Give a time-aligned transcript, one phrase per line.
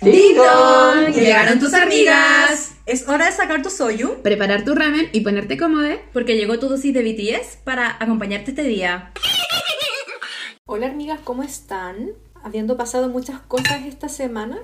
[0.00, 1.12] ¡Ding dong!
[1.12, 2.76] ¡Llegaron tus amigas!
[2.86, 4.22] Es hora de sacar tu soyu.
[4.22, 5.88] Preparar tu ramen y ponerte cómodo.
[6.12, 9.10] Porque llegó tu dosis de BTS para acompañarte este día.
[10.66, 12.10] Hola amigas, ¿cómo están?
[12.44, 14.58] Habiendo pasado muchas cosas esta semana.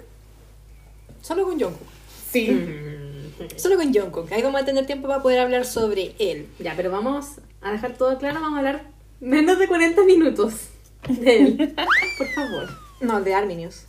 [1.20, 1.88] Solo con Jungkook.
[2.30, 2.50] Sí.
[2.52, 3.58] Mm.
[3.58, 4.30] Solo con Jungkook.
[4.30, 6.46] Ahí vamos a tener tiempo para poder hablar sobre él.
[6.60, 8.40] Ya, pero vamos a dejar todo claro.
[8.40, 8.84] Vamos a hablar
[9.18, 10.68] menos de 40 minutos
[11.08, 11.56] de él.
[12.18, 12.68] Por favor.
[13.00, 13.86] No, de Arminius.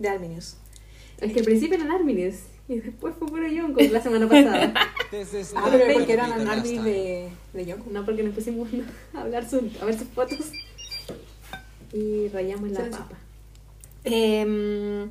[0.00, 0.56] De Arminius.
[1.22, 2.34] Es que al principio eran Arminius
[2.68, 4.74] y después fue puro Jungkook la semana pasada.
[5.56, 7.92] ah, pero porque eran Arminius de, de Jungkook.
[7.92, 8.68] No, porque nos pusimos
[9.14, 10.52] a hablar su, a ver sus fotos
[11.92, 13.18] y rayamos la papa.
[14.04, 15.06] Eh,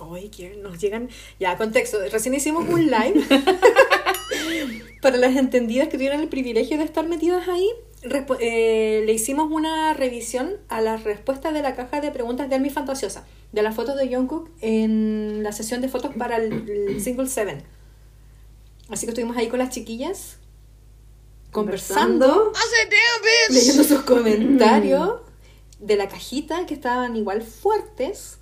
[0.00, 1.08] Oye, que nos llegan.
[1.38, 1.98] Ya, contexto.
[2.10, 3.24] Recién hicimos un live
[5.02, 7.70] para las entendidas que tuvieron el privilegio de estar metidas ahí.
[8.04, 12.70] Eh, le hicimos una revisión a las respuestas de la caja de preguntas de Army
[12.70, 17.62] Fantasiosa, de las fotos de Jungkook en la sesión de fotos para el, Single 7.
[18.88, 20.38] Así que estuvimos ahí con las chiquillas
[21.52, 22.52] conversando,
[23.50, 25.20] leyendo sus comentarios
[25.78, 28.38] de la cajita que estaban igual fuertes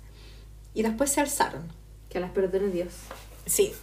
[0.73, 1.71] y después se alzaron.
[2.09, 2.93] Que las perdone Dios.
[3.45, 3.73] Sí.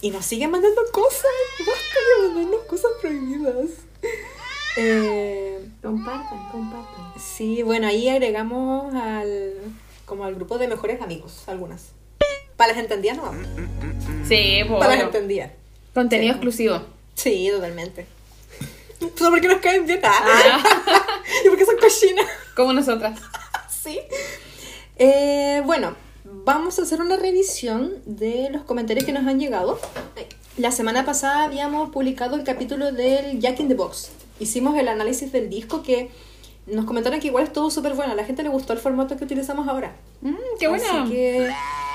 [0.00, 1.30] Y nos siguen mandando cosas.
[1.60, 3.70] Basta de mandarnos cosas prohibidas.
[4.76, 7.12] Eh, compartan, compartan.
[7.18, 9.54] Sí, bueno, ahí agregamos al
[10.06, 11.92] como al grupo de mejores amigos, algunas.
[12.56, 13.46] Para las entendidas no vamos.
[14.28, 14.78] Sí, bueno.
[14.78, 15.50] Para las entendidas.
[15.94, 16.80] Contenido exclusivo.
[17.14, 18.06] Sí, totalmente.
[19.16, 20.00] Solo porque nos caen bien.
[20.04, 20.62] Ah.
[21.44, 22.26] y porque son cochinas.
[22.54, 23.18] Como nosotras.
[23.82, 24.00] sí.
[24.96, 29.80] Eh, bueno, vamos a hacer una revisión de los comentarios que nos han llegado.
[30.56, 34.10] La semana pasada habíamos publicado el capítulo del Jack in the Box.
[34.40, 36.10] Hicimos el análisis del disco que
[36.66, 38.12] nos comentaron que igual estuvo súper bueno.
[38.12, 39.96] A la gente le gustó el formato que utilizamos ahora.
[40.20, 40.84] Mm, ¡Qué bueno!
[40.84, 41.50] Así que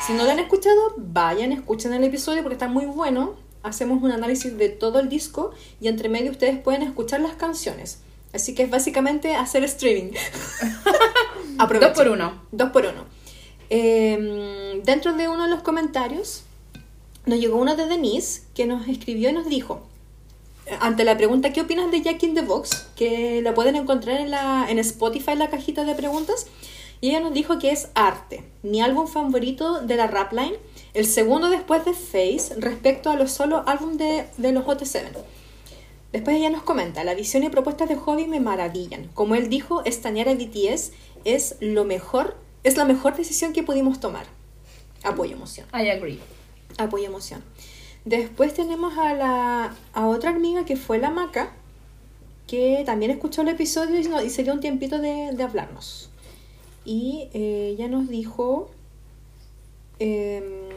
[0.06, 3.36] si no lo han escuchado, vayan, escuchen el episodio porque está muy bueno.
[3.64, 8.00] Hacemos un análisis de todo el disco y entre medio ustedes pueden escuchar las canciones.
[8.34, 10.12] Así que es básicamente hacer streaming.
[11.80, 12.42] Dos por uno.
[12.52, 13.06] Dos por uno.
[13.70, 16.44] Em, dentro de uno de los comentarios
[17.26, 19.88] nos llegó uno de Denise que nos escribió y nos dijo,
[20.80, 22.88] ante la pregunta ¿qué opinas de Jack in the Box?
[22.96, 26.48] que la pueden encontrar en, la, en Spotify, la cajita de preguntas,
[27.02, 30.58] y ella nos dijo que es arte, mi álbum favorito de la Rapline,
[30.94, 35.12] el segundo después de Face respecto a los solo álbum de, de los OT7.
[36.12, 39.10] Después ella nos comenta, la visión y propuestas de Hobby me maravillan.
[39.14, 40.92] Como él dijo, estanear a BTS
[41.26, 42.36] es lo mejor
[42.68, 44.26] es la mejor decisión que pudimos tomar.
[45.04, 45.68] Apoyo emoción.
[45.74, 46.20] I agree.
[46.78, 47.42] Apoyo emoción.
[48.08, 51.52] Después tenemos a la a otra amiga que fue la Maca,
[52.48, 56.10] que también escuchó el episodio y, se dio un tiempito de, hablarnos.
[56.86, 58.72] Y eh, ella nos dijo...
[60.00, 60.70] Em,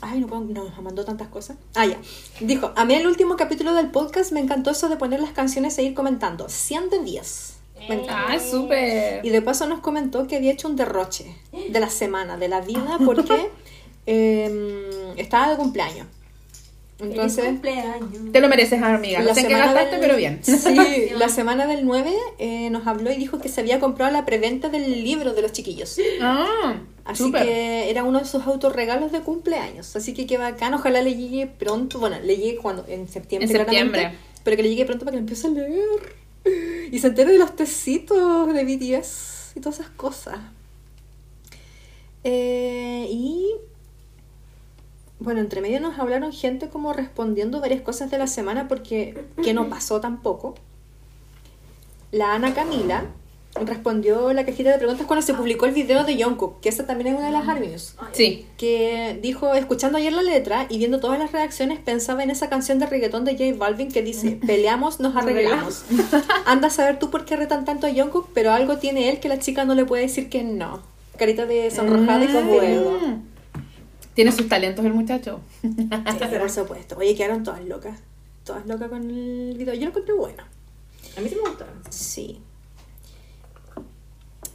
[0.00, 1.58] ay, no puedo, no, nos mandó tantas cosas.
[1.76, 2.00] Ah, ya.
[2.40, 5.78] Dijo, a mí el último capítulo del podcast me encantó eso de poner las canciones
[5.78, 6.48] e ir comentando.
[6.48, 7.56] 100 de 10.
[8.08, 9.24] Ah, súper.
[9.24, 12.60] Y de paso nos comentó que había hecho un derroche de la semana, de la
[12.60, 13.48] vida, porque
[14.06, 16.06] em, estaba de cumpleaños.
[17.02, 17.60] Entonces,
[18.32, 19.20] te lo mereces, amiga.
[19.22, 20.40] La sé que gastaste, pero bien.
[20.44, 24.24] Sí, la semana del 9 eh, nos habló y dijo que se había comprado la
[24.24, 25.98] preventa del libro de los chiquillos.
[26.20, 29.96] Ah, Así que era uno de sus autorregalos de cumpleaños.
[29.96, 30.74] Así que qué bacán.
[30.74, 31.98] Ojalá le llegue pronto.
[31.98, 33.50] Bueno, le llegue cuando, en septiembre.
[33.50, 34.12] En septiembre.
[34.44, 36.22] Pero que le llegue pronto para que lo empiece a leer.
[36.92, 40.38] Y se entera de los tecitos de BTS y todas esas cosas.
[42.22, 43.50] Eh, y
[45.22, 49.54] bueno, entre medio nos hablaron gente como respondiendo varias cosas de la semana porque que
[49.54, 50.54] no pasó tampoco.
[52.10, 53.06] La Ana Camila
[53.54, 57.08] respondió la cajita de preguntas cuando se publicó el video de Jungkook, que esa también
[57.08, 57.94] es una de las Arminius.
[58.12, 58.46] Sí.
[58.56, 62.78] Que dijo, escuchando ayer la letra y viendo todas las reacciones, pensaba en esa canción
[62.78, 65.84] de reggaetón de J Balvin que dice, peleamos, nos arreglamos.
[66.46, 69.28] Anda a saber tú por qué retan tanto a Jungkook, pero algo tiene él que
[69.28, 70.80] la chica no le puede decir que no.
[71.18, 72.98] Carita de sonrojada y con fuego.
[74.14, 75.40] Tiene sus talentos el muchacho.
[76.38, 76.96] por supuesto.
[76.98, 77.98] Oye, quedaron todas locas.
[78.44, 79.74] Todas locas con el video.
[79.74, 80.42] Yo lo encontré bueno.
[81.16, 81.64] A mí sí me gustó.
[81.90, 82.40] Sí.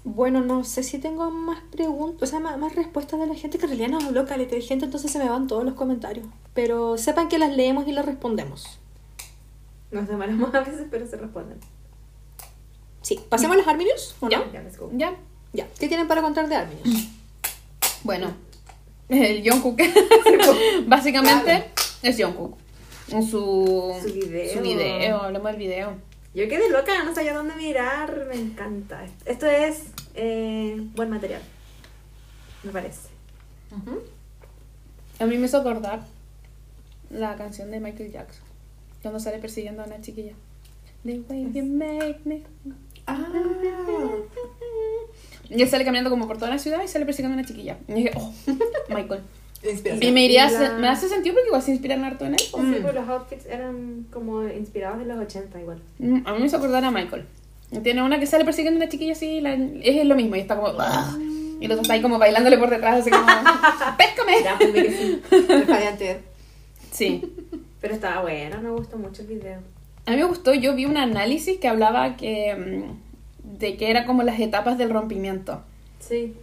[0.04, 3.65] Bueno, no sé si tengo más preguntas, o sea, más, respuestas de la gente, que
[3.65, 6.25] en realidad no hablo caleta de gente, entonces se me van todos los comentarios.
[6.54, 8.80] Pero sepan que las leemos y las respondemos.
[9.92, 11.59] Nos demoramos a veces, pero se responden.
[13.01, 14.15] Sí, ¿pasemos a los Arminius?
[14.21, 14.89] ¿o ya, ya, let's go.
[14.94, 15.13] Ya.
[15.51, 17.09] Ya, ¿qué tienen para contar de Arminius?
[18.04, 18.33] Bueno,
[19.09, 19.80] el Jungkook,
[20.88, 21.71] básicamente
[22.01, 22.57] es Jungkook.
[23.07, 24.54] Su, su video.
[24.54, 25.95] Su video, hablemos del video.
[26.33, 29.06] Yo quedé loca, no sabía dónde mirar, me encanta.
[29.25, 31.42] Esto es eh, buen material.
[32.63, 33.09] me parece.
[35.19, 36.01] A mí me hizo acordar
[37.09, 38.44] la canción de Michael Jackson.
[39.01, 40.33] Cuando sale persiguiendo a una chiquilla.
[41.04, 42.44] The way you make me.
[43.06, 43.25] Ah,
[45.49, 47.77] Y él sale caminando como por toda la ciudad y sale persiguiendo a una chiquilla.
[47.88, 48.33] Y dije, oh,
[48.89, 49.21] Michael.
[49.63, 50.03] inspiración.
[50.09, 52.39] Y me iría la- me hace sentido porque igual se inspiran harto en él.
[52.39, 52.51] Sí,
[52.81, 55.81] pues los outfits eran como inspirados en los 80 igual.
[55.99, 57.25] Mm, A mí me hizo acordar a Michael.
[57.83, 60.55] Tiene una que sale persiguiendo a una chiquilla así, la- es lo mismo, y está
[60.55, 60.69] como.
[60.79, 61.17] "Ah",
[61.59, 63.25] Y el otro está ahí como bailándole por detrás, así como.
[63.97, 64.44] ¡Péscame!
[64.44, 65.21] Ya, pues, que sí.
[65.39, 66.17] El.
[66.91, 67.21] Sí.
[67.81, 69.59] Pero estaba bueno, me gustó mucho el video.
[70.05, 72.55] A mí me gustó, yo vi un análisis que hablaba que.
[72.55, 73.06] mm,
[73.59, 75.63] de que era como las etapas del rompimiento.
[76.00, 76.36] Sí.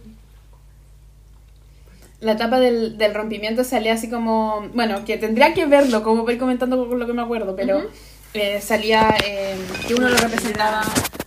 [2.19, 4.69] La etapa del, del rompimiento salía así como.
[4.73, 7.89] Bueno, que tendría que verlo, como voy comentando con lo que me acuerdo, pero
[8.33, 9.55] eh, salía eh,
[9.87, 10.81] que uno lo representaba.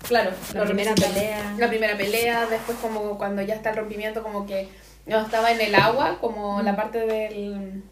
[0.07, 1.55] Claro, La primera pelea.
[1.59, 4.69] La primera pelea, después, como cuando ya está el rompimiento, como que
[5.05, 7.83] no estaba en el agua, como la parte del,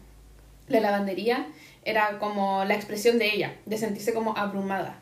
[0.67, 1.47] de la lavandería,
[1.85, 4.99] era como la expresión de ella, de sentirse como abrumada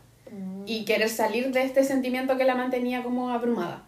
[0.66, 3.84] y querer salir de este sentimiento que la mantenía como abrumada.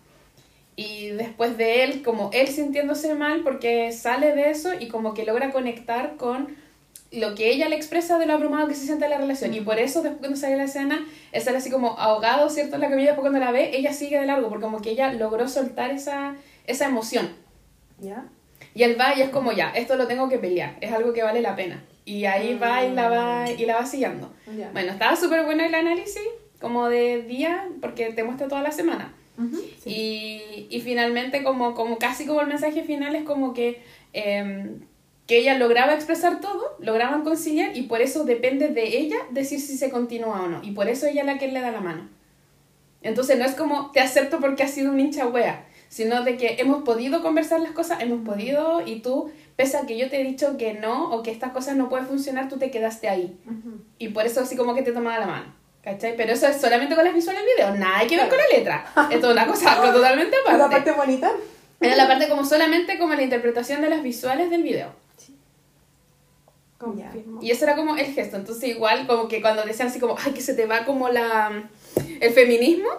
[0.76, 5.26] Y después de él, como él sintiéndose mal porque sale de eso y como que
[5.26, 6.56] logra conectar con
[7.12, 9.54] lo que ella le expresa de lo abrumado que se siente en la relación.
[9.54, 12.76] Y por eso después cuando sale la escena, él sale así como ahogado, ¿cierto?
[12.76, 15.12] En la camilla, después cuando la ve, ella sigue de largo porque como que ella
[15.14, 16.36] logró soltar esa,
[16.68, 17.30] esa emoción.
[18.00, 18.26] ¿Ya?
[18.76, 21.24] Y él va y es como ya, esto lo tengo que pelear, es algo que
[21.24, 21.84] vale la pena.
[22.08, 24.34] Y ahí va y la va, y la va siguiendo.
[24.58, 24.70] Ya.
[24.72, 26.24] Bueno, estaba súper bueno el análisis,
[26.62, 29.14] como de día, porque te muestra toda la semana.
[29.86, 33.82] Y, y finalmente, como, como casi como el mensaje final, es como que,
[34.14, 34.80] em,
[35.28, 39.78] que ella lograba expresar todo, lograban conciliar, y por eso depende de ella decir si
[39.78, 40.64] se continúa o no.
[40.64, 42.08] Y por eso ella es la que le da la mano.
[43.02, 46.56] Entonces no es como te acepto porque has sido un hincha wea, sino de que
[46.60, 50.24] hemos podido conversar las cosas, hemos podido, y tú, pese a que yo te he
[50.24, 53.38] dicho que no, o que estas cosas no pueden funcionar, tú te quedaste ahí.
[53.98, 55.54] Y por eso así como que te tomaba la mano.
[55.84, 56.16] ¿Cachai?
[56.16, 58.86] Pero eso es solamente con las visuales del video, nada que ver con la letra.
[59.10, 60.58] Esto es una cosa totalmente aparte.
[60.60, 61.32] La parte bonita.
[61.80, 64.92] Era la parte como solamente como la interpretación de las visuales del video.
[66.78, 67.40] Confirmo.
[67.42, 68.38] Y ese era como el gesto.
[68.38, 71.70] Entonces igual como que cuando decían así como, ay, que se te va como la
[72.20, 72.90] el feminismo,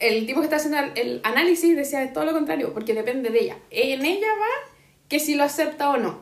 [0.00, 3.38] el tipo que está haciendo el- análisis decía es todo lo contrario, porque depende de
[3.40, 3.56] ella.
[3.70, 4.70] En ella va
[5.10, 6.20] que si lo acepta o no.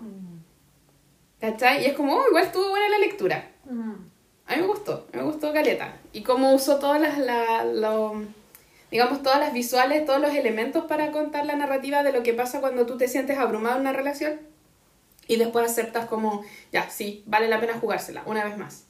[1.41, 1.83] ¿Cachai?
[1.85, 3.49] Y es como, oh, igual estuvo buena la lectura.
[4.47, 5.97] A mí me gustó, me gustó Caleta.
[6.13, 8.23] Y cómo usó todas las, la, lo-
[8.91, 12.61] digamos, todas las visuales, todos los elementos para contar la narrativa de lo que pasa
[12.61, 14.41] cuando tú te sientes abrumado en una relación
[15.29, 16.43] y después aceptas como,
[16.73, 18.87] ya, sí, vale la pena jugársela, una vez más.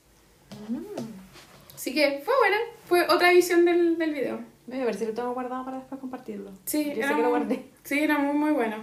[1.75, 2.57] Así que fue buena,
[2.87, 4.41] fue otra visión del, del video.
[4.69, 6.53] Voy a ver si lo tengo guardado para después compartirlo.
[6.65, 7.71] Sí, Yo sé era que lo guardé.
[7.83, 8.77] Sí, era muy, muy bueno.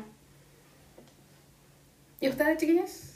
[2.20, 3.16] ¿Y ustedes, chiquillas?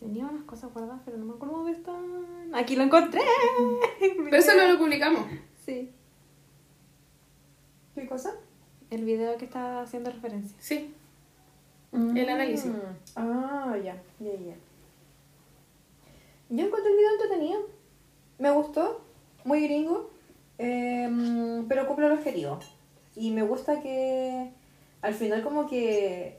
[0.00, 2.54] Tenía unas cosas guardadas, pero no me acuerdo dónde están.
[2.54, 3.20] Aquí lo encontré.
[4.24, 5.26] Pero eso no lo publicamos.
[5.64, 5.90] Sí.
[7.94, 8.34] ¿Qué cosa?
[8.90, 10.56] El video que está haciendo referencia.
[10.60, 10.94] Sí,
[11.92, 12.66] el análisis.
[12.66, 12.78] Mm.
[13.16, 14.54] Ah, ya, ya, ya.
[16.50, 17.60] Yo encontré el video entretenido.
[18.38, 19.00] Me gustó.
[19.44, 20.10] Muy gringo.
[20.58, 22.58] em, pero cumple el objetivo.
[23.14, 24.52] Y me gusta que
[25.00, 26.38] al final como que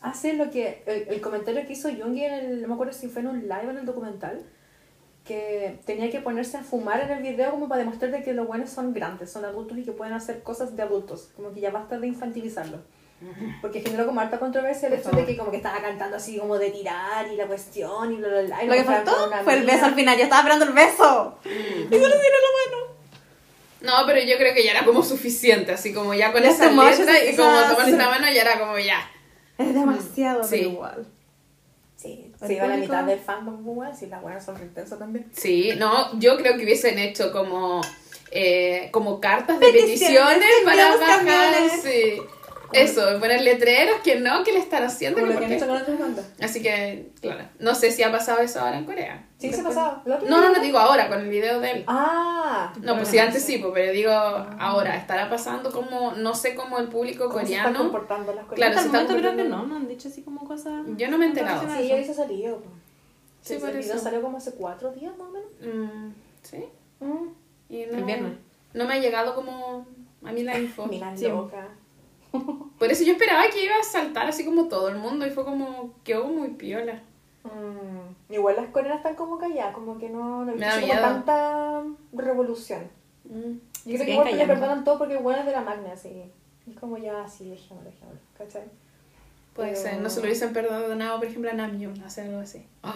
[0.00, 0.82] hace lo que...
[0.86, 2.62] El, el comentario que hizo Jungi en el...
[2.62, 4.44] No me acuerdo si fue en un live o en el documental.
[5.24, 8.46] Que tenía que ponerse a fumar en el video como para demostrar de que los
[8.46, 11.30] buenos son grandes, son adultos y que pueden hacer cosas de adultos.
[11.36, 12.78] Como que ya basta de infantilizarlo.
[13.60, 16.56] Porque generó como harta controversia el hecho de que como que estaba cantando así como
[16.56, 18.64] de tirar y la cuestión y bla bla bla.
[18.64, 20.16] y Lo que faltó fue el beso al final.
[20.16, 21.38] Yo estaba esperando el beso.
[21.44, 22.88] Y solo tiene la mano.
[23.80, 26.70] No, pero yo creo que ya era como suficiente, así como ya con Ya esa
[26.70, 29.00] letra y como tomarse la mano ya era como ya.
[29.58, 30.56] Es demasiado, Sí.
[30.56, 31.06] pero igual.
[31.96, 35.26] Sí, se iba a la mitad del fandom, pues, si las buenas son intensas también.
[35.32, 37.80] Sí, no, yo creo que hubiesen hecho como
[38.30, 39.98] eh, como cartas de Peticiones,
[40.38, 41.82] peticiones para bajar, camiones.
[41.82, 42.20] sí.
[42.72, 45.20] Eso, poner letreros que no, que le están haciendo.
[45.20, 45.64] Como que lo que han por qué.
[45.64, 46.30] hecho con otras bandas.
[46.40, 49.26] Así que, claro, no sé si ha pasado eso ahora en Corea.
[49.38, 49.76] Sí, se Después-.
[50.06, 51.84] ¿El otro No, no, no digo ahora, con el video de él.
[51.86, 56.54] Ah, No, pues sí, antes sí, pues, pero digo ahora, estará pasando como, no sé
[56.54, 57.78] cómo el público ¿Cómo se están coreano.
[57.90, 60.44] comportando las Claro, Hasta se el momento creo que no, no han dicho así como
[60.46, 60.84] cosas.
[60.96, 61.62] Yo no me he enterado.
[61.76, 62.60] Sí, ya hizo salido.
[63.40, 63.96] Sí, Sí, por eso.
[63.98, 65.48] salió como hace cuatro días más o menos.
[65.62, 66.64] Mm, sí.
[67.70, 68.32] Y no, El viernes.
[68.74, 69.86] no me ha llegado como
[70.24, 70.86] a mí la info.
[70.86, 71.28] Mira, Sí.
[71.28, 71.68] loca.
[72.78, 75.44] Por eso yo esperaba que iba a saltar así como todo el mundo y fue
[75.44, 77.02] como, quedó muy piola.
[77.44, 81.82] Mm, Igual las coreanas están como calladas, como que no, no he así como tanta
[82.12, 82.82] revolución.
[83.24, 83.52] Mm.
[83.86, 86.24] Yo Se creo que igual le perdonan todo porque igual es de la magna, así.
[86.68, 88.64] Es como ya, sí, dejémoslo, dejémoslo, ¿cachai?
[89.54, 92.66] Puede Pero- ser, no se lo hubiesen perdonado, por ejemplo, a Namjoon hacer algo así.
[92.82, 92.92] Oh,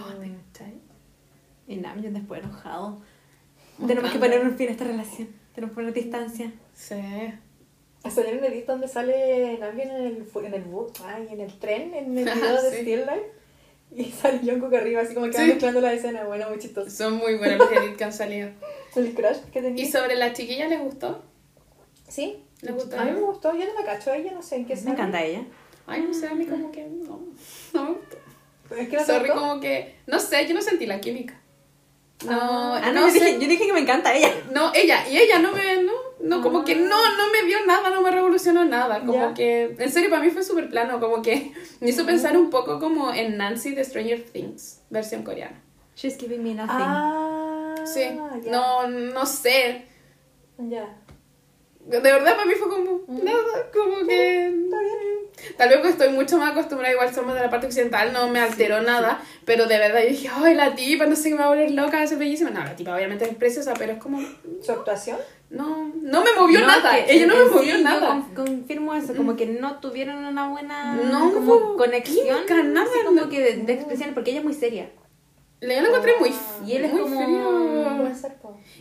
[0.52, 0.80] ¿te Mm.
[1.68, 3.00] Y Namjoon después enojado.
[3.86, 5.28] Tenemos que poner un fin a esta relación.
[5.54, 6.52] Tenemos que poner distancia.
[6.74, 7.00] Sí.
[8.04, 11.58] Hasta hay un edit donde sale Namjoon en el, en el bus, ay, en el
[11.58, 12.76] tren, en el video de Sí.
[12.82, 13.32] Still Life.
[13.94, 15.48] Y sale Jungkook arriba, así como que va Sí.
[15.50, 16.24] mezclando la escena.
[16.24, 16.90] Bueno, muy chistoso.
[16.90, 18.48] Son muy buenos los edits que han salido.
[18.96, 19.84] El crush que tenía.
[19.84, 21.22] ¿Y sobre las chiquillas les gustó?
[22.08, 22.42] ¿Sí?
[22.60, 22.98] ¿Les gustó?
[22.98, 24.90] A mí me gustó, yo no la cacho a ella, no sé en qué Me
[24.92, 25.44] encanta ella.
[25.86, 27.20] Ay, no sé, a mí como que no,
[27.72, 28.16] no me gustó.
[28.76, 29.40] Es que no Sorry, gustó.
[29.40, 31.38] como que, no sé, yo no sentí la química.
[32.24, 33.24] No, Ah, no, no, yo, sé.
[33.24, 34.32] dije, yo dije que me encanta ella.
[34.52, 35.92] No, ella, y ella no me, no,
[36.22, 39.90] no, como que no, no me dio nada, no me revolucionó nada, como que, en
[39.90, 43.36] serio, para mí fue súper plano, como que me hizo pensar un poco como en
[43.36, 45.60] Nancy de Stranger Things, versión coreana.
[45.96, 46.76] She's giving me nothing.
[46.78, 48.04] Ah, Sí,
[48.48, 49.86] no, no sé,
[50.58, 50.96] Ya.
[51.86, 54.46] de verdad para mí fue como, nada, como que...
[54.46, 55.11] Está bien.
[55.56, 58.40] Tal vez porque estoy mucho más acostumbrada, igual somos de la parte occidental, no me
[58.40, 61.46] alteró nada, pero de verdad yo dije, ay, la tipa, no sé qué me va
[61.46, 62.50] a volver loca, ser bellísima.
[62.50, 64.20] No, la tipa obviamente es preciosa, pero es como,
[64.62, 65.18] ¿Su actuación?
[65.50, 68.08] no, no me movió No, nada, que ella no me sí movió yo nada.
[68.34, 73.04] con- confirmo eso, como que no tuvieron una buena No, como conexión, química, nada, así
[73.04, 73.28] como no.
[73.28, 74.90] que de, de expresiones, porque ella es muy seria.
[75.60, 76.64] Yo la encontré muy, Ah.
[76.66, 78.12] Y él es muy como- frío.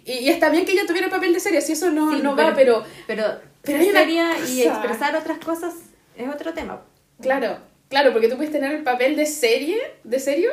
[0.06, 2.22] Y, y está bien que ella tuviera el papel de serie, si eso no, Sí,
[2.24, 3.26] no va, pero pero,
[3.62, 5.74] pero hay una y expresar otras cosas
[6.26, 6.82] es otro tema.
[7.22, 7.58] claro,
[7.90, 10.52] claro, porque tú puedes tener el papel de serie, de serio,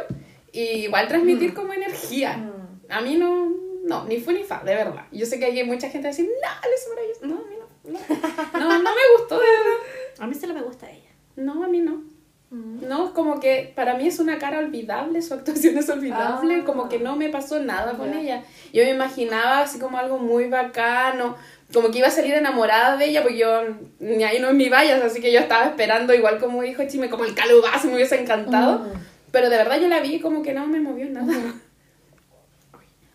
[0.52, 2.36] y igual transmitir como energía.
[2.36, 2.90] Mm.
[2.92, 3.52] A mí no,
[3.84, 5.04] no, ni fue ni fa, de verdad.
[5.12, 7.26] Yo sé que hay mucha gente que dice, no, él es maravilloso.
[7.26, 9.78] No, a mí no, no, no, no me gustó, de verdad.
[10.20, 11.10] A mí solo me gusta ella.
[11.36, 12.02] No, a mí no.
[12.50, 16.64] No, es como que para mí es una cara olvidable, su actuación es olvidable, Ah.
[16.64, 18.42] como que no me pasó nada con ella.
[18.72, 21.36] Yo me imaginaba así como algo muy bacano,
[21.72, 23.62] como que iba a salir enamorada de ella, porque yo
[24.00, 27.10] ni ahí no en mi vallas, así que yo estaba esperando, igual como dijo Chime,
[27.10, 28.80] como el calugazo, me hubiese encantado.
[28.80, 28.92] Mm.
[29.30, 31.34] Pero de verdad yo la vi como que no me movió nada.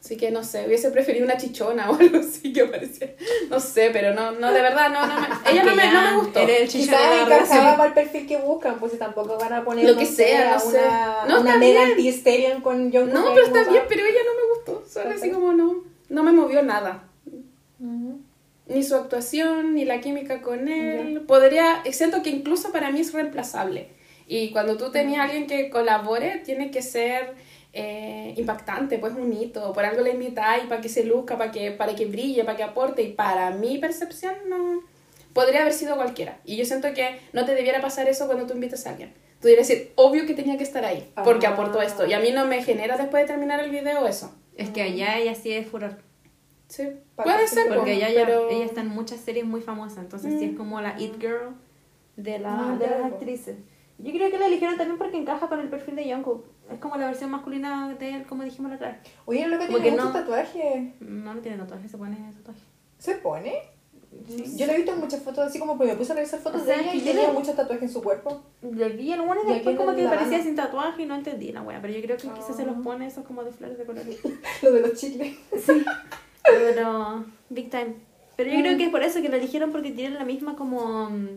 [0.03, 3.15] Así que no sé, hubiese preferido una chichona o algo así que parecía.
[3.50, 6.17] No sé, pero no, no, de verdad, no, no me, ella no me, no me
[6.17, 6.39] gustó.
[6.41, 9.86] Eres el Quizás encajaba para el perfil que buscan, pues si tampoco van a poner
[9.86, 10.77] Lo no que sea, no sé.
[10.77, 14.53] una, No, una mega anti-Stelion con John No, pero está bien, pero ella no me
[14.55, 14.83] gustó.
[14.88, 17.05] Solo así como no, no me movió nada.
[17.79, 18.19] Ujú.
[18.67, 21.22] Ni su actuación, ni la química con él.
[21.27, 23.89] Podría, siento que incluso para mí es reemplazable.
[24.27, 27.34] Y cuando tú tenías a alguien que colabore, tiene que ser
[27.74, 29.74] eh, impactante, pues un hito.
[29.74, 32.63] Por algo le invitáis para que se luzca, para que, para que brille, para que
[32.63, 33.01] aporte.
[33.03, 34.82] Y para mi percepción, no.
[35.34, 36.39] Podría haber sido cualquiera.
[36.46, 39.13] Y yo siento que no te debiera pasar eso cuando tú invitas a alguien.
[39.41, 41.50] Tú deberías decir, obvio que tenía que estar ahí, porque Ah.
[41.50, 42.05] aportó esto.
[42.05, 44.34] Y a mí no me genera después de terminar el video eso.
[44.55, 45.98] Es que allá ella sí es furor.
[46.67, 46.84] Sí,
[47.15, 50.00] puede ser, sí, Porque po, ella, ya- pero- ella está en muchas series muy famosas,
[50.00, 51.55] entonces sí es como la It Girl
[52.15, 53.05] de, la, Ah, de las claro.
[53.15, 53.58] actrices.
[54.00, 56.46] Yo creo que la eligieron también porque encaja con el perfil de Jungkook.
[56.72, 58.98] Es como la versión masculina de él, como dijimos la otra vez.
[59.25, 60.12] Oye, lo que tiene muchos no.
[60.13, 60.93] tatuajes.
[61.01, 62.60] No, no tiene tatuaje, se pone tatuaje.
[62.98, 63.53] ¿Se pone?
[64.27, 64.58] Sí.
[64.58, 66.62] Yo le he visto en muchas fotos así como porque me puse a revisar fotos
[66.62, 68.43] O sea, de ella y tenía le- muchos tatuajes en su cuerpo.
[68.62, 71.62] Le vi alguna y Y después como que parecía sin tatuaje y no entendí la
[71.62, 71.82] wea.
[71.82, 72.82] Pero yo creo que quizás se los Ah.
[72.84, 74.20] pone esos como de flores de colores.
[74.63, 75.36] Lo de los chicles.
[76.43, 77.95] Pero, big time.
[78.35, 81.09] Pero yo creo que es por eso que la eligieron porque tienen la misma como
[81.09, 81.27] mm,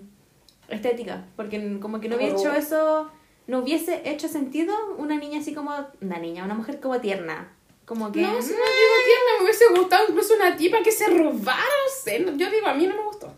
[0.68, 1.24] estética.
[1.36, 3.10] Porque como que no hubiera hecho eso,
[3.46, 7.52] no hubiese hecho sentido una niña así como, una niña, una mujer como tierna.
[7.84, 8.20] Como que...
[8.20, 11.92] No, si no digo tierna, me hubiese gustado incluso una tipa que se robara, no
[12.02, 12.24] sé.
[12.36, 13.32] Yo digo, a mí no me gustó.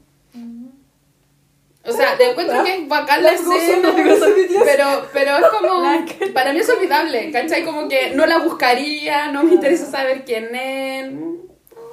[1.88, 3.94] O sea, te encuentro que es bacán la escena,
[4.64, 5.82] pero, pero es como,
[6.34, 7.64] para mí es olvidable, ¿cachai?
[7.64, 11.12] Como que no la buscaría, no me interesa saber quién es,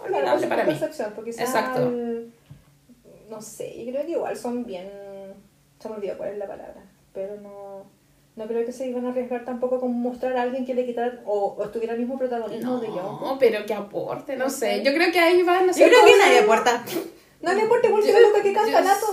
[0.08, 0.70] Claro, es para mí.
[0.72, 1.82] percepción, porque quizás Exacto.
[1.84, 2.32] el-
[3.30, 4.90] No sé, yo creo que igual son bien...
[5.80, 6.84] Se me olvidó cuál es la palabra.
[7.14, 7.84] Pero no...
[8.36, 11.22] No creo que se iban a arriesgar tampoco con mostrar a alguien que le quitara
[11.26, 13.22] o, o estuviera el mismo protagonismo de Jungkook.
[13.22, 14.84] No, pero que aporte, no sé.
[14.84, 16.84] Yo creo que ahí van a Yo ser creo que nadie aporta.
[17.42, 19.06] No le importa igual que Yo- loca que yo- canta nato.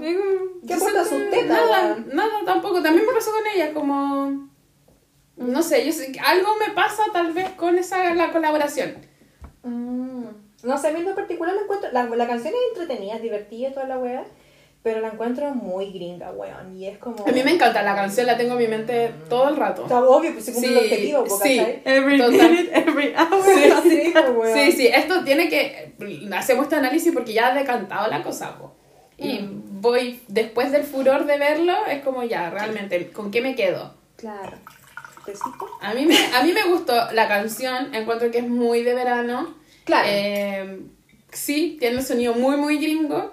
[0.00, 0.18] ¿Qué
[0.62, 1.54] Yo aporta su que teta?
[1.54, 2.82] Nada, nada tampoco.
[2.82, 4.48] También me pasó con ella, como.
[5.36, 8.96] No sé, yo sé que algo me pasa tal vez con esa la colaboración.
[9.62, 10.05] Mm.
[10.66, 11.90] No sé, a mí en lo particular la encuentro.
[11.92, 14.24] La, la canción es entretenida, es divertida y toda la wea.
[14.82, 16.76] Pero la encuentro muy gringa, weón.
[16.76, 17.26] Y es como.
[17.26, 19.82] A mí me encanta la canción, la tengo en mi mente todo el rato.
[19.82, 21.60] Está obvio, pues se cumple el Sí, objetivo, po, sí.
[21.84, 22.50] Every Total.
[22.50, 23.42] minute, every hour.
[23.44, 23.72] Sí,
[24.12, 24.54] sí, weón.
[24.58, 25.92] Sí, sí, esto tiene que.
[26.32, 28.74] Hacemos este análisis porque ya ha decantado la cosa, po.
[29.18, 29.80] Y Mm.
[29.80, 33.94] voy, después del furor de verlo, es como ya, realmente, ¿con qué me quedo?
[34.16, 34.56] Claro.
[35.80, 39.56] A mí me, a mí me gustó la canción, encuentro que es muy de verano.
[39.86, 40.06] Claro.
[40.10, 40.80] Eh,
[41.32, 43.32] sí, tiene un sonido muy, muy gringo.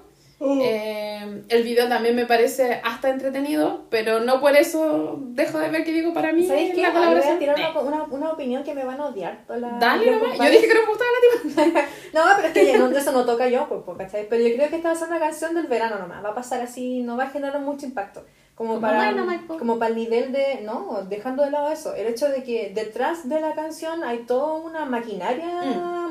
[0.61, 5.85] Eh, el video también me parece hasta entretenido, pero no por eso dejo de ver
[5.85, 6.81] que digo para mí ¿Sabéis qué?
[6.81, 9.43] la voy a tirar una, una, una opinión que me van a odiar.
[9.47, 10.37] toda la- Dale nomás.
[10.37, 11.87] Yo dije que no me gustaba la tipa.
[12.13, 14.27] No, pero es que no- eso no toca yo, pues, pues, ¿cachai?
[14.29, 16.23] Pero yo creo que esta va a ser una canción del verano nomás.
[16.23, 18.25] Va a pasar así, no va a generar mucho impacto.
[18.55, 19.11] Como, para,
[19.47, 19.57] po.
[19.57, 20.61] como para el nivel de.
[20.63, 21.95] No, dejando de lado eso.
[21.95, 25.47] El hecho de que detrás de la canción hay toda una maquinaria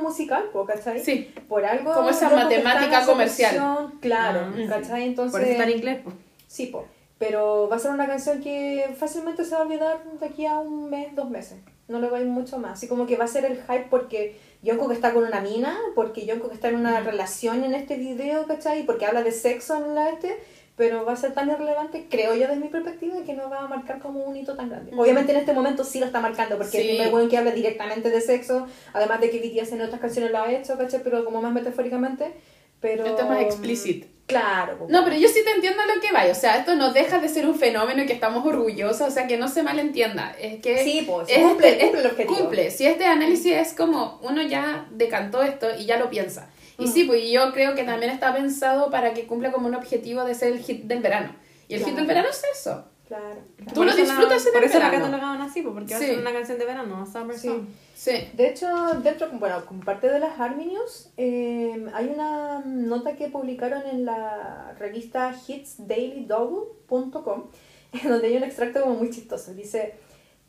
[0.03, 1.01] musical, pues, ¿cachai?
[1.01, 1.05] Mm.
[1.05, 1.35] Sí.
[1.49, 1.95] Por algo.
[1.95, 3.55] Como esa que matemática comercial.
[3.57, 5.05] canción, Claro, Ah, ¿cachai?
[5.05, 5.33] Entonces.
[5.33, 6.17] Por eso está en inglés, pues.
[6.49, 6.85] Sí, po.
[7.19, 10.59] Pero va a ser una canción que fácilmente se va a olvidar de aquí a
[10.59, 11.59] un mes, dos meses.
[11.87, 12.73] No le va a ir mucho más.
[12.73, 16.27] Así como que va a ser el hype porque Jungkook está con una mina, porque
[16.29, 18.85] Jungkook está en una relación en este video, ¿cachai?
[18.85, 20.43] Porque habla de sexo en la este,
[20.77, 23.69] pero va a ser tan irrelevante, creo yo desde mi perspectiva, que no va a
[23.69, 24.93] marcar como un hito tan grande.
[24.97, 26.79] Obviamente en este momento sí lo está marcando, porque Sí.
[26.79, 30.01] es el primer weón que habla directamente de sexo, además de que BTS en otras
[30.01, 31.01] canciones lo ha hecho, ¿cachai?
[31.03, 32.33] Pero como más metafóricamente.
[32.81, 33.07] Pero...
[33.07, 34.09] Esto es más explícito.
[34.27, 34.87] Claro.
[34.89, 36.25] No, pero yo sí te entiendo a lo que va.
[36.31, 39.03] O sea, esto no deja de ser un fenómeno y que estamos orgullosos.
[39.03, 40.35] O sea, que no se malentienda.
[40.41, 40.83] Es que.
[40.83, 42.39] Sí, pues, es cumple- este- cumple el es- objetivo.
[42.39, 42.71] cumple.
[42.71, 46.49] Si este análisis es como uno ya decantó esto y ya lo piensa.
[46.79, 50.25] Y sí, pues yo creo que también está pensado para que cumpla como un objetivo
[50.25, 51.35] de ser el hit del verano.
[51.69, 52.85] Y el hit del verano es eso.
[53.07, 53.37] Claro.
[53.59, 55.05] Tú Por lo la- disfrutas en Por el eso la verano.
[55.05, 56.07] catalogaban así, pues, porque va a Sí.
[56.07, 57.49] ser una canción de verano, Summer Sí.
[57.49, 57.67] Song.
[57.95, 58.13] Sí.
[58.33, 58.67] De hecho,
[59.03, 64.07] dentro, bueno, como parte de las Army News, eh, hay una nota que publicaron en
[64.07, 67.45] la revista hitsdailydouble.com,
[68.03, 69.53] en donde hay un extracto como muy chistoso.
[69.55, 69.95] Dice,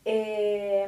[0.06, 0.88] eh,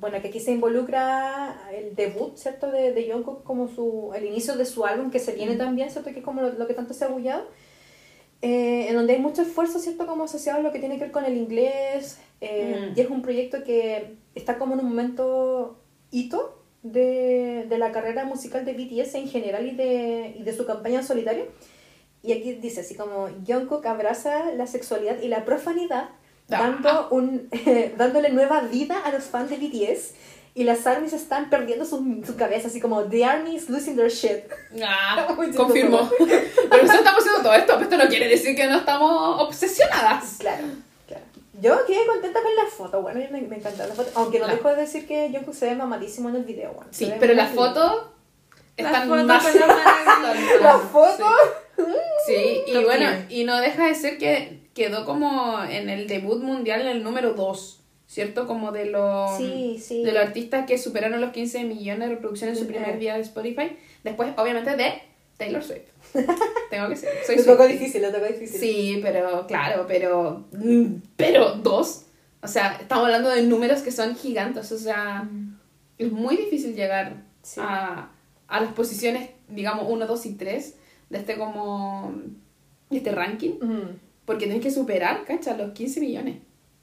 [0.00, 4.56] bueno, que aquí se involucra el debut, ¿cierto?, de, de Jungkook como su, el inicio
[4.56, 6.94] de su álbum, que se viene también, ¿cierto?, que es como lo, lo que tanto
[6.94, 7.44] se ha bullado.
[8.42, 11.12] Eh, en donde hay mucho esfuerzo, ¿cierto?, como asociado a lo que tiene que ver
[11.12, 12.98] con el inglés, eh, Mm.
[12.98, 15.78] y es un proyecto que está como en un momento
[16.10, 20.64] hito de, de la carrera musical de BTS en general y de, y de su
[20.64, 21.44] campaña en solitario.
[22.22, 26.08] Y aquí dice así como Jungkook abraza la sexualidad y la profanidad.
[26.50, 27.48] Dando un,
[27.96, 30.14] dándole nueva vida a los fans de BTS
[30.54, 34.10] y las armies están perdiendo su, su cabeza así como the army is losing their
[34.10, 34.44] shit.
[34.84, 36.10] Ah, confirmo.
[36.18, 40.36] Pero nosotros estamos haciendo todo esto, pero esto no quiere decir que no estamos obsesionadas.
[40.40, 40.64] Claro,
[41.06, 41.22] claro.
[41.60, 44.56] Yo quedé contenta con la foto, bueno, me, me encanta la foto, aunque no Claro.
[44.58, 47.50] dejo de decir que Jungkook se ve mamadísimo en el video, bueno, Sí, pero lindo.
[47.54, 48.02] fotos
[48.76, 49.46] están fotos más...
[49.46, 50.34] con la.
[50.62, 51.26] ¿La foto?
[52.26, 56.42] Sí, y Top bueno, y no deja de ser que quedó como en el debut
[56.42, 58.46] mundial en el número 2, ¿cierto?
[58.46, 60.02] Como de los, Sí, sí.
[60.04, 63.20] de los artistas que superaron los 15 millones de reproducciones en su primer día de
[63.22, 63.76] Spotify.
[64.04, 64.92] Después, obviamente, de
[65.36, 65.88] Taylor Swift.
[66.70, 67.10] Tengo que ser.
[67.26, 68.60] Soy Lo tocó difícil, lo tocó difícil.
[68.60, 70.46] Sí, pero claro, pero.
[70.52, 72.04] mm, Pero dos.
[72.42, 74.70] O sea, estamos hablando de números que son gigantes.
[74.72, 75.28] O sea,
[75.98, 77.60] es muy difícil llegar Sí.
[77.62, 78.10] a,
[78.48, 80.76] a las posiciones, digamos, 1, 2 y 3
[81.10, 82.12] de este como.
[82.90, 83.52] de este ranking.
[83.60, 84.00] Mm.
[84.30, 85.56] Porque tienes que superar, ¿cacha?
[85.56, 86.36] Los 15 millones.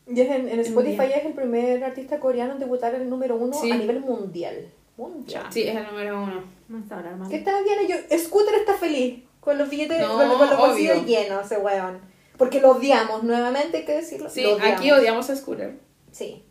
[0.06, 3.36] Y es en, en Spotify es el primer artista coreano en debutar en el número
[3.38, 3.72] uno Sí.
[3.72, 4.68] a nivel mundial.
[4.98, 5.46] Mundial.
[5.50, 6.44] Sí, es el número uno.
[6.68, 7.30] No está ahora, hermano.
[7.30, 7.88] ¿Qué bien?
[7.88, 12.00] Yo, Scooter está feliz con los billetes, No, con, con los bolsillos llenos, ese weón.
[12.38, 14.30] Porque lo odiamos, nuevamente hay que decirlo.
[14.30, 15.78] Sí, aquí odiamos a Scooter.
[16.12, 16.44] Sí,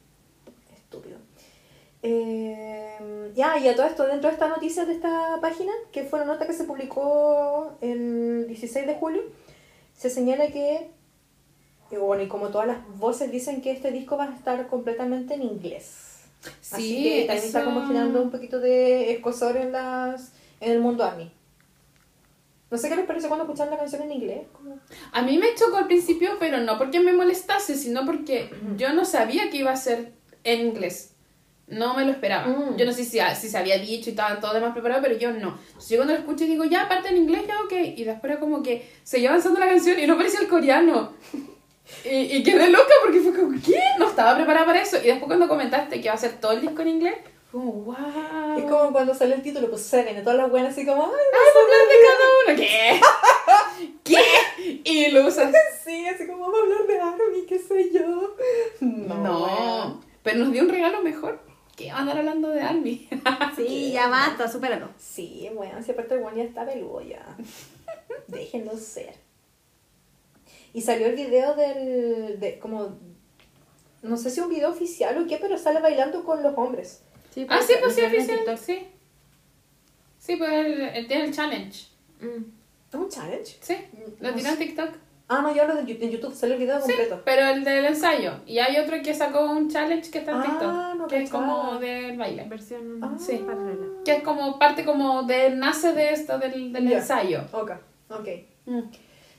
[0.74, 1.18] estúpido.
[2.02, 6.20] Eh, ya, y a todo esto, dentro de esta noticia de esta página, que fue
[6.22, 9.22] una nota que se publicó el 16 de julio,
[9.96, 10.90] se señala que,
[11.90, 15.42] bueno, y como todas las voces dicen que este disco va a estar completamente en
[15.42, 16.02] inglés.
[16.70, 20.72] Así Sí, que también está eso- como generando un poquito de escosor en, las, en
[20.72, 21.30] el mundo ARMY.
[22.70, 24.46] No sé qué les parece cuando escuchan la canción en inglés.
[24.52, 24.78] como-
[25.12, 29.04] A mí me chocó al principio, pero no porque me molestase, sino porque yo no
[29.04, 30.12] sabía que iba a ser
[30.44, 31.14] en inglés.
[31.68, 32.46] No me lo esperaba.
[32.46, 32.76] Mm.
[32.76, 35.32] Yo no sé si, si se había dicho y estaba todo demás preparado, pero yo
[35.32, 35.58] no.
[35.66, 37.72] Entonces, yo cuando lo escucho digo, ya, aparte en inglés, ya, ok.
[37.96, 41.12] Y después era como que seguía avanzando la canción y no aparecía el coreano.
[42.04, 43.78] Y, y quedé loca porque fue como, ¿qué?
[44.00, 44.96] No estaba preparada para eso.
[44.96, 47.14] Y después cuando comentaste que va a ser todo el disco en inglés,
[47.50, 48.58] fue como, wow.
[48.58, 52.56] Es como cuando sale el título, pues Seven, todas las buenas así como, ay, Ay,
[52.56, 53.00] hablar de cada uno.
[54.02, 54.02] ¿Qué?
[54.04, 54.80] ¿Qué?
[54.84, 55.52] Y lo usas.
[55.84, 58.34] Sí, así como vamos a hablar de Army, qué sé yo.
[58.80, 60.00] No, weón.
[60.24, 61.38] pero nos dio un regalo mejor.
[61.76, 63.08] Que andar hablando de Army?
[63.54, 64.90] Sí, ya basta, supéralo.
[64.98, 67.36] Sí, bueno, si aparte el weón ya está peludo ya.
[68.26, 69.14] Déjenlo ser.
[70.72, 72.40] Y salió el video del.
[72.40, 72.98] De, como.
[74.02, 77.02] No sé si un video oficial o qué, pero sale bailando con los hombres.
[77.48, 78.58] ah, sí, pues sí, lo vi en oficial.
[78.58, 78.86] Sí.
[80.18, 81.88] Sí, pues él, tiene el challenge.
[82.20, 82.44] Mm.
[82.88, 83.56] ¿Es un challenge?
[83.60, 83.76] Sí,
[84.20, 84.58] lo tiró en.
[84.58, 84.90] TikTok.
[85.28, 87.20] Ah, no, yo hablo de Yu- en YouTube, sale el video Sí, completo.
[87.24, 88.34] pero el del ensayo.
[88.46, 90.94] Y hay otro que sacó un challenge que está en Ah, TikTok.
[90.98, 92.44] no que es como del baile.
[92.48, 93.14] Versión Ah.
[93.18, 93.42] Sí.
[93.44, 93.86] paralela.
[94.04, 97.40] Que es como parte como de, nace de esto del, del ensayo.
[97.52, 97.72] Ok,
[98.10, 98.28] ok.
[98.66, 98.80] Mm.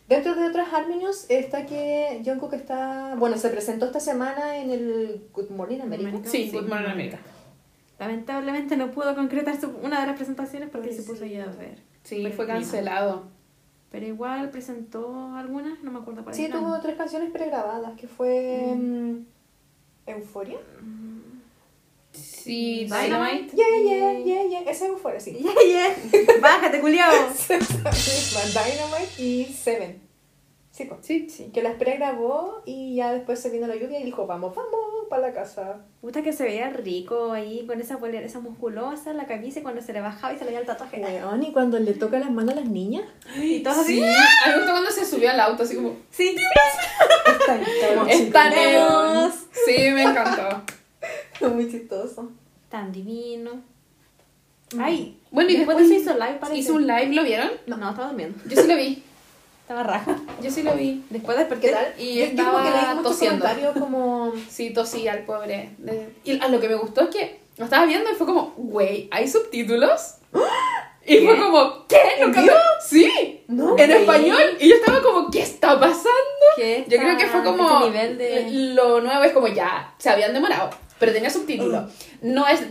[0.10, 3.16] Dentro de otras Army News está que Jungkook está...
[3.18, 6.10] Bueno, se presentó esta semana en el Good Morning America.
[6.10, 6.30] America.
[6.30, 6.58] Sí, Sí.
[6.58, 7.20] Good Morning America.
[8.00, 11.80] Lamentablemente no pudo concretar su- una de las presentaciones porque se puso ya a ver.
[12.04, 13.26] Sí, fue cancelado.
[13.90, 16.60] Pero igual presentó algunas, no me acuerdo cuáles Sí, eran.
[16.62, 18.74] tuvo tres canciones pregrabadas, que fue...
[18.76, 19.26] mm,
[20.08, 20.58] Euforia.
[22.12, 23.56] Sí, Dynamite.
[23.56, 23.56] Dynamite.
[23.56, 24.62] Yeah, yeah, yeah, yeah.
[24.72, 25.38] Esa es Euforia, sí.
[25.40, 25.96] Yeah, yeah.
[26.42, 27.12] Bájate, culiao.
[27.48, 30.07] Dynamite y Seven.
[30.78, 30.90] Sí.
[31.02, 31.30] Sí.
[31.30, 31.50] Sí.
[31.54, 34.72] Que las pregrabó y ya después se vino la lluvia y dijo, vamos, vamos,
[35.10, 35.78] para la casa.
[36.04, 39.82] Gusta que se veía rico ahí con esa polera, esa musculosa, la camisa y cuando
[39.82, 41.00] se le bajaba y se le veía el tatuaje.
[41.02, 43.06] Weón, y cuando le toca las manos a las niñas.
[43.42, 44.04] Y todos Sí, así.
[44.04, 46.36] a mí me gustó cuando se subió al auto, así como, Sí.
[48.50, 49.32] neón.
[49.66, 50.62] Sí, me encantó.
[51.54, 52.32] Muy chistoso.
[52.70, 53.62] Tan divino.
[54.80, 56.60] Ay, Bueno, y después, después hizo live, parece.
[56.60, 57.50] Hizo un live, ¿lo vieron?
[57.68, 58.38] No, estaba durmiendo.
[58.50, 59.04] Yo sí lo vi.
[59.68, 60.16] Estaba raja.
[60.42, 61.04] Yo sí lo vi.
[61.10, 61.68] Después desperté.
[61.68, 61.94] ¿Qué tal?
[61.98, 63.40] Y yo, yo como que estaba leí muchos tosiendo.
[63.46, 64.34] comentarios como...
[64.50, 65.72] Sí, tosía al pobre.
[65.78, 68.54] De- Y a lo que me gustó es que lo estaba viendo y fue como,
[68.56, 70.16] güey, ¿hay subtítulos?
[71.10, 71.98] Y fue como, ¿qué?
[72.18, 72.52] ¿En ¿Nunca me-
[72.86, 73.92] Sí, No, en güey.
[74.02, 74.58] español.
[74.60, 76.10] Y yo estaba como, ¿qué está pasando?
[76.58, 78.46] ¿Qué Yo creo que fue está- como, ese nivel de...
[78.74, 81.92] lo nuevo es como ya, se habían demorado, pero tenía subtítulos.
[82.22, 82.62] No, es,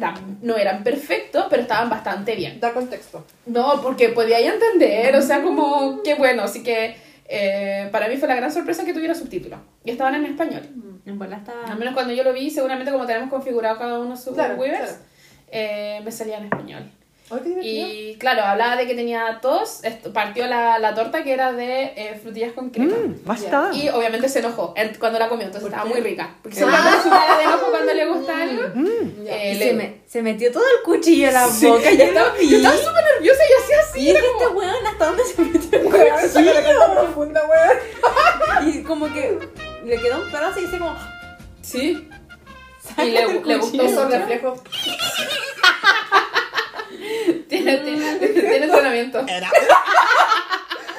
[0.43, 2.61] no eran perfectos, pero estaban bastante bien.
[2.61, 3.25] Da contexto.
[3.47, 6.43] No, porque podía ya entender, o sea, como, qué bueno.
[6.43, 6.97] Así que
[7.29, 9.61] eh, para mí fue la gran sorpresa que tuviera subtítulos.
[9.85, 10.63] Y estaban en español.
[11.07, 11.65] En bola estaba...
[11.71, 14.91] Al menos cuando yo lo vi, seguramente como tenemos configurado cada uno sus Claro, Weavers,
[14.91, 15.05] claro.
[15.53, 16.91] eh, me salía en español.
[17.29, 17.89] Divertido.
[17.89, 19.81] Y claro, hablaba de que tenía tos,
[20.15, 22.95] partió la, la torta que era de eh, frutillas con crema.
[23.25, 23.71] basta.
[23.75, 26.01] Y obviamente se enojó en- cuando la comió, entonces ¿Por estaba qué?
[26.01, 26.37] muy rica.
[26.41, 28.63] Porque se pone su cara de enojo cuando le gusta algo.
[29.25, 29.37] Ya.
[29.43, 31.91] Eh, Y le- se, me, se metió todo el cuchillo en la Sí, boca.
[31.91, 34.01] yo estaba, súper nerviosa y hacía así.
[34.01, 36.79] Y dije, como- este weón, ¿hasta dónde se metió el Weón, saca la cuchillo?
[36.79, 38.69] carta profunda, weón.
[38.69, 39.39] Y como que
[39.85, 40.97] le quedó un pedazo y dice como...
[41.63, 42.09] Sí.
[42.99, 44.09] Y le, le gustó mucho.
[44.09, 44.61] reflejos.
[47.49, 49.21] Tiene, tiene, tiene entrenamiento.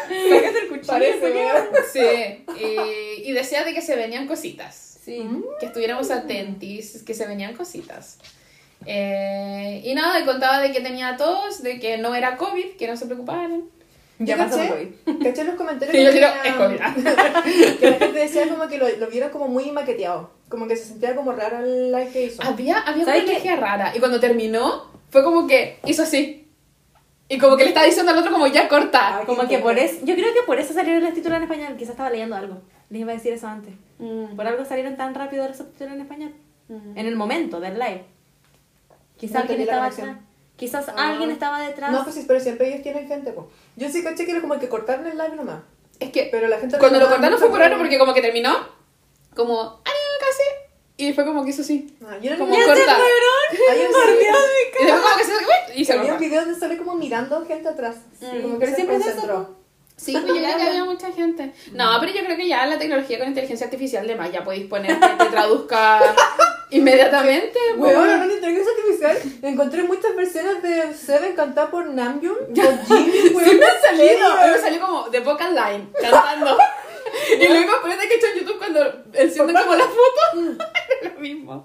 [0.07, 0.87] Sácate el cuchillo.
[0.87, 1.63] Parece.
[1.91, 2.45] Sí.
[2.63, 4.99] Y, y decía de que se venían cositas.
[5.03, 5.25] Sí.
[5.59, 8.17] Que estuviéramos atentis, que se venían cositas.
[8.85, 12.95] Eh, y nada, contaba de que tenía tos, de que no era COVID, que no
[12.95, 13.63] se preocuparan.
[14.19, 14.69] Ya Yo pasó caché-
[15.05, 15.23] COVID.
[15.23, 17.77] Caché en los comentarios yo que, digo, tenía- es COVID.
[17.79, 20.31] que la gente decía como que lo, lo vieron como muy maqueteado.
[20.49, 22.41] Como que se sentía como rara el live que hizo.
[22.43, 23.93] Había, había una energía rara.
[23.95, 26.47] Y cuando terminó, fue como que hizo así.
[27.29, 29.17] Y como que le estaba diciendo al otro como ya corta.
[29.19, 29.97] Ay, Como que por eso...
[30.05, 31.75] Yo creo que por eso salieron los títulos en español.
[31.77, 32.61] Quizás estaba leyendo algo.
[32.89, 33.73] Les iba a decir eso antes.
[33.99, 34.35] Mm.
[34.37, 36.33] Por algo salieron tan rápido los subtítulos en español.
[36.69, 36.97] Mm.
[36.97, 38.05] En el momento del live.
[39.17, 40.17] Quizás No alguien estaba atrás.
[40.55, 41.09] Quizás Ah.
[41.09, 41.91] alguien estaba detrás.
[41.91, 43.47] No, pues sí, pero siempre ellos tienen gente, pues.
[43.75, 45.59] Yo sí caché que era como que cortaron el live nomás.
[45.99, 48.55] Es que Pero la gente cuando lo cortaron fue raro como- porque como que terminó,
[49.35, 49.83] como, ¡ah,
[50.19, 50.43] casi!
[50.97, 51.95] Y fue como que hizo así.
[52.03, 52.97] Ah, yo no Como corta.
[52.97, 53.91] Hay un,
[54.81, 57.69] Y después como que se y se había un video donde sale como mirando gente
[57.69, 57.97] atrás.
[58.19, 58.41] Mm.
[58.41, 59.57] Como que Pero se siempre concentró.
[59.95, 61.53] Sí, pues yo creo que había mucha gente.
[61.73, 64.67] No, pero yo creo que ya la tecnología con inteligencia artificial de más ya podéis
[64.67, 66.01] poner que te traduzca
[66.69, 67.57] inmediatamente.
[67.77, 67.95] pues.
[67.95, 73.11] Weón, hablando de inteligencia artificial, encontré muchas versiones de Seven cantada por Namjoon, por Jimmy.
[73.11, 76.57] Sí me ha salido, me salió como de Vocal Line, cantando.
[77.39, 78.79] Y luego después de que he hecho en YouTube cuando
[79.13, 80.57] encienden como la foto,
[81.01, 81.63] es lo mismo.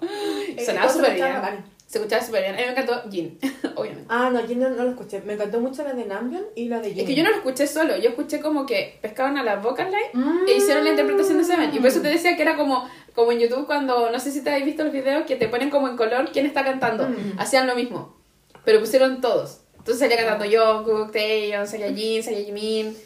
[0.65, 1.33] Sonaba súper bien.
[1.33, 1.65] bacán.
[1.87, 2.55] Se escuchaba súper bien.
[2.55, 3.37] A mí me encantó Jin,
[3.75, 4.05] obviamente.
[4.09, 5.21] Ah, no, yo no, no lo escuché.
[5.21, 7.01] Me encantó mucho la de Namjoon y la de Jimmy.
[7.01, 9.91] Es que yo no lo escuché solo, yo escuché como que pescaban a la Vocal
[9.91, 10.47] Line Mm.
[10.47, 11.69] e hicieron la interpretación de Seven.
[11.73, 14.41] Y por eso te decía que era como, como en YouTube cuando, no sé si
[14.43, 17.07] te habéis visto los videos, que te ponen como en color quién está cantando.
[17.07, 17.35] Mm.
[17.39, 18.17] Hacían lo mismo,
[18.65, 19.59] pero pusieron todos.
[19.77, 22.97] Entonces salía cantando yo, Taeyeon, salía Jin, salía Jimin.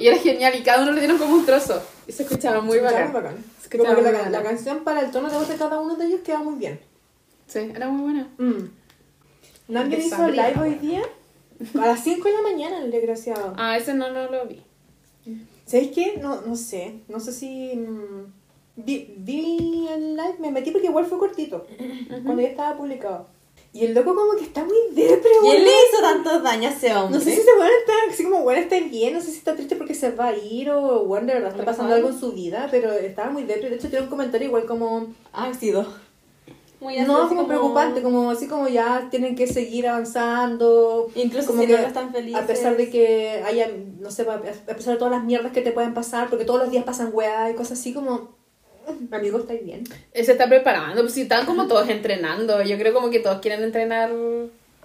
[0.00, 1.82] Y era genial y cada uno le dieron como un trozo.
[2.06, 3.22] Y se escuchaba muy Se escuchaba bacán.
[3.22, 3.44] bacán.
[3.58, 4.32] Se escuchaba Como que muy la, bacán.
[4.32, 6.80] la canción para el tono de voz de cada uno de ellos queda muy bien.
[7.46, 8.28] Sí, era muy buena.
[8.38, 8.70] Mm.
[9.68, 11.02] Namjoon De hizo sangría, live hoy día
[11.80, 13.54] a las 5 de la mañana, el desgraciado.
[13.56, 14.62] Ah, ese no, no lo vi.
[15.66, 16.18] ¿Sabéis qué?
[16.20, 17.00] No, no sé.
[17.08, 17.76] No sé si.
[17.76, 18.32] mm,
[18.76, 21.66] vi, vi el live, me metí porque igual fue cortito.
[22.24, 23.28] Cuando ya estaba publicado.
[23.74, 25.64] Y el loco, como que está muy depre, ¿Quién weón.
[25.64, 27.18] le hizo tantos daños a ese hombre?
[27.18, 29.54] No sé si ese weón está, así como weón está bien, no sé si está
[29.54, 32.20] triste porque se va a ir o weón de verdad está ¿Le pasando algo en
[32.20, 33.70] su vida, pero estaba muy depre.
[33.70, 35.06] De hecho, tiene un comentario igual como.
[35.32, 35.86] Ácido.
[36.80, 41.08] Muy No, ácido, como, preocupante, como así como ya tienen que seguir avanzando.
[41.14, 42.42] Incluso como si que no están felices.
[42.42, 44.40] A pesar de que haya, no sé, a
[44.76, 47.50] pesar de todas las mierdas que te pueden pasar, porque todos los días pasan weá
[47.50, 48.41] y cosas así como.
[48.88, 49.84] "Mm, Amigo, ¿estáis bien?
[50.14, 52.62] Se está preparando, pues si están como todos entrenando.
[52.62, 54.10] Yo creo como que todos quieren entrenar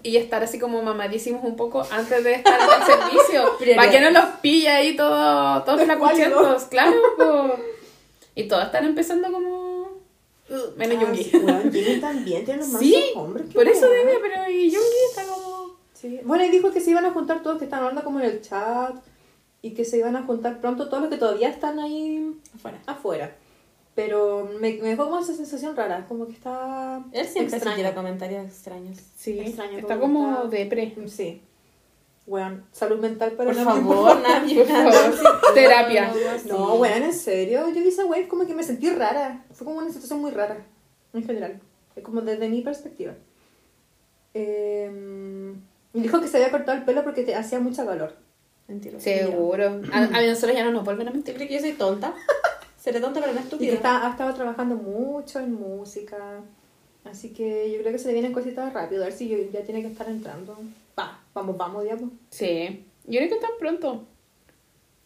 [0.04, 3.52] y estar así como mamadísimos un poco antes de estar en el servicio.
[3.76, 6.96] para que no los pille ahí todo, todos flacuchentos, claro.
[7.18, 7.56] po.
[8.36, 9.68] Y todos están empezando como...
[10.78, 11.24] Menos Ah, Yungi.
[11.26, 13.54] sí, también tiene los Sí, mansos hombres.
[13.54, 15.76] por eso dije, pero y Yungi está como...
[15.94, 16.20] Sí.
[16.24, 18.42] Bueno, y dijo que se iban a juntar todos que están hablando como en el
[18.42, 18.96] chat
[19.64, 22.78] y que se iban a juntar pronto todos los que todavía están ahí Afuera.
[22.86, 23.36] afuera.
[23.98, 28.46] Pero me, me dejó como esa sensación rara, como que está Él siempre tira comentarios
[28.46, 29.00] extraños.
[29.18, 30.94] Sí, Extraño está como como está- depre.
[31.08, 31.42] Sí.
[32.28, 34.54] Bueno, salud mental para Por favor, Nami.
[34.54, 34.94] Por favor,
[35.56, 36.14] terapia.
[36.46, 37.70] No, weón, en serio.
[37.70, 39.44] Yo vi esa wave como que me sentí rara.
[39.52, 40.58] Fue como una situación muy rara,
[41.14, 41.60] en general.
[41.96, 43.14] Es Como desde mi perspectiva.
[44.36, 45.56] Eh,
[45.94, 48.16] dijo que se había cortado el pelo porque te hacía mucha calor.
[48.68, 49.00] Mentira.
[49.00, 49.82] Seguro.
[49.92, 51.34] A, a mí nosotros ya no nos vuelven a mentir.
[51.34, 52.14] ¿Tú crees que yo soy tonta?
[52.88, 53.70] Seré tonta, pero no Y estúpida.
[53.70, 56.40] que está, ha estado trabajando mucho en música.
[57.04, 59.02] Así que yo creo que se le vienen cositas rápido.
[59.04, 60.58] A ver si yo- ya tiene que estar entrando.
[60.98, 62.12] Va, vamos, vamos, digamos.
[62.30, 62.86] Sí.
[63.06, 64.06] Yo creo que están pronto.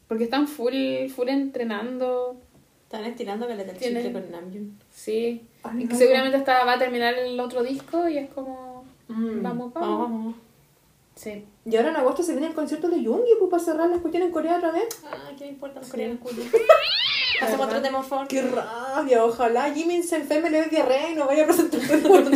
[0.07, 2.37] Porque están full, full entrenando.
[2.83, 4.77] Están estirando que le chicle con Namjoon.
[4.93, 5.41] Sí.
[5.63, 5.97] Ay, y que no.
[5.99, 8.83] seguramente hasta va a terminar el otro disco y es como...
[9.07, 9.41] Mm.
[9.41, 9.73] Vamos, vamos.
[9.73, 10.35] Vamos, vamos.
[11.21, 11.45] Sí.
[11.65, 14.27] Y ahora en agosto se viene el concierto de Yoongi pues, para cerrar las cuestiones
[14.27, 14.87] en Corea otra vez.
[15.05, 15.91] Ah, ¿qué me importa los Sí.
[15.91, 16.47] coreanos culios?
[17.39, 18.27] Pasemos otro tema, por favor.
[18.27, 19.23] ¡Qué rabia!
[19.23, 22.27] Ojalá Jimin se enferme, le dé diarrea y no vaya a presentarse de nuevo.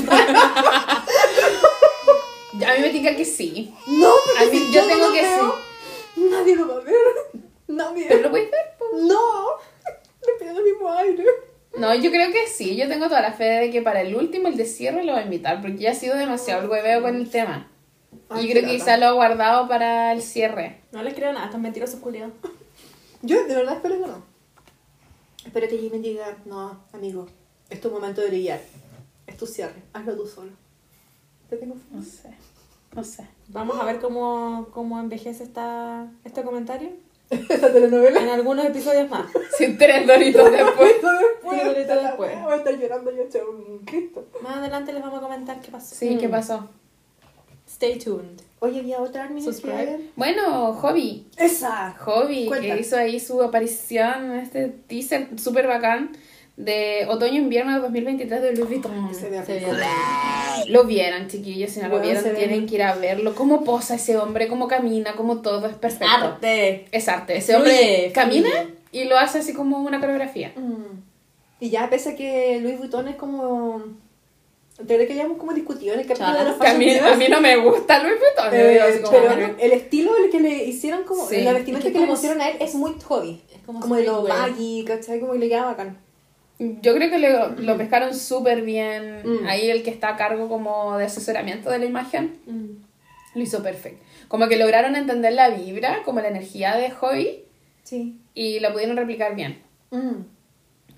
[2.66, 3.74] A mí me tinca que sí.
[3.88, 5.56] No, A porque mí- si yo no tengo que veo,
[6.30, 6.96] Nadie lo va a ver.
[7.68, 8.06] Nadie.
[8.08, 8.62] ¿Pero lo puedes ver?
[9.04, 9.46] No.
[10.26, 11.26] Le pido el mismo aire.
[11.78, 12.76] No, yo creo que sí.
[12.78, 15.20] Yo tengo toda la fe de que para el último, el de cierre, lo va
[15.20, 15.62] a invitar.
[15.62, 17.70] Porque ya ha sido demasiado el hueveo con el tema.
[18.30, 20.82] Ay, y qué creo que quizá lo ha guardado para el cierre.
[20.92, 22.34] No les creo nada, están mentirosos culiados.
[23.22, 24.24] Yo de verdad espero que no.
[25.46, 27.28] Espero que Jimin diga, no, amigo,
[27.70, 28.60] es tu momento de brillar.
[29.28, 29.82] Es tu cierre.
[29.94, 30.52] Hazlo tú solo.
[31.50, 31.82] Te tengo fe.
[31.92, 32.30] No sé.
[32.94, 33.28] No sé.
[33.50, 36.90] Vamos a ver cómo, cómo envejece esta, este comentario
[37.30, 38.22] Esta telenovela.
[38.22, 39.26] en algunos episodios más.
[39.58, 40.94] Sin tres doritos después.
[40.94, 41.62] después.
[41.62, 42.42] Sí, ahorita la después.
[42.44, 44.26] Voy a estar llorando yo un Cristo.
[44.42, 45.96] Más adelante les vamos a comentar qué pasó.
[45.96, 46.32] Sí, ¿qué Mm.
[46.32, 46.70] pasó?
[47.76, 48.40] Stay tuned.
[48.60, 50.00] Oye, había otra Subscribe.
[50.16, 51.28] Bueno, Hobby.
[51.36, 51.94] Esa.
[52.00, 52.74] Hobby, Cuenta.
[52.74, 56.12] que hizo ahí su aparición en este teaser súper bacán
[56.56, 59.14] de otoño-invierno de 2023 de Louis Vuitton.
[59.14, 59.74] Se ve Se ve
[60.70, 63.36] Lo vieron, chiquillos, si no lo Bueno, vieron se ve tienen que ir a verlo.
[63.36, 66.08] Cómo posa ese hombre, cómo camina, cómo todo, es perfecto.
[66.08, 66.86] Arte.
[66.94, 67.36] Es arte.
[67.36, 68.50] Ese hombre camina
[68.94, 70.54] y lo hace así como una coreografía.
[70.56, 71.04] Mm.
[71.60, 74.05] Y ya, pese a que Louis Vuitton es como.
[74.78, 76.44] ¿Te crees que hayamos como discutido en el capítulo Chala.
[76.44, 78.54] de los Que a mí, fashion a mí no me gusta Louis Vuitton.
[78.54, 81.42] Eh, digo como, pero bueno, el estilo que le hicieron como Sí.
[81.42, 83.96] la vestimenta Es que que, le pusieron a él es muy hobby Es como como,
[83.96, 84.50] de lo streetwear.
[84.52, 85.20] baggy ¿cachai?
[85.22, 85.98] como que le queda bacán
[86.60, 89.22] Yo creo que lo, lo pescaron súper bien.
[89.24, 89.48] Mm.
[89.48, 92.84] Ahí el que está a cargo como de asesoramiento de la imagen Mm.
[93.36, 94.04] lo hizo perfecto.
[94.28, 97.44] Como que lograron entender la vibra, como la energía de Hobby
[97.84, 99.62] sí y la pudieron replicar bien.
[99.92, 100.35] Mm.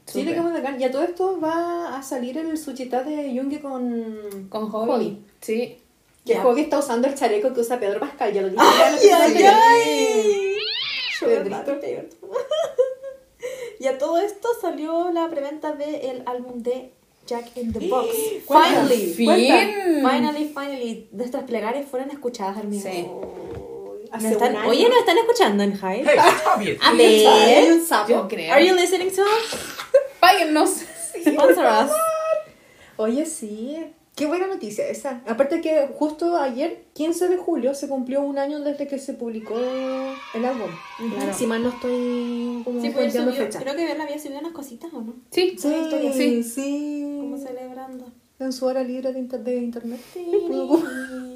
[0.08, 3.32] Sí le queda muy bacán y a todo esto va a salir el suchita de
[3.38, 5.20] Junge con Con Hobby.
[5.42, 5.78] Sí.
[6.26, 6.42] que Ya.
[6.44, 9.26] Hobby está usando el chaleco que usa Pedro Pascal ya lo dije ¡Ay, ya lo
[9.26, 10.58] ay, ay!
[11.20, 11.80] Pedrito.
[13.80, 16.92] Y a todo esto salió la preventa del álbum de
[17.28, 18.08] Jack in the Box.
[18.48, 19.14] Finally.
[19.14, 20.02] Fin.
[20.02, 21.10] Finally, finally.
[21.12, 22.82] Nuestras plegarias fueron escuchadas, Armin.
[22.82, 23.06] Sí.
[23.08, 24.56] Uy, Nos hace están-.
[24.66, 26.06] Oye, ¿nos están escuchando en Hype?
[26.10, 26.18] Hey,
[26.82, 27.28] A me.
[27.28, 27.74] Hay ver.
[27.74, 28.10] un sapo.
[28.10, 28.52] Yo creo.
[28.54, 29.77] Are you listening to us?
[30.20, 30.70] Páguennos.
[31.22, 31.92] Sponsor us.
[32.98, 33.78] Oye, sí.
[34.16, 35.22] Qué buena noticia esa.
[35.28, 39.56] Aparte que justo ayer, 15 de julio, se cumplió un año desde que se publicó
[40.34, 40.70] el álbum.
[41.14, 41.34] Claro.
[41.36, 43.60] Si mal no estoy como Sí, pues subió, fecha.
[43.60, 45.14] creo que él había subido unas cositas, ¿o no?
[45.30, 45.56] Sí.
[45.60, 46.12] Sí, historia.
[46.14, 47.02] sí, sí.
[47.20, 48.12] Como celebrando.
[48.40, 50.00] En su hora libre de, inter- de internet.
[50.48, 50.80] Puedo,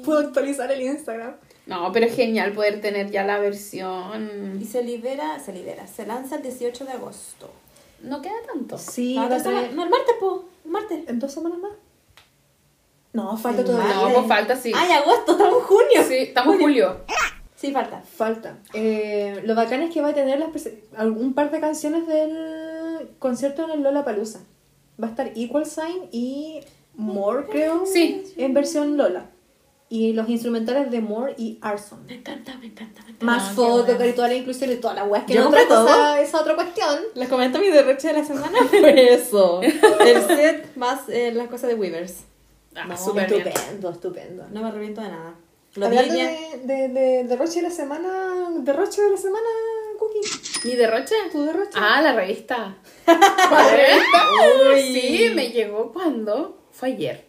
[0.04, 1.36] puedo actualizar el Instagram.
[1.66, 4.58] No, pero es genial poder tener ya la versión.
[4.60, 7.48] Y se libera, se libera, se lanza el 18 de agosto.
[8.02, 8.78] No queda tanto.
[8.78, 10.44] Sí, no, va a no, el martes, po.
[10.64, 11.08] El martes.
[11.08, 11.72] ¿En dos semanas más?
[13.12, 13.94] No, falta todavía.
[13.94, 14.72] No, pues falta sí.
[14.74, 16.04] Ay, agosto, estamos en junio.
[16.08, 16.96] Sí, estamos en julio.
[17.56, 18.00] Sí, falta.
[18.00, 18.58] Falta.
[18.72, 20.50] Eh, lo bacán es que va a tener las
[20.96, 24.40] algún par de canciones del concierto en el Lola Palusa.
[25.00, 26.60] Va a estar Equal Sign y
[26.94, 27.86] More, creo.
[27.86, 28.34] Sí.
[28.36, 29.30] En versión Lola.
[29.94, 32.06] Y los instrumentales de More y Arson.
[32.06, 33.26] Me encanta, me encanta, me encanta.
[33.26, 34.06] Más qué fotos, bueno.
[34.06, 35.26] y toda la inclusión y toda la weá.
[35.26, 35.86] Que Yo no compré otra todo.
[35.86, 36.98] cosa, esa otra cuestión.
[37.14, 38.58] Les comento mi derroche de la semana.
[38.70, 39.60] Fue eso.
[39.60, 42.24] El set más eh, las cosas de Weavers.
[42.74, 43.26] Ah, No, bien.
[43.26, 44.46] estupendo, estupendo.
[44.50, 45.34] No me arrepiento de nada.
[45.74, 49.46] Lo Hablando de, de, de derroche de la semana, derroche de la semana,
[49.98, 50.20] Cookie.
[50.68, 51.14] ¿Mi derroche?
[51.30, 51.70] ¿Tu derroche?
[51.74, 52.76] Ah, la revista.
[53.06, 54.72] ¿La revista?
[54.72, 54.80] Uy.
[54.94, 56.62] Sí, me llegó cuando.
[56.70, 57.26] Fue ayer.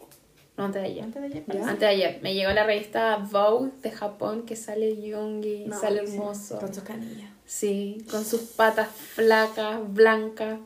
[0.58, 1.04] No, antes de ayer.
[1.04, 1.44] Antes de ayer.
[1.48, 1.62] Ya.
[1.62, 2.20] Antes de ayer.
[2.22, 6.60] Me llegó la revista Vogue de Japón que sale Yoongi, No, sale hermoso.
[6.60, 7.30] Con sus canillas.
[7.46, 10.60] Sí, con sus patas flacas, blancas.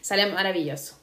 [0.00, 0.96] Sale maravilloso.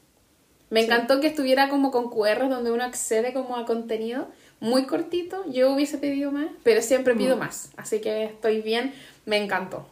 [0.69, 4.27] Me encantó que estuviera como con QR donde uno accede como a contenido
[4.59, 5.45] muy cortito.
[5.51, 7.69] Yo hubiese pedido más, pero siempre pido más.
[7.77, 8.93] Así que estoy bien.
[9.25, 9.87] Me encantó.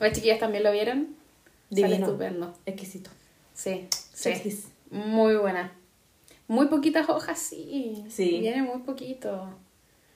[0.00, 1.16] Las chiquillas también lo vieron.
[1.70, 2.06] Sale Divino.
[2.06, 2.54] estupendo.
[2.66, 3.10] Exquisito.
[3.54, 4.64] Sí, sí.
[4.90, 5.72] Muy buena.
[6.48, 8.04] Muy poquitas hojas, sí.
[8.08, 8.38] Sí.
[8.40, 9.48] Viene muy poquito.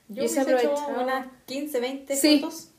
[0.09, 2.39] Yo Yo se hecho unas 15, 20 Sí.
[2.39, 2.69] fotos.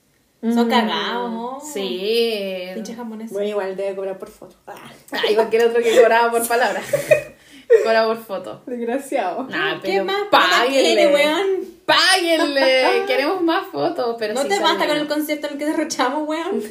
[0.41, 0.71] Son Mm.
[0.71, 1.61] cagados, ¿no?
[1.61, 2.69] Sí.
[2.75, 3.31] Pinche japonés.
[3.33, 4.55] Bueno, igual debe cobrar por foto.
[4.67, 4.75] Ah,
[5.27, 6.81] Ay, cualquier otro que cobraba por palabra.
[7.85, 8.63] cobraba por foto.
[8.67, 9.43] desgraciado.
[9.45, 11.15] Nah, ¿Qué pero más plata quiere, páguenle.
[11.15, 11.47] weón?
[11.85, 13.05] Páguenle.
[13.09, 16.29] Queremos más fotos, pero no sí te basta con el concierto en el que derrochamos,
[16.29, 16.63] weón.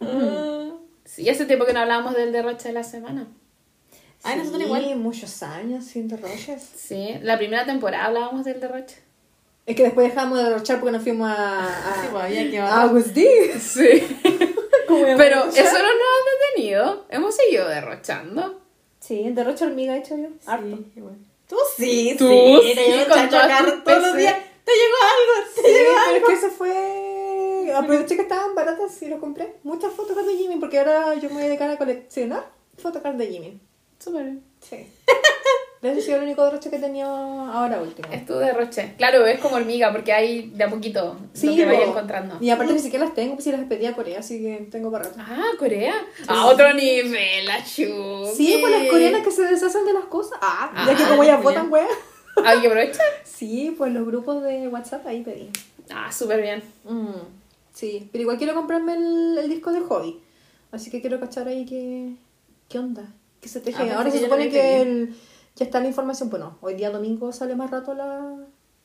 [0.00, 0.70] Ah.
[1.04, 3.28] Sí, hace tiempo que no hablábamos del derroche de la semana.
[4.24, 4.96] Nosotros Sí, igual.
[4.96, 6.62] muchos años sin derroches.
[6.76, 8.96] Sí, la primera temporada hablábamos del derroche.
[9.66, 11.64] Es que después dejamos de derrochar porque nos fuimos a...
[11.66, 13.60] a Sí, pues, había que a Agustín.
[13.60, 14.02] Sí.
[14.88, 17.06] Pero eso no nos ha detenido.
[17.10, 18.60] Hemos seguido derrochando.
[19.00, 20.28] Sí, el derroche hormiga he hecho yo.
[20.46, 20.76] Harto.
[20.76, 21.16] Sí, igual.
[21.48, 22.58] Tú sí, Tú sí.
[22.64, 24.36] sí, te llevo con tus todos los días.
[24.64, 26.26] Te llegó algo, te Sí, llegó pero es algo.
[26.26, 27.72] que eso fue...
[27.76, 29.54] Aproveché que estaban baratas y lo compré.
[29.62, 32.46] Muchas fotocards de Jimmy porque ahora yo me voy a dedicar a coleccionar
[32.78, 33.60] fotocards de Jimmy.
[33.98, 34.34] Súper.
[34.60, 34.86] Sí.
[35.82, 38.08] Ese sido el único derroche que tenido ahora último.
[38.10, 38.94] Es tu derroche.
[38.98, 42.38] Claro, es como hormiga porque hay de a poquito lo que vaya encontrando.
[42.40, 44.90] Y aparte ni siquiera las tengo, pues si las pedí a Corea, así que tengo
[44.90, 45.16] para rato.
[45.20, 45.94] Ah, Corea.
[46.26, 48.26] A otro nivel, la chu.
[48.34, 50.38] Sí, pues las coreanas que se deshacen de las cosas.
[50.42, 51.42] Ah, ya Ah, que como ellas ya.
[51.42, 51.86] votan, wea.
[52.44, 53.06] ¿Hay que aprovechar?
[53.24, 55.50] Sí, pues los grupos de WhatsApp ahí pedí.
[55.94, 56.62] Ah, súper bien.
[56.84, 57.10] Mm,
[57.74, 60.18] sí, pero igual quiero comprarme el, el disco de hobby.
[60.72, 62.12] Así que quiero cachar ahí qué,
[62.68, 63.04] qué onda.
[63.40, 63.90] ¿Qué se teje?
[63.90, 65.14] Ah, Ahora se que supone que el-
[65.54, 66.30] ya está la información.
[66.30, 68.36] Bueno, hoy día domingo sale más rato la,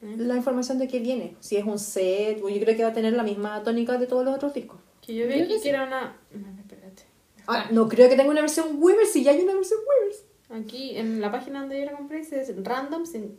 [0.01, 1.35] la información de qué viene.
[1.39, 4.23] Si es un set, yo creo que va a tener la misma tónica de todos
[4.25, 4.79] los otros discos.
[5.01, 5.63] Que yo vi que sí.
[5.63, 6.15] que era una...
[6.31, 7.03] No, espérate.
[7.47, 10.23] Ah, no creo que tenga una versión Weavers si ya hay una versión Weavers.
[10.63, 13.37] Aquí en la página donde yo la compré dice random sin...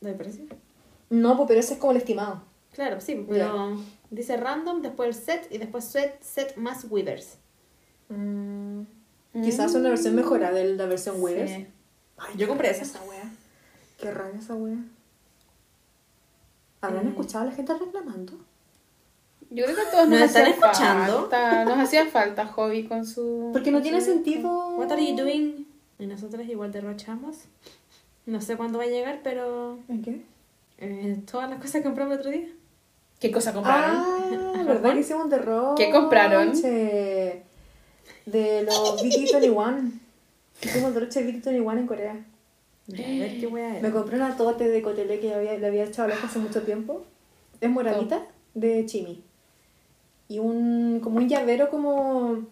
[0.00, 0.44] ¿De precio?
[1.08, 2.42] No, pues pero ese es como el estimado.
[2.72, 3.78] Claro, sí, pero
[4.10, 7.38] dice random, después el set y después set, set más withers.
[8.08, 8.82] Mm,
[9.42, 11.50] Quizás una versión mejorada de la versión Weavers.
[11.50, 11.66] Sí.
[12.18, 12.82] Ay, Yo compré esa.
[12.82, 13.30] esa wea.
[13.98, 14.76] Qué rara esa wea.
[16.80, 18.32] ¿Habrán escuchado a la gente reclamando?
[19.50, 21.20] Yo creo que a todos nos, ¿Nos están hacía escuchando?
[21.22, 23.50] falta- Nos hacía falta hobby con su.
[23.52, 24.76] Porque no tiene su- sentido.
[24.76, 25.66] What are you doing?
[25.98, 27.36] Y nosotros igual derrochamos.
[28.26, 30.22] No sé cuándo va a llegar, pero ¿En qué?
[30.78, 32.48] eh, todas las cosas que compramos el otro día.
[33.20, 33.96] ¿Qué cosa compraron?
[33.96, 35.84] Ah, ¿verdad que hicimos un derroche?
[35.84, 36.52] ¿Qué compraron?
[38.26, 39.92] De los BT21.
[40.62, 42.12] Hicimos de BT21 en Corea.
[42.12, 46.04] A ver qué wea Me compré una tote de cotelé que había, le había echado
[46.10, 47.04] al ojo hace mucho tiempo.
[47.60, 49.22] Es moradita de chimi.
[50.28, 52.46] Y un como un llavero como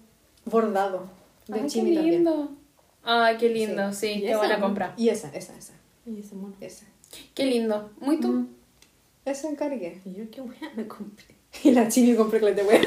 [0.44, 1.08] bordado
[1.48, 2.14] de Ay, qué chimi también.
[2.16, 2.48] lindo.
[3.02, 4.38] Ay, qué lindo, sí, ¿Y qué esa?
[4.38, 4.94] buena compra.
[4.96, 5.74] Y esa, esa, esa,
[6.06, 6.54] Y ese mono.
[6.60, 6.86] esa.
[7.34, 7.90] Qué lindo.
[8.00, 8.28] Muy tú.
[8.28, 8.48] Mm.
[9.26, 10.00] Eso encargué.
[10.04, 11.34] Y yo qué wea me compré.
[11.62, 12.80] Y la compré que de wea.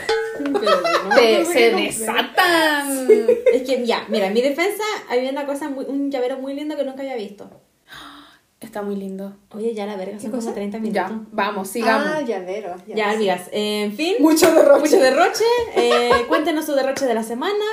[1.16, 3.08] Pero no se desatan.
[3.54, 6.76] Es que ya, mira, en mi defensa había una cosa, muy, un llavero muy lindo
[6.76, 7.50] que nunca había visto.
[8.60, 9.36] Está muy lindo.
[9.52, 10.42] Oye, ya la verga, son cosa?
[10.46, 11.04] como 30 minutos.
[11.10, 12.08] Ya, vamos, sigamos.
[12.08, 12.76] Ah, llavero.
[12.88, 13.16] Ya, Ya, sí.
[13.16, 14.16] amigas, eh, en fin.
[14.20, 14.80] Mucho derroche.
[14.82, 15.44] Mucho derroche.
[15.76, 17.64] Eh, cuéntenos su derroche de la semana.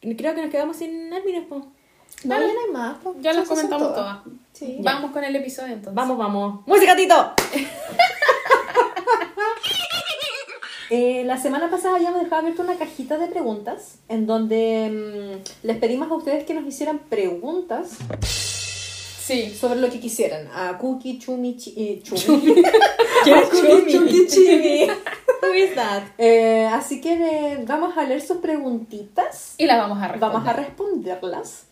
[0.00, 1.66] Creo que nos quedamos sin Hermines, po.
[2.24, 2.98] No, ya no hay más.
[2.98, 3.14] po.
[3.20, 4.18] Ya las comentamos todas.
[4.52, 4.78] Sí.
[4.82, 5.94] Vamos con el episodio entonces.
[5.94, 6.60] Vamos, vamos.
[6.66, 7.32] ¡Música, Tito!
[10.96, 15.76] Eh, la semana pasada habíamos dejado abierta una cajita de preguntas en donde mm, les
[15.78, 19.50] pedimos a ustedes que nos hicieran preguntas Sí.
[19.58, 20.46] sobre lo que quisieran.
[20.54, 22.54] A Cookie, Chumi, Chi- eh, Chumi.
[23.24, 23.92] ¿Quién es Cookie, Chumi?
[24.08, 24.86] Chuki, Chimi.
[25.42, 26.02] Who is that?
[26.16, 29.54] Eh, así que eh, vamos a leer sus preguntitas.
[29.58, 30.20] Y las vamos a responder.
[30.32, 31.64] Vamos a responderlas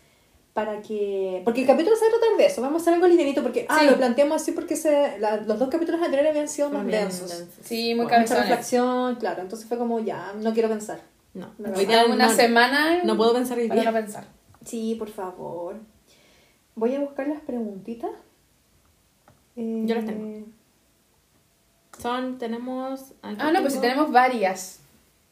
[0.52, 1.40] para que...
[1.44, 2.60] Porque el capítulo se va a tratar de eso.
[2.60, 3.64] Vamos a hacer algo livianito porque...
[3.68, 3.86] Ah, Sí.
[3.86, 7.30] lo planteamos así porque se, la- los dos capítulos anteriores habían sido más Bien, densos.
[7.30, 7.54] densos.
[7.64, 8.48] Sí, muy Mucha cabezones.
[8.48, 9.42] reflexión, claro.
[9.42, 11.00] Entonces fue como, ya, no quiero pensar.
[11.34, 13.02] No, hoy día Una no, semana.
[13.04, 13.82] no puedo pensar hoy día.
[13.84, 14.24] no pensar.
[14.64, 15.76] Sí, por favor.
[16.74, 18.10] Voy a buscar las preguntitas.
[19.56, 20.46] Eh, Yo las tengo.
[21.98, 23.12] Son, tenemos...
[23.22, 24.80] Ah, no, pues si tengo- tenemos varias.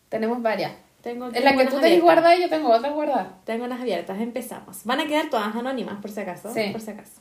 [0.09, 0.73] Tenemos varias.
[1.03, 3.29] Tengo, En la que tú tenés guardada y yo tengo otras guardadas.
[3.45, 4.85] Tengo unas abiertas, empezamos.
[4.85, 6.53] Van a quedar todas anónimas, por si acaso.
[6.53, 6.69] Sí.
[6.73, 7.21] Por si acaso.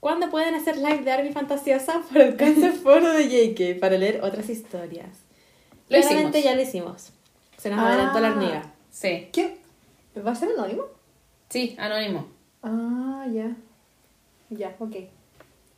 [0.00, 4.20] ¿Cuándo pueden hacer live de Arby Fantasiosa por el cáncer foro de JK para leer
[4.22, 5.08] otras historias?
[5.88, 6.44] Lo Claramente hicimos.
[6.44, 7.12] ya lo hicimos.
[7.56, 7.88] Se nos Ah.
[7.88, 8.72] adelantó la hormiga.
[8.90, 9.28] Sí.
[9.32, 9.58] ¿Qué?
[10.26, 10.84] ¿Va a ser anónimo?
[11.48, 12.26] Sí, anónimo.
[12.62, 13.56] Ah, ya.
[14.50, 14.96] Ya, ok.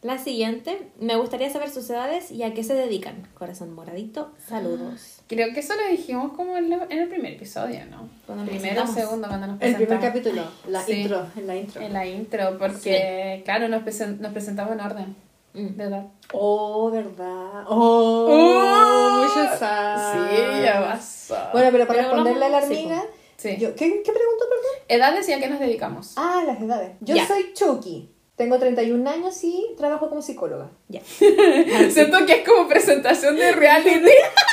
[0.03, 3.29] La siguiente, me gustaría saber sus edades y a qué se dedican.
[3.35, 5.16] Corazón moradito, saludos.
[5.29, 8.09] Creo que eso lo dijimos como en, la- en el primer episodio, ¿no?
[8.27, 8.95] Cuando Primero o presentamos.
[8.95, 10.05] segundo, cuando nos El primer presentamos.
[10.23, 10.93] capítulo, la Sí.
[10.93, 11.81] intro, en la intro.
[11.83, 15.17] En la intro, porque, claro, nos, presen- nos presentamos en orden
[15.55, 15.77] Mm.
[15.77, 16.05] de edad.
[16.33, 17.65] Oh, ¿verdad?
[17.69, 19.53] Oh, Oh, años.
[19.59, 21.37] Sí, ya pasó.
[21.53, 22.89] Bueno, pero para Pero responderle a la sí,
[23.37, 23.57] Sí.
[23.59, 24.87] yo, ¿qué, ¿qué pregunto, perdón?
[24.89, 26.13] Edades y a qué nos dedicamos.
[26.17, 26.93] Ah, las edades.
[27.01, 27.27] Yo Ya.
[27.27, 28.11] soy Chucky.
[28.37, 30.69] Tengo 31 años y trabajo como psicóloga.
[30.89, 31.01] Ya.
[31.91, 34.11] Siento que es como presentación de reality.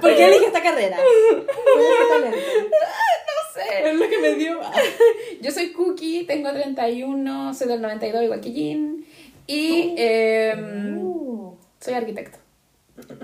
[0.00, 0.96] ¿Por qué elige esta carrera?
[0.96, 2.36] Talento.
[2.70, 3.90] no sé.
[3.90, 4.60] Es lo que me dio.
[5.40, 9.06] Yo soy Cookie, tengo 31, soy del 92 igual que Jin.
[9.46, 11.56] Y em, Uh.
[11.80, 12.38] soy arquitecto.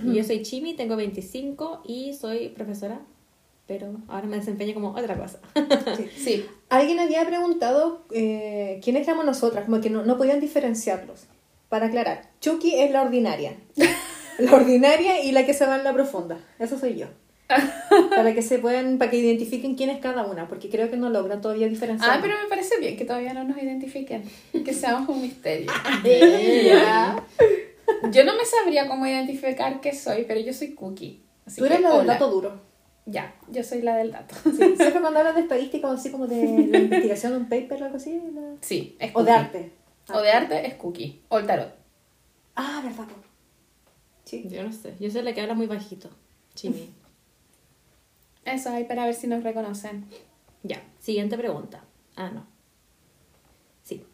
[0.05, 3.01] Y yo soy Chimi, tengo 25 y soy profesora,
[3.66, 5.38] pero ahora me desempeño como otra cosa.
[5.97, 6.09] Sí.
[6.16, 6.47] Sí.
[6.70, 11.26] Alguien había preguntado eh, quiénes éramos nosotras, como que no, no podían diferenciarlos.
[11.68, 13.55] Para aclarar, Chucky es la ordinaria.
[14.39, 16.39] La ordinaria y la que se va en la profunda.
[16.59, 17.07] Eso soy yo.
[18.11, 21.11] Para que se puedan, para que identifiquen quién es cada una, porque creo que no
[21.11, 22.11] logran todavía diferenciar.
[22.11, 24.24] Ah, pero me parece bien que todavía no nos identifiquen.
[24.64, 25.70] Que seamos un misterio.
[26.03, 27.22] Bella.
[28.11, 31.22] Yo no me sabría cómo identificar qué soy, pero yo soy Cookie.
[31.47, 32.12] Así Tú eres que, la del hola.
[32.14, 32.61] dato duro.
[33.07, 34.34] Ya, yo soy la del dato.
[34.43, 37.80] Sí, Siempre cuando hablas de estadística o así como de la investigación de un paper
[37.80, 38.20] o algo así.
[38.34, 39.45] la- Sí, es O de Cookie.
[39.45, 39.70] arte.
[40.12, 41.22] O de arte es Cookie.
[41.28, 41.72] O el tarot.
[42.57, 43.05] Ah, verdad.
[44.27, 44.45] Sí.
[44.51, 46.11] Yo no sé, yo soy la que habla muy bajito.
[46.55, 46.93] Chimi.
[48.45, 50.05] Eso hay para ver si nos reconocen.
[50.62, 51.85] Ya, siguiente pregunta.
[52.16, 52.45] Ah, no.
[53.85, 54.05] Sí.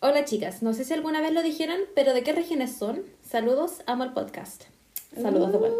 [0.00, 3.02] Hola chicas, no sé si alguna vez lo dijeron, pero ¿de qué regiones son?
[3.22, 4.64] Saludos, amo el podcast.
[5.14, 5.78] Saludos de vuelta.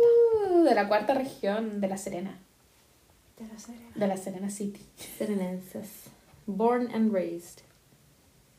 [0.50, 2.38] Uh, de la cuarta región, de La Serena.
[3.38, 3.90] De la Serena.
[3.94, 4.80] De La Serena City.
[5.18, 5.88] Serenenses.
[6.46, 7.62] Born and raised.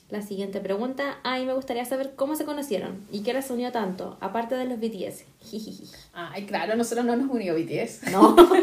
[0.09, 1.19] La siguiente pregunta.
[1.23, 4.79] Ay, me gustaría saber cómo se conocieron y qué las unió tanto, aparte de los
[4.79, 5.23] BTS.
[6.13, 8.09] Ay, claro, nosotros no nos unió BTS.
[8.11, 8.35] No.
[8.35, 8.55] Por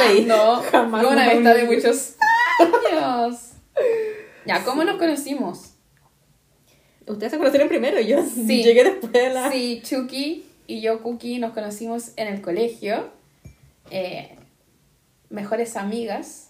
[0.00, 0.24] ahí.
[0.24, 2.14] No, Jamás una nos amistad de muchos
[2.92, 3.40] años.
[4.44, 5.74] Ya, ¿cómo nos conocimos?
[7.06, 8.64] Ustedes se conocieron primero, yo Sí.
[8.64, 9.50] llegué después de la...
[9.52, 13.10] Sí, Chucky y yo, Cookie, nos conocimos en el colegio.
[13.92, 14.36] eh,
[15.30, 16.45] mejores amigas.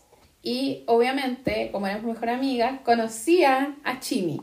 [0.48, 4.40] Y obviamente, como éramos mejor amigas, conocía a Chimi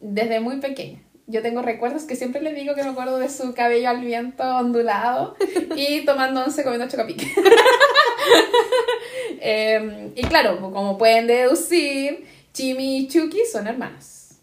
[0.00, 1.00] desde muy pequeña.
[1.26, 4.44] Yo tengo recuerdos que siempre le digo que me acuerdo de su cabello al viento
[4.44, 5.34] ondulado
[5.76, 7.26] y tomando once comiendo chocapic.
[9.40, 14.38] Em, y claro, como pueden deducir, Chimi y Chucky son hermanas.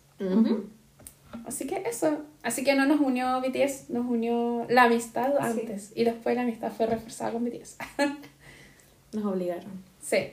[1.48, 2.26] Así que eso.
[2.44, 5.62] Así que no nos unió BTS, nos unió la amistad Sí.
[5.62, 5.94] antes.
[5.96, 7.78] Y después la amistad fue reforzada con BTS.
[9.14, 9.89] Nos obligaron.
[10.10, 10.32] Sí.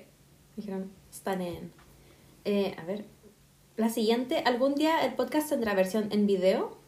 [0.57, 1.73] Dijeron, están en.
[2.45, 3.05] Eh, a ver.
[3.77, 6.79] La siguiente, ¿algún día el podcast tendrá versión en video?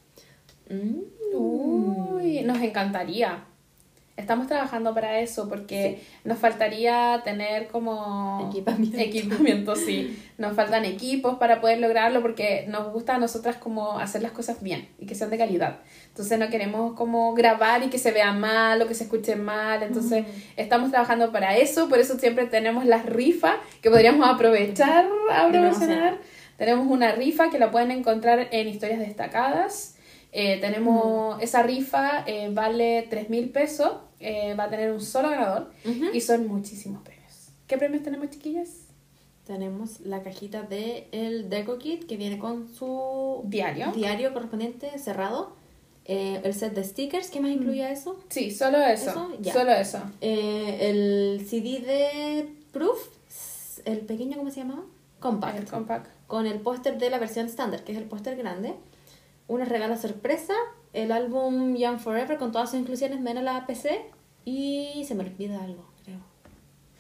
[0.71, 1.35] Mm.
[1.35, 3.45] Uy, nos encantaría.
[4.19, 8.99] Estamos trabajando para eso porque nos faltaría tener como Equipamiento.
[8.99, 10.19] equipamiento, sí.
[10.39, 14.63] Nos faltan equipos para poder lograrlo porque nos gusta a nosotras como hacer las cosas
[14.63, 15.79] bien y que sean de calidad.
[16.09, 19.83] Entonces no queremos como grabar y que se vea mal o que se escuche mal.
[19.83, 25.49] Entonces estamos trabajando para eso, por eso siempre tenemos las rifas que podríamos aprovechar a
[25.49, 26.19] promocionar.
[26.57, 29.95] Tenemos una rifa que la pueden encontrar en historias destacadas.
[30.33, 35.31] Eh, tenemos esa rifa, eh, vale 3 mil pesos, eh, va a tener un solo
[35.31, 35.71] ganador
[36.13, 37.49] y son muchísimos premios.
[37.67, 38.69] ¿Qué premios tenemos, chiquillas?
[39.47, 43.93] Tenemos la cajita de el Deco Kit que viene con su Diario.
[43.95, 45.57] diario correspondiente cerrado.
[46.05, 48.19] El set de stickers, ¿qué más incluye eso?
[48.31, 49.11] Sí, solo eso.
[49.11, 49.31] ¿Eso?
[49.41, 49.53] Ya.
[49.53, 50.01] Solo eso.
[50.21, 53.09] El CD de Proof,
[53.85, 54.83] el pequeño, ¿cómo se llamaba?
[55.21, 55.59] Compact.
[55.59, 56.07] El compact.
[56.27, 58.75] con el póster de la versión estándar, que es el póster grande,
[59.49, 60.55] unos regalos sorpresa,
[60.93, 64.07] el álbum Young Forever con todas sus inclusiones menos la PC
[64.45, 66.19] y se me olvida algo, creo.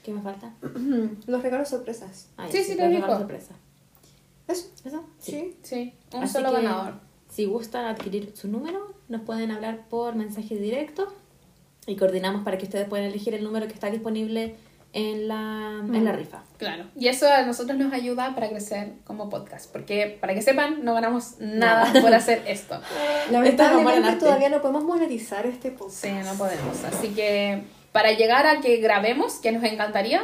[0.02, 0.54] ¿Qué me falta?
[1.26, 2.28] Los regalos sorpresas.
[2.38, 3.54] Ya, Sí, sí, los regalos sorpresa.
[4.48, 4.68] ¿Eso?
[4.84, 5.04] ¿Eso?
[5.18, 5.56] Sí.
[5.62, 6.94] Sí, un Así solo que, ganador.
[7.28, 11.12] Si gustan adquirir su número, nos pueden hablar por mensaje directo
[11.86, 14.56] y coordinamos para que ustedes puedan elegir el número que está disponible
[14.92, 16.42] en la, en la rifa.
[16.56, 16.84] Claro.
[16.96, 19.70] Y eso a nosotros nos ayuda para crecer como podcast.
[19.70, 22.74] Porque, para que sepan, no ganamos nada por hacer esto.
[22.76, 24.20] Esto Lamentablemente arte.
[24.20, 26.04] todavía no podemos monetizar este podcast.
[26.04, 26.84] Sí, no podemos.
[26.84, 27.62] Así que
[27.92, 30.22] para llegar a que grabemos, que nos encantaría,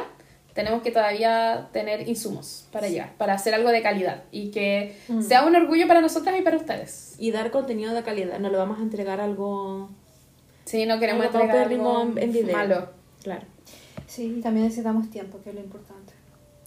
[0.53, 5.43] tenemos que todavía tener insumos para llegar, para hacer algo de calidad y que sea
[5.45, 7.15] un orgullo para nosotras y para ustedes.
[7.17, 9.89] Y dar contenido de calidad, no le vamos a entregar algo
[10.65, 12.57] Sí, no queremos algo entregar paupérrimo algo en, en video.
[12.57, 12.89] malo.
[13.21, 13.43] Claro.
[14.07, 16.13] Sí, y también necesitamos tiempo, que es lo importante.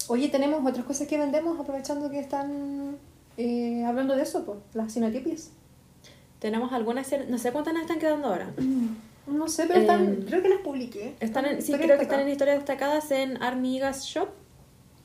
[0.08, 2.96] Oye, tenemos otras cosas que vendemos aprovechando que están
[3.36, 5.50] eh, hablando de eso, pues, las sinotipias.
[6.38, 8.50] Tenemos algunas, no sé cuántas nos están quedando ahora.
[9.28, 11.14] No sé, pero están, Eh, creo que las publiqué.
[11.20, 14.30] Están en, sí, creo que están en historias destacadas en Armigas Shop.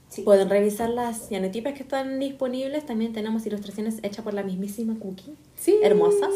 [0.07, 0.21] Sí.
[0.21, 2.85] Pueden revisar las cianotipas que están disponibles.
[2.85, 5.35] También tenemos ilustraciones hechas por la mismísima Cookie.
[5.57, 5.75] Sí.
[5.83, 6.29] Hermosas.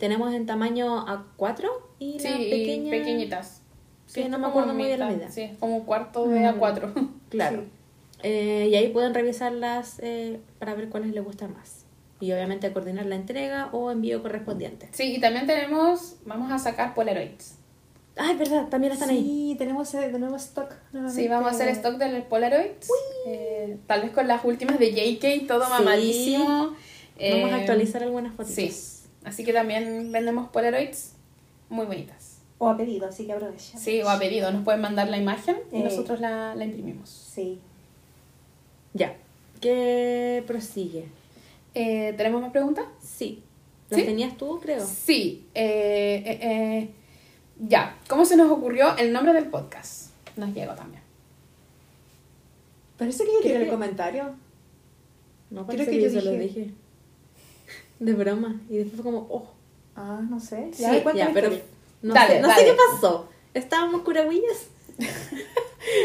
[0.00, 1.68] Tenemos en tamaño A4
[2.00, 2.90] y Sí, pequeña...
[2.90, 3.57] pequeñitas.
[4.14, 5.30] Que es no me acuerdo muy bien la medida.
[5.30, 6.44] Sí, es como un cuarto de Mm.
[6.60, 6.92] A4.
[7.30, 7.62] Claro.
[7.62, 7.68] Sí.
[8.24, 11.84] Eh, y ahí pueden revisarlas eh, para ver cuáles les gustan más.
[12.20, 14.88] Y obviamente coordinar la entrega o envío correspondiente.
[14.92, 17.54] Sí, y también tenemos, vamos a sacar Polaroids.
[18.16, 19.22] Ah, es verdad, también están ahí.
[19.22, 20.72] Sí, tenemos, eh, tenemos stock.
[20.92, 21.22] nuevamente.
[21.22, 22.88] Sí, vamos a hacer stock del Polaroids.
[23.28, 25.70] Eh, tal vez con las últimas de JK, todo Sí.
[25.70, 26.74] mamadísimo.
[27.20, 28.52] Vamos a actualizar algunas fotos.
[28.52, 28.72] Sí,
[29.24, 31.12] así que también vendemos Polaroids
[31.68, 32.27] muy bonitas.
[32.58, 33.78] O a pedido, así que aprovechen.
[33.78, 35.84] Sí, o a pedido, nos pueden mandar la imagen y Eh.
[35.84, 37.08] nosotros la, la imprimimos.
[37.08, 37.60] Sí.
[38.94, 39.16] Ya.
[39.60, 41.06] ¿Qué prosigue?
[41.74, 42.84] Eh, ¿Tenemos más preguntas?
[43.00, 43.42] Sí.
[43.90, 44.06] ¿Las ¿Sí?
[44.06, 44.84] tenías tú, creo?
[44.84, 45.46] Sí.
[45.54, 46.90] eh, eh, eh,
[47.60, 50.10] ya, ¿cómo se nos ocurrió el nombre del podcast?
[50.36, 51.02] Nos llegó también.
[52.96, 54.34] Parece que yo tiré Creo el comentario.
[55.50, 56.42] No, Creo que que, yo yo se lo dije.
[56.60, 56.70] dije.
[58.00, 58.60] De broma.
[58.68, 59.48] Y después fue como, oh.
[59.96, 60.70] Ah, no sé.
[60.72, 61.02] Sí, Ya,
[61.32, 61.62] pero historia.
[62.02, 62.60] No, Dale, sé, no dale.
[62.60, 63.28] sé qué pasó.
[63.54, 64.68] Estábamos curagüillas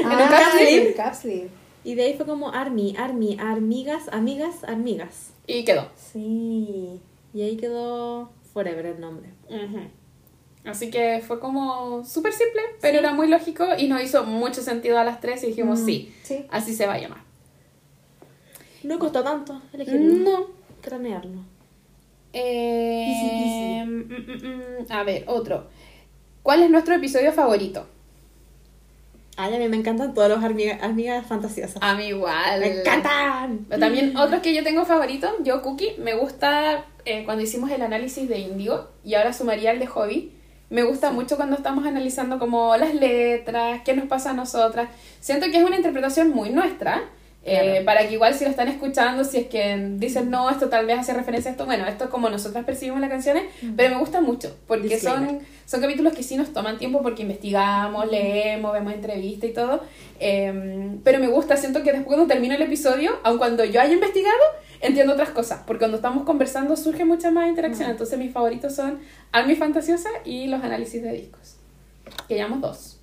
[0.06, 0.88] Ah, un capsule.
[0.88, 1.50] el capsule.
[1.84, 5.32] y de ahí fue como Army, Army, amigas, amigas, amigas.
[5.48, 5.90] Y quedó.
[5.96, 7.02] Sí.
[7.34, 9.30] Y ahí quedó Forever el nombre.
[10.64, 14.98] Así que fue como súper simple, pero era muy lógico y nos hizo mucho sentido
[14.98, 16.46] a las tres y dijimos Mm, sí, sí.
[16.50, 17.22] así se va a llamar.
[18.84, 20.30] No costó tanto elegirlo.
[20.32, 20.48] No.
[20.82, 21.42] Cranearlo.
[22.32, 25.68] Eh, Easy mm, mm, mm, a ver, otro.
[26.44, 27.88] ¿Cuál es nuestro episodio favorito?
[29.38, 31.78] Ay, a mí me encantan todos los amigas, amigas fantasiosas.
[31.82, 32.60] A mí igual.
[32.60, 33.66] ¡Me encantan!
[33.70, 37.82] Pero también otros que yo tengo favoritos, yo Cookie, me gusta eh, cuando hicimos el
[37.82, 40.34] análisis de Indigo y ahora sumaría el de Hobby.
[40.70, 44.90] Me gusta mucho cuando estamos analizando como las letras, qué nos pasa a nosotras.
[45.22, 47.04] Siento que es una interpretación muy nuestra,
[47.46, 47.86] eh, Claro.
[47.86, 51.00] para que igual si lo están escuchando, si es que dicen no, esto tal vez
[51.00, 53.44] hace referencia a esto, bueno, esto es como nosotras percibimos las canciones,
[53.76, 55.42] pero me gusta mucho, porque son, Disclaimer.
[55.66, 59.82] son capítulos que sí nos toman tiempo porque investigamos, leemos, vemos entrevistas y todo,
[60.20, 63.94] eh, pero me gusta, siento que después cuando termino el episodio, aun cuando yo haya
[63.94, 64.40] investigado,
[64.80, 69.00] entiendo otras cosas, porque cuando estamos conversando surge mucha más interacción, entonces mis favoritos son
[69.34, 71.58] Army Fantasiosa y los análisis de discos,
[72.28, 73.00] que llevamos dos.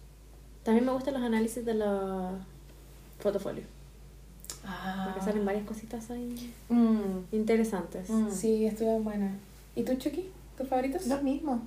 [0.63, 2.33] También me gustan los análisis de los
[4.63, 5.05] fotofolios.
[5.07, 8.09] Porque salen varias cositas ahí Mm, interesantes.
[8.11, 8.31] mm.
[8.31, 9.33] Sí, estuvieron buenas.
[9.75, 10.31] ¿Y tú, Chucky?
[10.57, 11.07] ¿Tus favoritos?
[11.07, 11.61] Los mismos.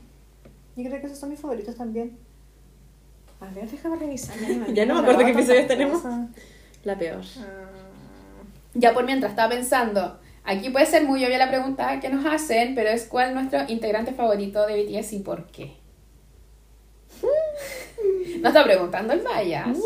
[0.75, 2.17] Yo creo que esos son mis favoritos también.
[3.39, 4.35] A ver, déjame revisar.
[4.73, 6.01] Ya, no me acuerdo qué episodios tenemos.
[6.83, 7.21] La peor.
[7.39, 7.69] Ah,
[8.73, 12.73] Ya por mientras estaba pensando, aquí puede ser muy obvia la pregunta que nos hacen,
[12.75, 15.73] pero es cuál es nuestro integrante favorito de BTS y por qué.
[18.41, 19.77] No está preguntando el Mayas.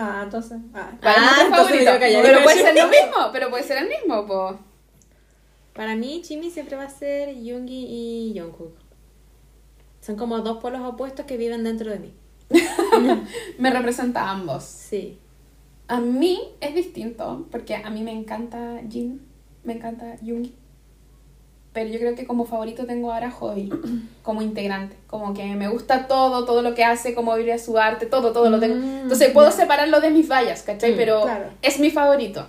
[0.00, 0.58] Ah, entonces.
[0.72, 2.22] Ah, ¿Cuál es Ah, entonces favorito?
[2.22, 4.58] Pero puede ser lo mismo, pero puede ser el mismo, po.
[5.74, 8.76] Para mí, Jimmy siempre va a ser Yoongi y Jungkook.
[10.00, 12.14] Son como dos polos opuestos que viven dentro de mí.
[13.58, 14.64] Me representa a ambos.
[14.64, 15.18] Sí.
[15.88, 19.26] A mí es distinto, porque a mí me encanta Jin,
[19.64, 20.54] me encanta Yoongi.
[21.78, 23.70] Pero yo creo que como favorito tengo ahora a Hobby,
[24.24, 24.96] como integrante.
[25.06, 28.50] Como que me gusta todo, todo lo que hace, cómo vive su arte, todo, todo
[28.50, 28.74] lo tengo.
[28.74, 30.94] Mm, Entonces puedo separarlo de mis vallas, ¿cachai?
[30.94, 31.50] Mm, Pero claro.
[31.62, 32.44] es mi favorito.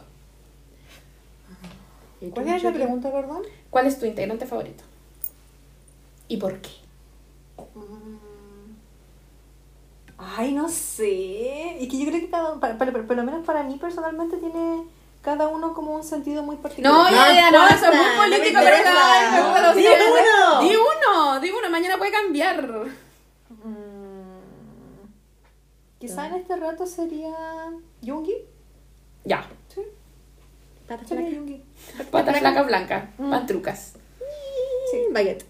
[2.19, 3.43] ¿Y ¿Cuál es la pregunta, perdón?
[3.69, 4.84] ¿Cuál es tu integrante favorito?
[6.27, 6.69] ¿Y por qué?
[10.17, 11.84] Ay, no sé.
[11.84, 14.86] Es que yo creo que cada para, para- por lo menos para mí personalmente tiene
[15.22, 16.91] cada uno como un sentido muy particular.
[16.93, 20.61] No, ya, ya, no, eso es muy político, pero puedo Di uno.
[20.61, 22.67] Di uno, di uno, mañana puede cambiar.
[23.49, 24.39] Mm,
[25.99, 27.34] Quizá en este rato sería
[28.01, 28.36] Yungi.
[29.26, 29.82] Ya, Sí,
[30.88, 31.36] Patas sería flacas.
[31.38, 31.63] Yungi.
[32.09, 33.30] patas flacas blancas, Mm.
[33.30, 33.93] pantrucas.
[34.91, 35.45] Sí, baguette.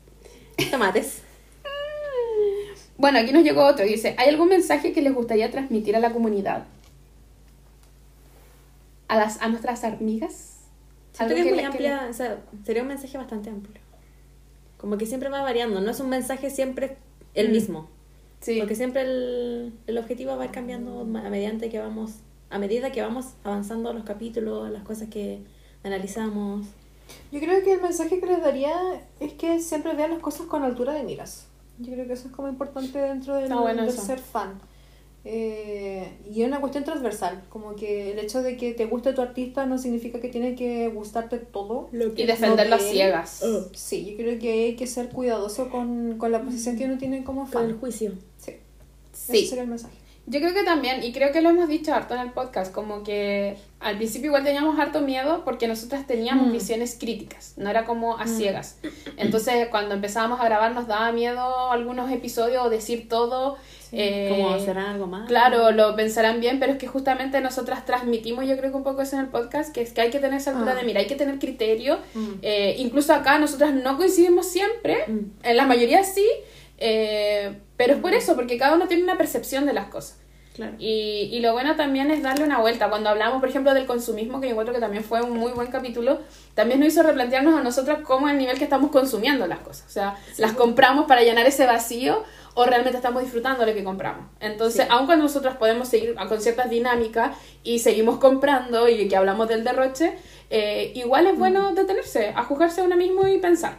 [0.72, 1.22] Tomates.
[2.98, 3.86] Bueno, aquí nos llegó otro.
[3.86, 6.66] Dice, ¿hay algún mensaje que les gustaría transmitir a la comunidad?
[9.10, 10.60] A, las, a nuestras amigas.
[11.12, 13.82] Siento que es que muy le- que amplia, o sea, sería un mensaje bastante amplio.
[14.78, 16.96] Como que siempre va variando, no es un mensaje siempre
[17.34, 17.52] el Mm.
[17.52, 17.90] mismo.
[18.40, 18.58] Sí.
[18.60, 22.12] Porque siempre el, el objetivo va a ir cambiando a medida que vamos,
[22.50, 25.44] a medida que vamos avanzando los capítulos, las cosas que
[25.84, 26.66] analizamos.
[27.32, 28.72] Yo creo que el mensaje que les daría
[29.20, 31.48] es que siempre vean las cosas con altura de miras.
[31.80, 34.60] Yo creo que eso es como importante dentro del, Está bueno del ser fan.
[35.26, 39.22] Eh, y es una cuestión transversal, como que el hecho de que te guste tu
[39.22, 41.90] artista no significa que tiene que gustarte todo.
[41.92, 42.92] Lo Y defenderlo a de él.
[42.92, 43.44] ciegas.
[43.74, 47.24] Sí, yo creo que hay que ser cuidadoso con, con la posición que uno tiene
[47.24, 47.80] como Con el fan.
[47.80, 48.14] juicio.
[48.38, 48.54] Sí,
[49.12, 49.38] Sí.
[49.40, 49.94] ese sería el mensaje.
[50.30, 53.04] Yo creo que también, y creo que lo hemos dicho harto en el podcast, como
[53.04, 56.52] que al principio igual teníamos harto miedo porque nosotras teníamos Mm.
[56.52, 58.78] visiones críticas, no era como a ciegas.
[59.18, 63.58] Entonces cuando empezábamos a grabar nos daba miedo algunos episodios o decir todo.
[63.92, 65.28] eh, Como será algo más.
[65.28, 69.02] Claro, lo pensarán bien, pero es que justamente nosotras transmitimos, yo creo que un poco
[69.02, 70.76] eso en el podcast, que es que hay que tener esa altura Ah.
[70.76, 71.98] de mira, hay que tener criterio.
[72.14, 72.28] Mm.
[72.44, 75.20] Eh, incluso acá nosotras no coincidimos siempre, Mm.
[75.42, 76.24] en la mayoría sí,
[76.80, 80.18] eh, pero es por eso, porque cada uno tiene una percepción de las cosas.
[80.56, 80.74] Claro.
[80.78, 82.90] Y, y lo bueno también es darle una vuelta.
[82.90, 85.68] Cuando hablamos, por ejemplo, del consumismo, que yo encuentro que también fue un muy buen
[85.72, 86.20] capítulo,
[86.54, 89.86] también nos hizo replantearnos a nosotros cómo es el nivel que estamos consumiendo las cosas.
[89.88, 92.26] O sea, las compramos para llenar ese vacío
[92.56, 94.26] o realmente estamos disfrutando lo que compramos.
[94.42, 94.92] Entonces, Sí.
[94.92, 99.64] aun cuando nosotros podemos seguir con ciertas dinámicas y seguimos comprando y que hablamos del
[99.64, 100.18] derroche,
[100.50, 103.78] eh, igual es bueno detenerse, a juzgarse a uno mismo y pensar.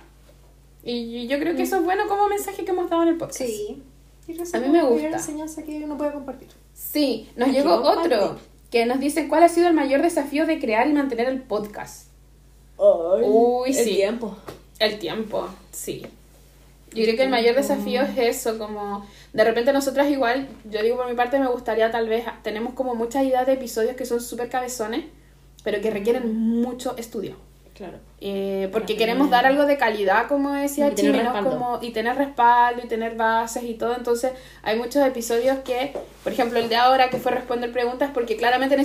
[0.82, 3.38] Y yo creo que eso es bueno como mensaje que hemos dado en el podcast.
[3.40, 3.82] Sí.
[4.26, 5.08] Y creo que es A mí me gusta.
[5.08, 6.48] enseñanza que uno puede compartir.
[6.72, 8.40] Sí, nos Aquí llegó otro parte.
[8.70, 12.08] que nos dice cuál ha sido el mayor desafío de crear y mantener el podcast.
[12.78, 14.36] Uy, el tiempo.
[14.78, 16.06] El tiempo, sí.
[16.92, 20.96] Yo creo que el mayor desafío es eso, como de repente nosotras igual, yo digo
[20.96, 24.20] por mi parte, me gustaría tal vez, tenemos como muchas ideas de episodios que son
[24.20, 25.04] súper cabezones,
[25.62, 27.36] pero que requieren mucho estudio.
[27.80, 27.96] Claro.
[28.20, 31.32] Eh, porque queremos dar algo de calidad, como decía Y tener Chile, ¿no?
[31.32, 31.50] respaldo.
[31.58, 33.96] Como, y tener respaldo y tener bases y todo.
[33.96, 38.36] Entonces, hay muchos episodios que, por ejemplo, el de ahora que fue responder preguntas, porque
[38.36, 38.76] claramente a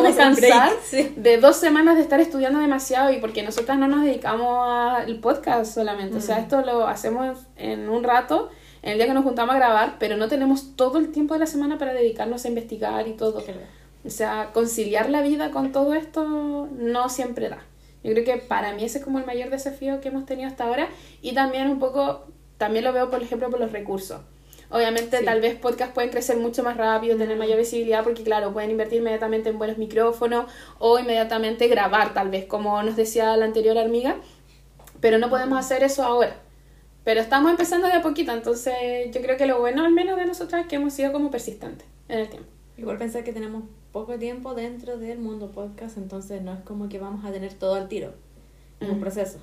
[0.00, 1.12] un descansar sí.
[1.18, 5.74] de dos semanas de estar estudiando demasiado y porque nosotras no nos dedicamos al podcast
[5.74, 6.16] solamente.
[6.16, 6.40] O sea, Mm.
[6.40, 8.48] esto lo hacemos en un rato,
[8.80, 11.40] en el día que nos juntamos a grabar, pero no tenemos todo el tiempo de
[11.40, 13.44] la semana para dedicarnos a investigar y todo.
[14.04, 17.58] O sea, conciliar la vida con todo esto no siempre da.
[18.04, 20.64] Yo creo que para mí ese es como el mayor desafío que hemos tenido hasta
[20.64, 20.88] ahora
[21.20, 22.26] y también un poco,
[22.58, 24.20] también lo veo por ejemplo por los recursos.
[24.70, 25.24] Obviamente Sí.
[25.24, 28.98] tal vez podcasts pueden crecer mucho más rápido, tener mayor visibilidad porque claro, pueden invertir
[29.00, 34.16] inmediatamente en buenos micrófonos o inmediatamente grabar tal vez, como nos decía la anterior amiga,
[35.00, 36.36] pero no podemos hacer eso ahora.
[37.04, 38.74] Pero estamos empezando de a poquito, entonces
[39.12, 41.86] yo creo que lo bueno al menos de nosotras es que hemos sido como persistentes
[42.08, 42.48] en el tiempo.
[42.78, 46.98] Igual pensar que tenemos poco tiempo dentro del mundo podcast, entonces no es como que
[46.98, 48.12] vamos a tener todo al tiro.
[48.80, 49.00] Es un Mm.
[49.00, 49.38] proceso.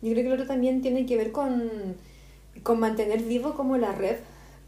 [0.00, 1.70] Yo creo que lo otro también tiene que ver con,
[2.62, 4.16] con mantener vivo como la red,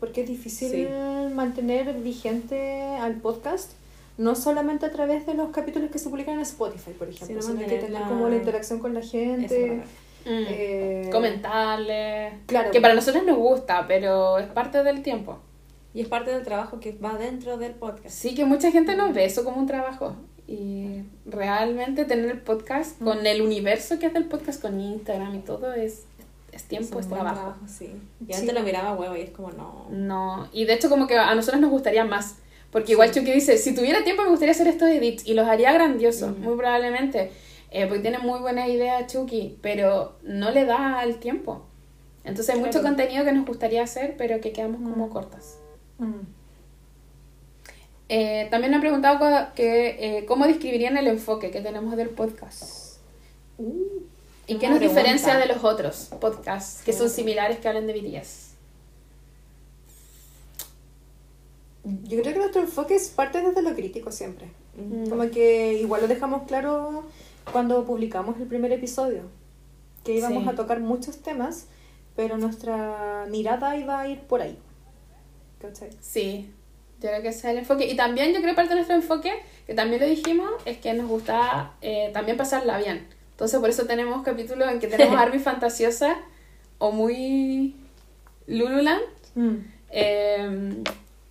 [0.00, 0.86] porque es difícil Sí.
[1.34, 3.72] mantener vigente al podcast,
[4.16, 7.54] no solamente a través de los capítulos que se publican en Spotify, por ejemplo, Sino
[7.56, 9.68] sino que tener la- como la interacción con la gente.
[9.68, 9.84] ¿verdad?
[10.26, 10.44] Mm.
[10.48, 12.32] eh, comentarle.
[12.46, 12.70] Claro.
[12.70, 15.38] Que para nosotros nos gusta, pero es parte del tiempo.
[15.94, 18.08] Y es parte del trabajo que va dentro del podcast.
[18.14, 20.16] Sí, que mucha gente no ve eso como un trabajo.
[20.46, 25.38] Y realmente tener el podcast con el universo que es del podcast, con Instagram y
[25.38, 26.02] todo, es,
[26.52, 27.54] es tiempo, es buen trabajo.
[27.66, 27.90] sí.
[28.28, 28.40] Y Sí.
[28.40, 29.86] antes lo miraba huevo y es como no.
[29.90, 32.36] No, y de hecho como que a nosotros nos gustaría más.
[32.72, 35.72] Porque igual Chucky dice, si tuviera tiempo me gustaría hacer estos edits y los haría
[35.72, 37.30] grandiosos, muy probablemente.
[37.70, 41.64] Eh, porque tiene muy buena idea Chucky, pero no le da el tiempo.
[42.24, 45.58] Entonces hay mucho contenido que nos gustaría hacer, pero que quedamos como cortas.
[45.98, 46.20] Mm.
[48.10, 49.18] Eh, también me han preguntado
[49.54, 52.98] que, eh, cómo describirían el enfoque que tenemos del podcast.
[54.46, 58.54] ¿Y qué nos diferencia de los otros podcasts que son similares que hablan de BTS?
[62.04, 64.50] Yo creo que nuestro enfoque es parte desde lo crítico siempre.
[64.76, 65.08] Mm.
[65.08, 67.04] Como que igual lo dejamos claro
[67.52, 69.22] cuando publicamos el primer episodio,
[70.02, 70.48] que íbamos Sí.
[70.50, 71.66] a tocar muchos temas,
[72.16, 74.58] pero nuestra mirada iba a ir por ahí.
[75.64, 75.90] ¿Cachai?
[76.00, 76.50] Sí,
[77.00, 77.86] yo creo que ese es el enfoque.
[77.86, 79.32] Y también yo creo que parte de nuestro enfoque,
[79.66, 83.06] que también lo dijimos, es que nos gusta eh, también pasarla bien.
[83.30, 86.16] Entonces por eso tenemos capítulos en que tenemos Arby fantasiosa
[86.78, 87.76] o muy
[88.46, 89.02] Lululand.
[89.90, 90.82] Eh,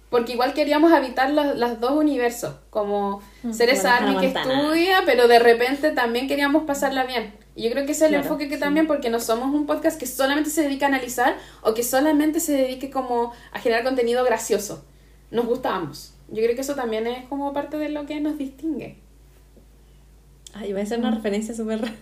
[0.10, 3.22] porque igual queríamos habitar los, los dos universos, como
[3.52, 7.34] ser como esa Arby que estudia, pero de repente también queríamos pasarla bien.
[7.56, 8.60] Y yo creo que ese es el Claro, enfoque que sí.
[8.62, 12.40] también, porque no somos un podcast que solamente se dedica a analizar o que solamente
[12.40, 14.84] se dedique como a generar contenido gracioso.
[15.30, 16.14] Nos gusta ambos.
[16.30, 18.98] Yo creo que eso también es como parte de lo que nos distingue.
[20.54, 21.94] Ay, voy a hacer una referencia súper ra-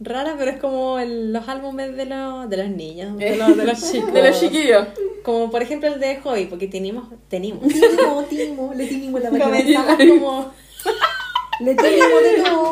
[0.00, 3.64] rara, pero es como el- los álbumes de, los de los niños, de los, de
[3.64, 4.12] los chicos.
[4.12, 4.86] De los chiquillos.
[5.24, 7.08] Como por ejemplo el de Hobby, porque teníamos.
[7.28, 7.60] Timo,
[8.28, 9.30] Timo, le timos la
[10.08, 10.52] como
[11.60, 12.70] Le timos de todo.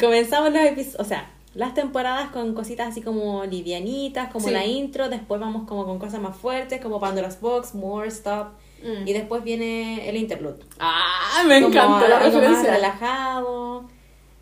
[0.00, 4.52] Comenzamos los episodios, o sea, las temporadas con cositas así como livianitas, como Sí.
[4.52, 8.48] la intro, después vamos como con cosas más fuertes, como Pandora's Box, More, Stop,
[8.82, 9.08] Mm.
[9.08, 10.58] y después viene el interlude.
[10.78, 13.84] Ah, me Como encanta la algo más relajado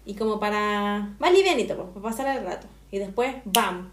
[0.05, 2.67] y como para más livianito, pues, para pasar el rato.
[2.91, 3.91] Y después, ¡bam!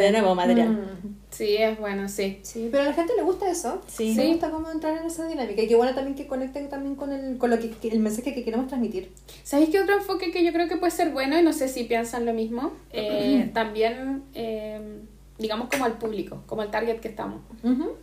[0.00, 0.70] De nuevo material.
[0.70, 1.16] Mm.
[1.30, 2.38] Sí, es bueno, sí.
[2.42, 3.80] Sí, pero a la gente le gusta eso.
[3.86, 4.14] Sí.
[4.14, 5.62] Le gusta cómo entrar en esa dinámica.
[5.62, 8.34] Y qué bueno también que conecten también con el, con lo que, que- el mensaje
[8.34, 9.10] que queremos transmitir.
[9.42, 11.84] ¿Sabéis qué otro enfoque que yo creo que puede ser bueno y no sé si
[11.84, 12.72] piensan lo mismo?
[12.92, 14.80] Eh, también, eh,
[15.38, 17.40] digamos, como al público, como al target que estamos.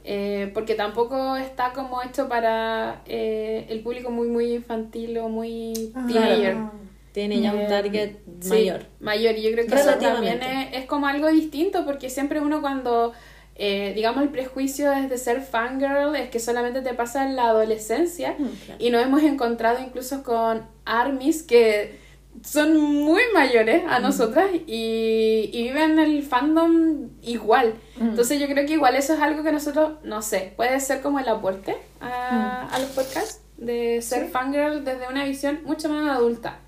[0.03, 5.91] Eh, porque tampoco está como hecho para eh, el público muy, muy infantil o muy
[5.95, 6.53] Ah, teenager.
[6.53, 6.71] claro.
[7.11, 8.85] Tiene ya Eh, un target sí, mayor.
[8.99, 12.61] Mayor, y yo creo que eso también es, es como algo distinto, porque siempre uno
[12.61, 13.13] cuando,
[13.55, 17.47] eh, digamos, el prejuicio es de ser fangirl es que solamente te pasa en la
[17.49, 18.83] adolescencia, Mm, claro.
[18.85, 21.97] y nos hemos encontrado incluso con armies que
[22.43, 27.73] son muy mayores a nosotras y, y viven el fandom igual.
[27.99, 31.19] Entonces yo creo que igual eso es algo que nosotros, no sé, puede ser como
[31.19, 34.31] el aporte a, a los podcasts de ser Sí.
[34.31, 36.59] fangirl desde una visión mucho más adulta.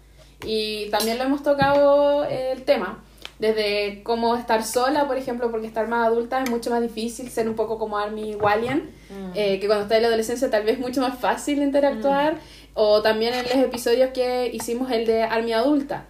[0.46, 3.04] Y también lo hemos tocado eh, el tema,
[3.40, 7.50] desde cómo estar sola, por ejemplo, porque estar más adulta es mucho más difícil, ser
[7.50, 8.90] un poco como Army Wallian,
[9.36, 12.38] eh, que cuando está en la adolescencia tal vez es mucho más fácil interactuar,
[12.74, 16.06] o también en los episodios que hicimos el de Army Adulta,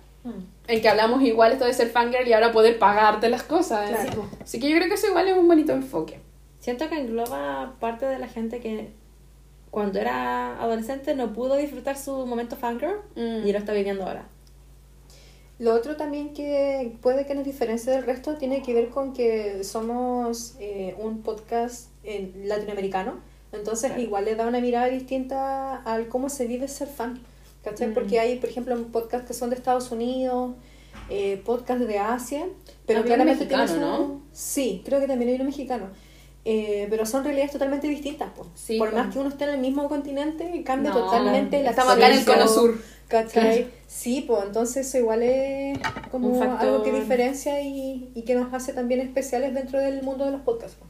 [0.67, 3.89] en que hablamos igual esto de ser fangirl y ahora poder pagarte las cosas.
[3.89, 4.29] Claro.
[4.41, 6.19] Así que yo creo que eso igual es un bonito enfoque.
[6.59, 8.93] Siento que engloba parte de la gente que
[9.71, 13.47] cuando era adolescente no pudo disfrutar su momento fangirl Mm.
[13.47, 14.27] y lo está viviendo ahora.
[15.59, 19.63] Lo otro también que puede que nos diferencie del resto tiene que ver con que
[19.63, 23.19] somos eh, un podcast eh, latinoamericano,
[23.51, 24.01] entonces Claro.
[24.01, 27.21] igual le da una mirada distinta al cómo se vive ser fan.
[27.63, 27.89] ¿Cachai?
[27.89, 27.93] Mm.
[27.93, 30.55] Porque hay, por ejemplo, podcasts que son de Estados Unidos,
[31.11, 32.47] eh, podcasts de Asia,
[32.87, 34.21] pero Había un claramente mexicano, su- ¿no?
[34.31, 35.89] Sí, creo que también hay uno mexicano.
[36.43, 38.29] Eh, pero son realidades totalmente distintas.
[38.31, 38.47] po.
[38.55, 38.97] Sí, Por po.
[38.97, 42.17] más que uno esté en el mismo continente, cambia No, totalmente la Estamos acá en
[42.17, 42.81] el cono sur.
[43.07, 43.67] ¿Cachai?
[43.87, 45.77] Sí, pues entonces eso igual es
[46.11, 46.67] como Un factor.
[46.69, 50.41] algo que diferencia y, y que nos hace también especiales dentro del mundo de los
[50.41, 50.77] podcasts.
[50.79, 50.85] po.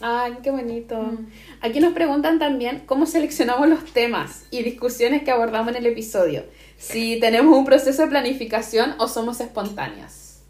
[0.00, 0.96] Ay, qué bonito.
[0.96, 1.26] Mm.
[1.60, 6.44] Aquí nos preguntan también cómo seleccionamos los temas y discusiones que abordamos en el episodio.
[6.78, 10.40] Si tenemos un proceso de planificación o somos espontáneas.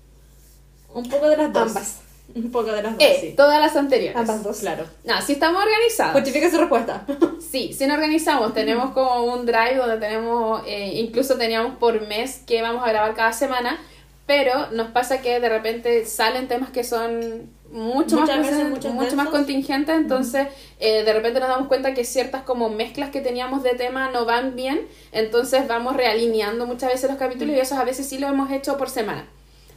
[0.95, 1.69] Un poco de las dos.
[1.69, 1.99] Ambas.
[2.35, 3.35] Un poco de las dos, Eh, sí.
[3.37, 4.17] todas las anteriores.
[4.17, 4.59] Ambas dos.
[4.59, 4.85] Claro.
[5.05, 6.13] No, si estamos organizados.
[6.15, 7.05] Justifica su respuesta.
[7.41, 8.53] Sí, sí nos organizamos.
[8.53, 13.15] Tenemos como un drive donde tenemos, eh, incluso teníamos por mes que vamos a grabar
[13.15, 13.79] cada semana,
[14.27, 19.17] pero nos pasa que de repente salen temas que son mucho Muchas más, veces mucho
[19.17, 20.49] más contingentes, entonces
[20.81, 24.25] eh, de repente nos damos cuenta que ciertas como mezclas que teníamos de tema no
[24.25, 28.27] van bien, entonces vamos realineando muchas veces los capítulos y eso a veces sí lo
[28.29, 29.29] hemos hecho por semana.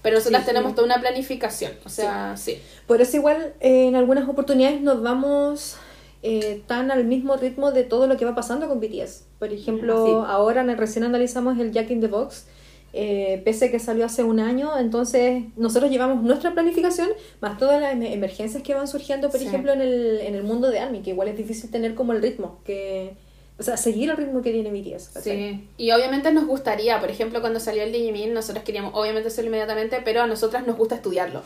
[0.02, 0.76] Pero nosotras Sí, tenemos sí.
[0.76, 2.60] toda una planificación, o sea, sí.
[2.86, 5.78] Por eso igual eh, en algunas oportunidades nos vamos
[6.24, 9.26] eh, tan al mismo ritmo de todo lo que va pasando con BTS.
[9.40, 10.12] Por ejemplo, Sí.
[10.28, 12.46] ahora recién analizamos el Jack in the Box,
[12.94, 17.10] eh, pese que salió hace un año, entonces nosotros llevamos nuestra planificación
[17.42, 19.46] más todas las em- emergencias que van surgiendo, por Sí.
[19.48, 22.22] ejemplo, en el, en el mundo de ARMY, que igual es difícil tener como el
[22.22, 23.16] ritmo, que,
[23.60, 25.10] o sea, seguir el ritmo que tiene BTS.
[25.14, 25.24] ¿cachai?
[25.52, 29.50] Sí, y obviamente nos gustaría, por ejemplo, cuando salió el Digimon, nosotros queríamos obviamente hacerlo
[29.50, 31.42] inmediatamente, pero a nosotras nos gusta estudiarlo.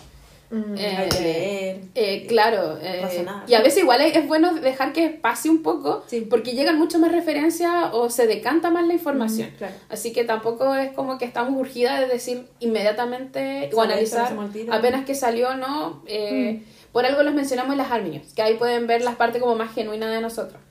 [0.50, 0.76] Mm.
[0.78, 1.80] Eh, Hay que leer.
[1.96, 6.04] Eh, claro, eh, y a veces igual es, es bueno dejar que pase un poco,
[6.08, 6.28] Sí.
[6.30, 9.50] porque llegan mucho más referencias o se decanta más la información.
[9.54, 9.74] Mm, claro.
[9.88, 14.36] Así que tampoco es como que estamos urgidas de decir inmediatamente o analizar
[14.72, 16.04] apenas que salió, ¿no?
[16.06, 16.82] Eh, Mm.
[16.92, 19.74] Por algo los mencionamos en las Arminios, que ahí pueden ver las partes como más
[19.74, 20.62] genuinas de nosotros.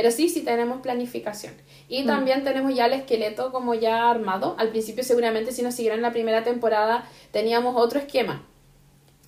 [0.00, 1.54] Pero sí, sí tenemos planificación.
[1.88, 2.06] Y Mm.
[2.06, 4.54] también tenemos ya el esqueleto como ya armado.
[4.56, 8.44] Al principio seguramente si nos siguieron la primera temporada teníamos otro esquema.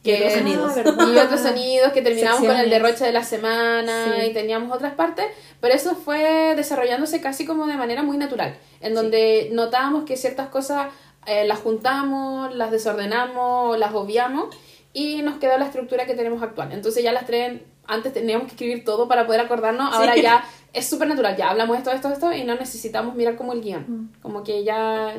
[0.05, 0.73] Y otros sonidos.
[0.77, 1.09] Ah.
[1.13, 4.27] Y otros sonidos que terminamos con el derroche de la semana Sí.
[4.31, 5.27] y teníamos otras partes,
[5.61, 10.49] pero eso fue desarrollándose casi como de manera muy natural, en donde notábamos que ciertas
[10.51, 10.93] cosas
[11.27, 14.55] eh, las juntamos, las desordenamos, las obviamos
[14.95, 16.73] y nos quedó la estructura que tenemos actual.
[16.73, 20.23] Entonces ya las tres, antes teníamos que escribir todo para poder acordarnos, ahora Sí.
[20.23, 23.61] ya es súper natural, ya hablamos esto, esto, esto y no necesitamos mirar como el
[23.61, 25.15] guion, como que ya,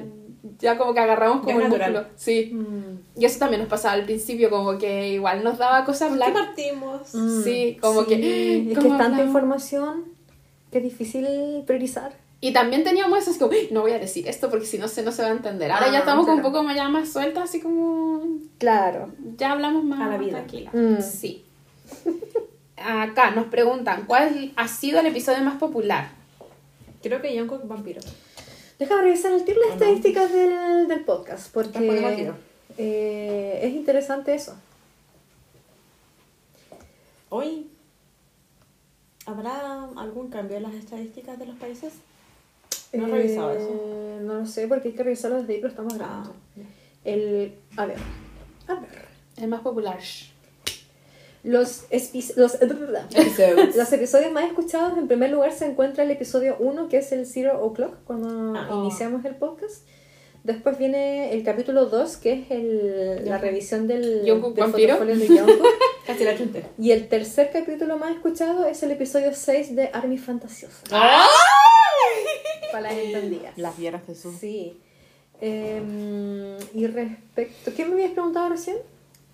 [0.60, 2.06] ya como que agarramos como el músculo.
[2.16, 2.52] Sí.
[2.54, 3.20] Mm.
[3.20, 6.34] Y eso también nos pasaba al principio, como que igual nos daba cosas ¿Qué hablar.
[6.34, 7.14] partimos?
[7.14, 7.44] Mm.
[7.44, 8.16] Sí, como que.
[8.16, 10.06] Es que ¿cómo es tanta información
[10.72, 11.28] que es difícil
[11.68, 12.14] priorizar.
[12.44, 14.88] Y también teníamos eso, así como, "Ay, no voy a decir esto porque si no
[14.88, 15.70] se, no se va a entender.
[15.72, 18.24] Ahora Ah, ya estamos como un poco más, ya más sueltas, así como.
[18.58, 19.12] Claro.
[19.38, 20.38] Ya hablamos más A la vida.
[20.38, 20.72] tranquila.
[20.74, 21.02] Mm.
[21.02, 21.44] Sí.
[22.84, 26.10] Acá nos preguntan, ¿cuál ha sido el episodio más popular?
[27.02, 28.02] Creo que Jungkook Vampiro.
[28.80, 32.32] Déjame revisar el tiro las estadísticas del, del podcast, porque
[32.78, 34.56] eh, es interesante eso.
[37.30, 37.70] Hoy,
[39.26, 41.94] ¿habrá algún cambio en las estadísticas de los países?
[42.94, 43.70] No he revisado eso.
[43.70, 46.36] Eh, No lo sé, porque hay que revisarlo desde ahí, pero estamos grabando.
[46.58, 46.62] Ah,
[47.06, 47.98] El, a ver,
[48.68, 49.06] a ver.
[49.38, 50.00] El más popular.
[51.44, 51.86] Los,
[52.36, 52.58] los,
[53.76, 57.26] los episodios más escuchados, en primer lugar, se encuentra el episodio 1, que es el
[57.26, 58.70] Zero O'Clock, cuando Ah.
[58.84, 59.84] iniciamos el podcast.
[60.44, 64.26] Después viene el capítulo 2, que es el, la revisión del, del
[65.20, 65.68] de Jungkook.
[66.08, 66.64] Casi la chunté.
[66.80, 70.78] Y el tercer capítulo más escuchado es el episodio 6 de Army Fantasiosa.
[72.72, 73.58] Para las entendidas.
[73.58, 74.36] Las vieras Jesús.
[74.40, 74.80] Sí.
[75.42, 77.72] Em, y respecto...
[77.76, 78.78] ¿Qué me habías preguntado recién?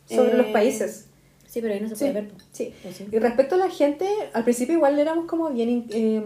[0.09, 1.05] Sobre Eh, los países.
[1.57, 2.31] Sí, pero ahí no se Sí, puede ver.
[2.51, 2.73] sí.
[2.87, 3.07] ¿O sí?
[3.11, 5.87] Y respecto a la gente, al principio igual éramos como bien...
[5.89, 6.21] eh,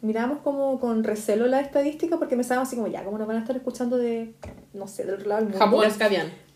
[0.00, 3.40] mirábamos como con recelo la estadística porque pensábamos así como, ya, ¿cómo nos van a
[3.40, 4.34] estar escuchando de,
[4.72, 5.64] no sé, del otro lado del mundo?
[5.64, 5.84] Japón.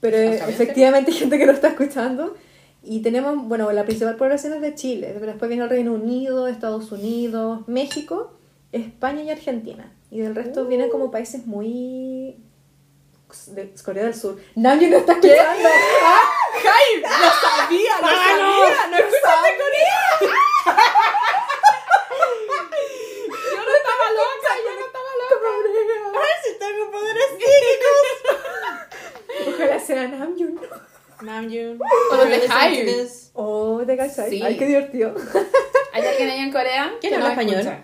[0.00, 2.34] Pero efectivamente hay gente que lo está escuchando.
[2.82, 6.46] Y tenemos, bueno, la principal población es de Chile, pero después viene el Reino Unido,
[6.48, 8.32] Estados Unidos, México,
[8.72, 9.92] España y Argentina.
[10.10, 12.36] Y del resto vienen como países muy...
[13.48, 14.36] de Corea del Sur.
[14.54, 15.68] Nadie nos está escuchando.
[15.68, 17.00] ¡Ay!
[17.00, 18.00] ¡Lo sabía!
[18.00, 18.86] ¡Lo sabía!
[18.90, 20.00] ¡No escuchaste Corea!
[23.52, 25.48] Yo no estaba loca, yo no estaba loca.
[26.14, 27.26] ¡Ay, si tengo poderes
[29.54, 30.60] Ojalá sea Namjoon.
[31.22, 31.78] Namjoon.
[32.10, 33.08] O los de Hybe.
[33.34, 34.30] Oh, ¿te cachai?
[34.30, 34.42] Sí.
[34.42, 35.14] Ay, qué divertido.
[35.92, 36.92] ¿Hay alguien ahí en Corea?
[37.00, 37.60] ¿Quién que habla español?
[37.60, 37.82] escucha?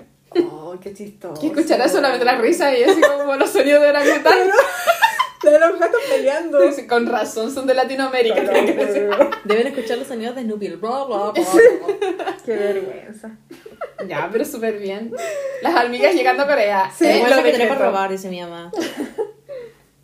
[0.51, 1.41] Oh, qué chistoso.
[1.41, 4.39] Que escuchará solamente la risa y así como los sonidos de orangutan.
[5.51, 6.59] De los gatos peleando.
[6.89, 8.41] Con razón, son de Latinoamérica.
[9.45, 10.69] Deben escuchar los sonidos de Snoopy.
[10.69, 12.37] Bla, bla, bla, bla.
[12.45, 13.37] Qué vergüenza.
[14.09, 15.13] Ya, pero súper bien.
[15.63, 16.91] Las hormigas llegando a Corea.
[16.97, 17.75] Sí, Eh, Igual lo que decreto.
[17.75, 18.71] para robar, dice mi mamá.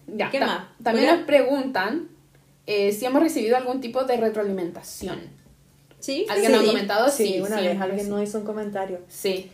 [0.07, 0.65] Ya, ¿Qué ta- más?
[0.83, 2.09] También nos preguntan
[2.67, 5.21] eh, si hemos recibido algún tipo de retroalimentación.
[6.01, 6.27] ¿Sí?
[6.29, 7.09] ¿Alguien nos ha comentado?
[7.11, 8.11] Sí, Sí, una vez alguien sí.
[8.11, 9.01] nos hizo un comentario.
[9.09, 9.51] Sí,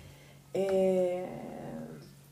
[0.53, 1.27] Eh,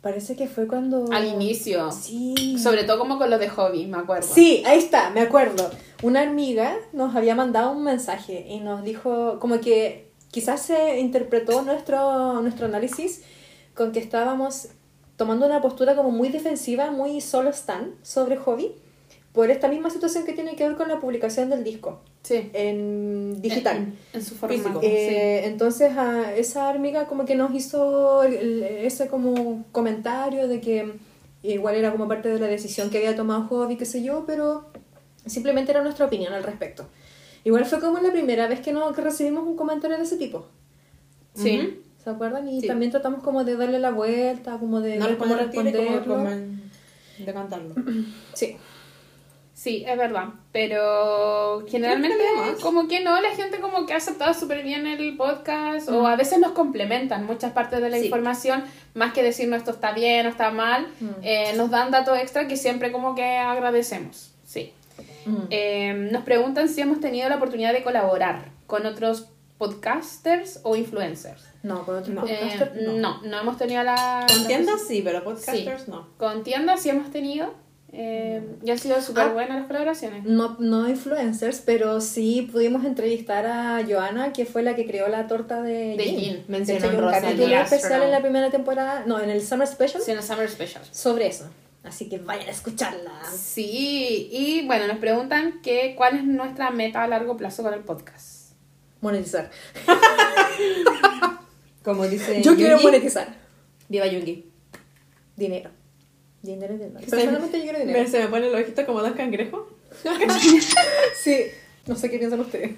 [0.03, 1.07] parece que fue cuando...
[1.11, 1.91] al inicio.
[1.93, 2.59] Sí.
[2.59, 4.29] Sobre todo como con lo de hobby, me acuerdo.
[4.29, 5.71] Sí, ahí está, me acuerdo.
[6.03, 11.63] Una amiga nos había mandado un mensaje y nos dijo como que quizás se interpretó
[11.63, 13.23] nuestro, nuestro análisis
[13.75, 14.69] con que estábamos
[15.17, 18.75] tomando una postura como muy defensiva, muy solo stand sobre hobby,
[19.33, 22.51] por esta misma situación que tiene que ver con la publicación del disco Sí.
[22.53, 23.77] en digital.
[23.79, 24.81] En, en su formato.
[24.83, 30.93] Eh, Entonces a esa amiga como que nos hizo el- ese como comentario de que
[31.43, 34.67] igual era como parte de la decisión que había tomado Hobby, qué sé yo, pero
[35.27, 36.87] simplemente era nuestra opinión al respecto.
[37.45, 40.47] Igual fue como la primera vez que, no, que recibimos un comentario de ese tipo.
[41.35, 41.59] Sí.
[41.59, 41.71] Ujú.
[42.05, 42.49] ¿Se acuerdan?
[42.49, 42.67] Y Sí.
[42.67, 46.05] también tratamos como de darle la vuelta, como de No como responderlo.
[46.17, 46.61] comen-
[47.19, 47.75] de cantarlo.
[48.35, 48.57] Sí.
[49.63, 50.31] Sí, es verdad.
[50.51, 52.17] Pero generalmente,
[52.63, 56.17] como que no, la gente como que ha aceptado súper bien el podcast o a
[56.17, 58.07] veces nos complementan muchas partes de la Sí.
[58.07, 61.07] información, más que decirnos esto está bien o está mal, Mm.
[61.23, 64.33] eh, nos dan datos extra que siempre como que agradecemos.
[64.45, 64.73] Sí.
[65.51, 71.45] Eh, nos preguntan si hemos tenido la oportunidad de colaborar con otros podcasters o influencers.
[71.63, 72.27] No, con otros No.
[72.27, 73.23] Eh, podcasters, no.
[73.23, 74.27] no, hemos tenido la...
[74.29, 76.09] Con tiendas sí, pero podcasters no.
[76.19, 77.55] Con tiendas sí hemos tenido.
[77.93, 79.33] Eh, y han sido súper Ah.
[79.33, 80.25] buenas las colaboraciones.
[80.25, 85.27] No, no influencers, pero sí pudimos entrevistar a Joana, que fue la que creó la
[85.27, 87.11] torta de, De hay un capítulo
[87.61, 90.83] especial en la primera temporada, no, en el Summer Special, Sí, en el Summer Special.
[90.91, 91.51] sobre eso.
[91.85, 93.13] Así que vayan a escucharla.
[93.37, 97.81] Sí, y bueno, nos preguntan que cuál es nuestra meta a largo plazo con el
[97.81, 98.53] podcast.
[99.01, 99.51] Monetizar.
[101.83, 103.35] Como dice Yo quiero monetizar.
[103.89, 104.47] Viva Yungi.
[105.37, 105.71] Dinero.
[106.43, 107.01] Dinero, dinero.
[107.01, 108.09] Se- Personalmente yo quiero Me, dinero.
[108.11, 109.63] se me pone el ojito como dos cangrejos.
[111.23, 111.45] Sí.
[111.87, 112.73] No sé qué piensan ustedes.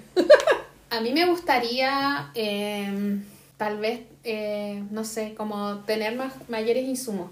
[0.90, 3.18] A mí me gustaría, eh,
[3.56, 7.30] tal vez, eh, no sé, como tener más mayores insumos.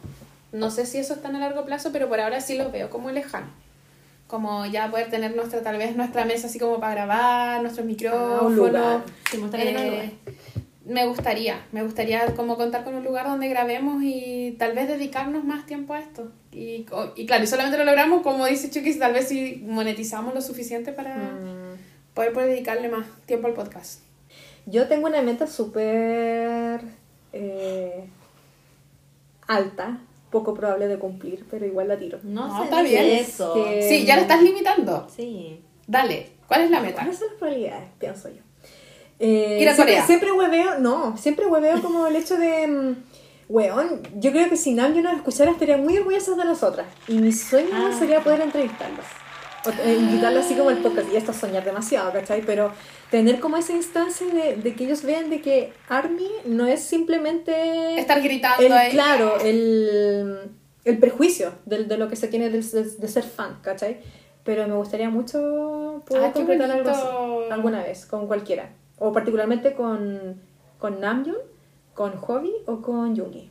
[0.53, 3.11] No sé si eso está a largo plazo, pero por ahora sí los veo como
[3.11, 3.47] lejano.
[4.27, 8.53] Como ya poder tener nuestra, tal vez nuestra mesa así como para grabar, nuestros micrófonos.
[8.53, 9.03] lugar.
[9.31, 10.13] Sí, me gustaría tener un Eh,
[10.85, 15.45] me gustaría, me gustaría como contar con un lugar donde grabemos y tal vez dedicarnos
[15.45, 16.33] más tiempo a esto.
[16.51, 20.35] Y, co- y claro, y solamente lo logramos, como dice Chucky, tal vez si monetizamos
[20.35, 21.77] lo suficiente para Mm.
[22.15, 24.01] poder, poder dedicarle más tiempo al podcast.
[24.67, 26.81] Yo tengo una meta súper
[27.33, 28.05] eh,
[29.47, 29.99] alta,
[30.31, 32.19] poco probable de cumplir, pero igual la tiro.
[32.23, 33.05] No, No, sé está bien.
[33.19, 33.55] eso.
[33.55, 35.07] Que- Sí, ya lo estás limitando.
[35.15, 35.63] Sí.
[35.87, 36.97] Dale, ¿cuál es la meta?
[37.03, 37.89] ¿Cuáles son las probabilidades?
[37.99, 38.42] Pienso yo.
[39.19, 40.07] Eh, Ir a siempre, Corea.
[40.07, 42.97] siempre hueveo, no, siempre hueveo como el hecho de mm,
[43.49, 46.87] Weón, yo creo que si Namjoon nos escuchara estaría muy orgullosa de nosotras.
[47.07, 47.95] Y mi sueño Ah.
[47.99, 49.05] sería poder entrevistarlos.
[49.67, 51.07] O eh, invitarlos así como el podcast.
[51.13, 52.43] Y esto es soñar demasiado, ¿cachai?
[52.47, 52.73] Pero
[53.11, 57.99] tener como esa instancia de, de que ellos vean de que ARMY no es simplemente...
[58.01, 58.91] Estar gritando el, ahí.
[58.93, 60.39] Claro, el,
[60.85, 63.99] el prejuicio de, de lo que se tiene de, de- de ser fan, ¿cachai?
[64.45, 67.03] Pero me gustaría mucho poder Ah, completar algo así
[67.53, 68.71] alguna vez, con cualquiera.
[68.99, 70.41] O particularmente con,
[70.79, 71.37] con Namjoon,
[71.95, 73.51] con Hobby o con Jungi.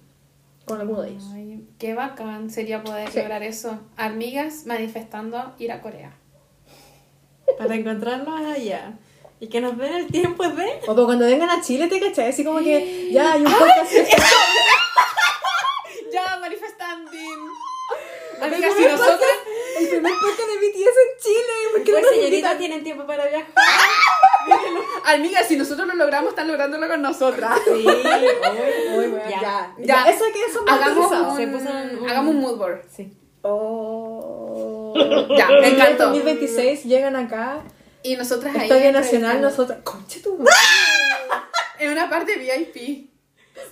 [0.66, 1.24] Con alguno de ellos.
[1.34, 3.20] Ay, qué bacán sería poder Sí.
[3.20, 3.80] lograr eso.
[3.98, 6.14] Amigas manifestando ir a Corea.
[7.58, 8.94] Para encontrarnos allá.
[9.40, 10.80] Y que nos den el tiempo de...
[10.88, 12.30] O para cuando vengan a Chile, ¿te cachai?
[12.30, 13.92] Así como que ya hay un podcast
[16.14, 17.12] Ya, manifestando.
[18.42, 19.20] El Amigas, si nosotras...
[19.80, 21.54] El primer podcast de BTS en Chile.
[21.72, 22.58] ¿Por qué no Pues señorita, invitan?
[22.58, 23.48] tienen tiempo para viajar.
[25.06, 27.60] Amigas, si nosotros lo logramos, están lográndolo con nosotras.
[27.66, 27.72] Sí.
[27.88, 29.42] Uy, weón, Ya.
[29.42, 29.76] ya.
[29.80, 29.86] Ya.
[30.06, 30.12] Ya.
[30.12, 32.82] Eso que eso Hagamos un, Se puso un- hagamos un mood board.
[32.96, 33.14] Sí.
[33.44, 34.94] Oh.
[35.38, 36.06] Ya, me En el encantó.
[36.08, 37.62] 2026 llegan acá.
[38.04, 38.64] Y nosotras ahí.
[38.64, 39.80] Estadio Nacional, nosotras.
[39.84, 40.52] Concha tu madre.
[41.80, 43.10] En una parte VIP.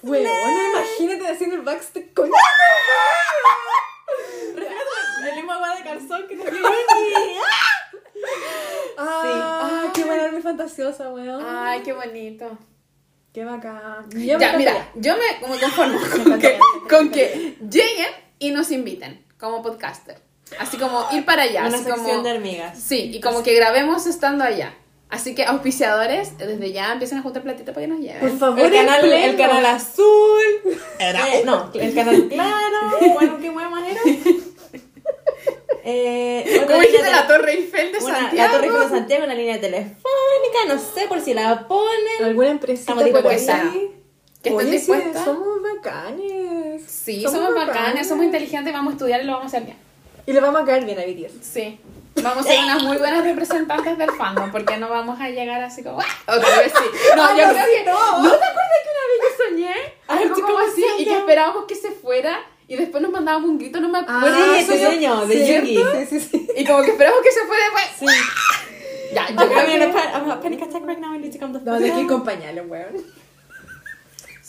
[0.04, 0.26] Weón,
[0.74, 2.14] imagínate haciendo el backstage.
[2.14, 2.32] Concha
[5.28, 6.52] El mismo agua de calzón que te
[8.98, 11.44] Ah, qué buena army fantasiosa, weón.
[11.46, 12.58] Ay, qué bonito.
[13.34, 14.10] Qué bacán.
[14.12, 19.62] Ya, mira, yo me, me conformo con que, con que lleguen y nos inviten como
[19.62, 20.20] podcaster.
[20.58, 21.68] Así como ir para allá.
[21.68, 22.80] Una así sección como, de hormigas.
[22.80, 24.74] Sí, y como que grabemos estando allá.
[25.10, 28.20] Así que auspiciadores, desde ya empiecen a juntar platita para que nos lleven.
[28.20, 30.44] Por favor, El canal, el canal azul.
[31.00, 32.78] Eh, no, el canal claro.
[33.14, 34.02] ¿Cuál, ¿Qué hueá más era?
[35.84, 38.48] Eh, ¿Cómo dijiste la Torre Eiffel de una- Santiago?
[38.48, 42.24] La Torre Eiffel de Santiago, una línea telefónica, no sé por si la ponen.
[42.24, 42.50] ¿Alguna
[43.06, 43.60] dispuestas.
[43.62, 43.92] ahí?
[44.44, 45.26] ¿Que estén Oye, sí, dispuestas?
[45.26, 46.84] somos bacanes.
[46.88, 49.78] Sí, somos, bacanes, somos inteligentes, vamos a estudiar y lo vamos a hacer bien.
[50.28, 51.34] Y le vamos a caer bien a BTS.
[51.42, 51.80] Sí.
[52.24, 55.84] Vamos a ser unas muy buenas representantes del fandom, porque no vamos a llegar así
[55.84, 56.06] como, ¡ah!
[56.36, 56.86] Otra vez sí.
[57.16, 57.84] No, Ah, yo no, creo sí, que.
[57.90, 58.24] no.
[58.24, 59.76] ¿No te acuerdas que una vez yo soñé?
[60.08, 63.58] Algo como ¿cómo así, y que esperábamos que se fuera, y después nos mandábamos un
[63.58, 64.28] grito, no me acuerdo.
[64.56, 65.60] sí, de sueño de.
[65.62, 65.78] Yugi.
[65.78, 66.48] Sí, sí, sí.
[66.56, 68.12] Y como que esperamos que se fuera después.
[68.12, 68.18] Sí.
[69.14, 69.78] Ya, yo creo que.
[69.78, 71.14] I'm a panic attack right now.
[71.16, 73.04] I need to come the No, de aquí con pañales, weón.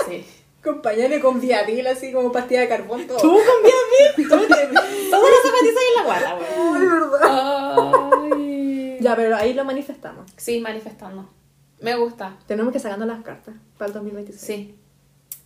[0.07, 0.27] Sí.
[0.63, 3.17] Con pañales, con viadil, así como pastilla de carbón, todo.
[3.19, 4.23] Tú con te-
[5.11, 6.49] Todas las zapatillas en la guata, güey.
[6.81, 8.11] Ay, verdad.
[8.23, 8.99] Ay.
[9.01, 10.31] Ya, pero ahí lo manifestamos.
[10.37, 11.29] Sí, manifestando.
[11.81, 12.37] Me gusta.
[12.47, 14.41] Tenemos que sacando las cartas para el 2026.
[14.47, 14.75] Sí.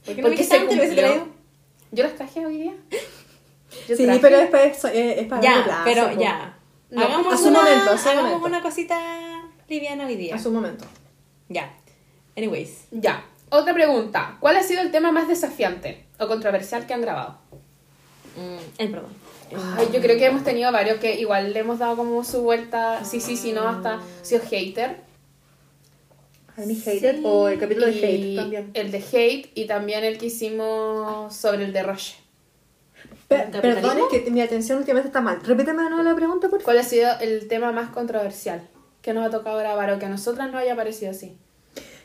[0.04, 1.28] ¿Por qué no Porque me se cumplió.
[1.92, 2.74] Yo las traje hoy día.
[3.88, 4.18] Yo Sí, traje.
[4.20, 6.58] pero después es, es, es para Ya, plazo, pero ya.
[6.90, 8.46] No, hagamos a su una, momento, a su hagamos momento.
[8.48, 10.34] una cosita liviana hoy día.
[10.34, 10.84] A su momento.
[11.48, 11.72] Ya.
[12.36, 12.86] Anyways.
[12.90, 13.24] Ya.
[13.50, 14.36] Otra pregunta.
[14.40, 17.38] ¿Cuál ha sido el tema más desafiante o controversial que han grabado?
[18.36, 19.12] Mm, el perdón.
[19.76, 23.04] Ay, yo creo que hemos tenido varios que igual le hemos dado como su vuelta,
[23.04, 25.04] sí, sí, sí, no, hasta sido hater.
[26.56, 28.70] Army Hated o el capítulo de Y Hate también.
[28.74, 32.16] El de hate y también el que hicimos sobre el de Roche.
[33.26, 35.40] Perdón, es que mi atención últimamente está mal.
[35.42, 36.64] Repíteme de nuevo la pregunta, por favor.
[36.64, 38.68] ¿Cuál ha sido el tema más controversial
[39.02, 41.36] que nos ha tocado grabar o que a nosotras nos haya parecido así?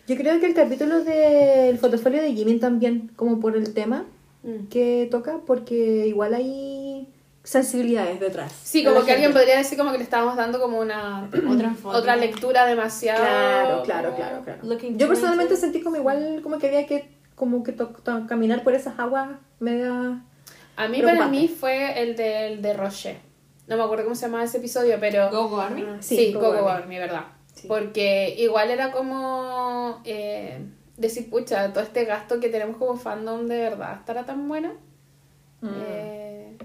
[0.10, 4.06] Yo creo que el capítulo del fotofolio de Jimin también, como por el tema
[4.42, 4.68] Mm.
[4.70, 7.08] que toca, porque igual hay
[7.44, 8.52] sensibilidades detrás.
[8.64, 11.30] Sí, de como que alguien podría decir como que le estábamos dando como una
[11.84, 14.80] otra lectura demasiado Claro, claro, claro, claro.
[14.98, 18.64] Yo personalmente into- sentí como igual, como que había que como que to- to- caminar
[18.64, 19.30] por esas aguas
[19.60, 20.24] media...
[20.76, 23.18] A mí para mí fue el del de Roche.
[23.68, 25.84] No me acuerdo cómo se llamaba ese episodio, pero Go Go Army.
[26.00, 27.26] sí, Sí, War, mi verdad.
[27.62, 27.68] Sí.
[27.68, 30.60] Porque igual era como eh,
[30.98, 34.74] decir, pucha, todo este gasto que tenemos como fandom de verdad, ¿estará tan bueno?
[35.62, 35.70] Mm.
[35.76, 36.58] Eh,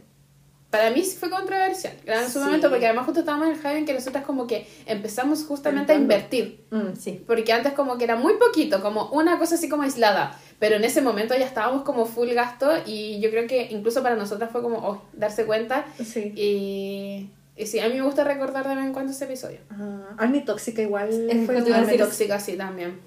[0.70, 2.44] para mí sí fue controversial, en su Sí.
[2.44, 5.94] momento, porque además justo estábamos en el en que nosotras como que empezamos justamente a
[5.94, 6.64] invertir.
[6.70, 6.96] Mm.
[6.98, 7.22] Sí.
[7.24, 10.36] Porque antes como que era muy poquito, como una cosa así como aislada.
[10.58, 14.16] Pero en ese momento ya estábamos como full gasto y yo creo que incluso para
[14.16, 15.84] nosotras fue como oh, darse cuenta.
[16.04, 16.32] Sí.
[16.34, 19.58] Y, y sí, a mí me gusta recordar de vez en cuando ese episodio.
[19.70, 22.98] Ah, Army Tóxica igual Es fue que te iba a una- decir- tóxica sí también.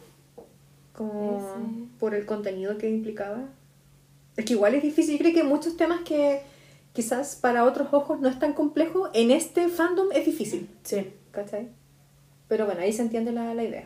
[0.94, 1.90] como Ese.
[2.00, 3.42] por el contenido que implicaba.
[4.36, 5.14] Es que igual es difícil.
[5.18, 6.42] Yo creo que muchos temas que
[6.94, 11.12] quizás para otros ojos no es tan complejo, en este fandom es difícil, Sí.
[11.32, 11.70] ¿cachai?
[12.48, 13.86] Pero bueno, ahí se entiende la, la idea.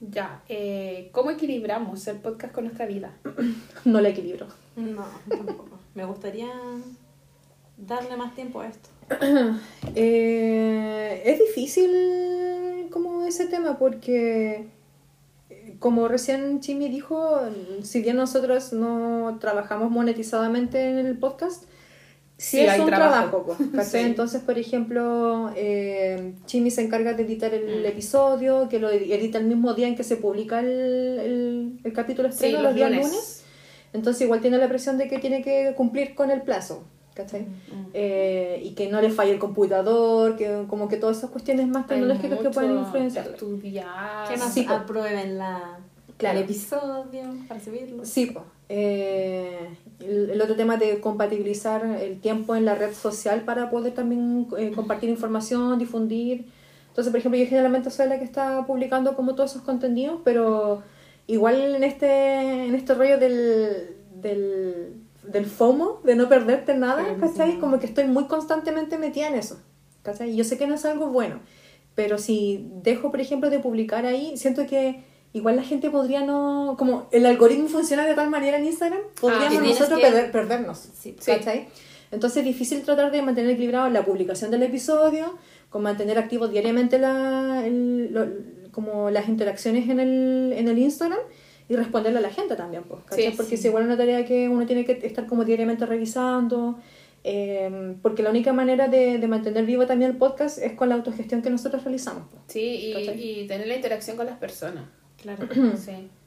[0.00, 3.16] Ya, eh, ¿cómo equilibramos el podcast con nuestra vida?
[3.84, 4.46] No la equilibro.
[4.76, 5.68] No, tampoco.
[5.96, 6.48] Me gustaría
[7.76, 8.88] darle más tiempo a esto.
[9.94, 14.66] Eh, es difícil como ese tema porque
[15.78, 17.40] como recién Chimi dijo,
[17.82, 21.64] si bien nosotros no trabajamos monetizadamente en el podcast,
[22.36, 23.44] sí, Sí, es hay un trabajo.
[23.44, 23.70] trabajo.
[23.74, 23.94] pues.
[23.94, 27.86] Entonces, por ejemplo, eh, Chimi se encarga de editar el Mm.
[27.86, 31.92] episodio, que lo edi- edita el mismo día en que se publica el, el, el
[31.92, 33.44] capítulo Sí, estreno, los días lunes.
[33.92, 36.84] Entonces igual tiene la presión de que tiene que cumplir con el plazo,
[37.18, 37.42] ¿cachai?
[37.42, 37.90] Mm.
[37.92, 41.82] Eh, y que no le falle el computador, que como que todas esas cuestiones más
[41.82, 43.32] Hay tecnológicas que pueden mucho influenciarle.
[43.32, 44.28] Estudiar.
[44.28, 45.78] Que nos Sí, aprueben la,
[46.16, 46.38] Claro.
[46.38, 48.04] el episodio para subirlo.
[48.04, 48.44] Sí, po.
[48.68, 49.68] Eh,
[50.00, 54.46] el, el otro tema de compatibilizar el tiempo en la red social para poder también
[54.56, 56.46] eh, compartir información, difundir.
[56.88, 60.82] Entonces, por ejemplo, yo generalmente soy la que está publicando como todos esos contenidos, pero
[61.26, 64.94] igual en este, en este rollo del, del,
[65.30, 67.52] del FOMO, de no perderte nada, Sí, ¿cachai?
[67.52, 67.58] sí.
[67.58, 69.60] Como que estoy muy constantemente metida en eso,
[70.02, 70.30] ¿cachai?
[70.30, 71.40] Y yo sé que no es algo bueno,
[71.94, 75.02] pero si dejo, por ejemplo, de publicar ahí, siento que
[75.32, 76.76] igual la gente podría no...
[76.78, 80.30] Como el algoritmo funciona de tal manera en Instagram, podríamos y tienes nosotros que- perder-
[80.32, 80.78] perdernos.
[80.98, 81.14] Sí.
[81.24, 81.68] ¿cachai?
[82.10, 85.36] Entonces es difícil tratar de mantener equilibrado la publicación del episodio,
[85.68, 88.26] con mantener activos diariamente la, el- lo-
[88.72, 91.18] como las interacciones en el, en el Instagram
[91.68, 93.02] y responderle a la gente también, pues.
[93.10, 93.54] Sí, Porque sí.
[93.56, 96.78] es igual una tarea que uno tiene que estar como diariamente revisando,
[97.24, 100.94] eh, porque la única manera de, de mantener vivo también el podcast es con la
[100.94, 102.24] autogestión que nosotros realizamos.
[102.30, 102.42] pues.
[102.46, 104.84] Sí, y, tener la interacción con las personas.
[105.20, 105.46] Claro.
[105.76, 106.08] Sí.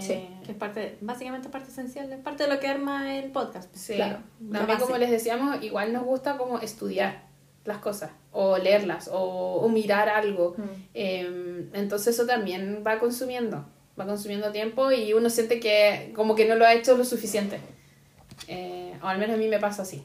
[0.00, 0.14] Sí.
[0.14, 3.30] Eh, que es parte, básicamente es parte esencial, es parte de lo que arma el
[3.30, 3.72] podcast.
[3.72, 4.18] Sí, Claro.
[4.50, 7.22] La también como les decíamos, igual nos gusta como estudiar
[7.64, 10.54] las cosas, o leerlas, o, o mirar algo.
[10.58, 10.62] Mm.
[10.92, 13.64] Eh, entonces eso también va consumiendo,
[13.98, 17.58] va consumiendo tiempo y uno siente que como que no lo ha hecho lo suficiente.
[18.48, 20.02] Eh, o al menos a mí me pasa así.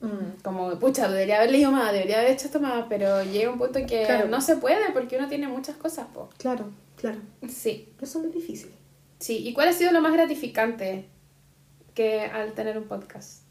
[0.00, 0.42] Mm.
[0.44, 3.78] Como, pucha, debería haber leído más, debería haber hecho esto más, pero llega un punto
[3.78, 4.28] en que Claro.
[4.28, 6.28] no se puede porque uno tiene muchas cosas, po.
[6.38, 7.18] Claro, claro.
[7.48, 8.70] Sí, Eso es lo difícil.
[9.18, 9.38] sí.
[9.48, 11.06] ¿Y cuál ha sido lo más gratificante
[11.94, 13.42] que al tener un podcast?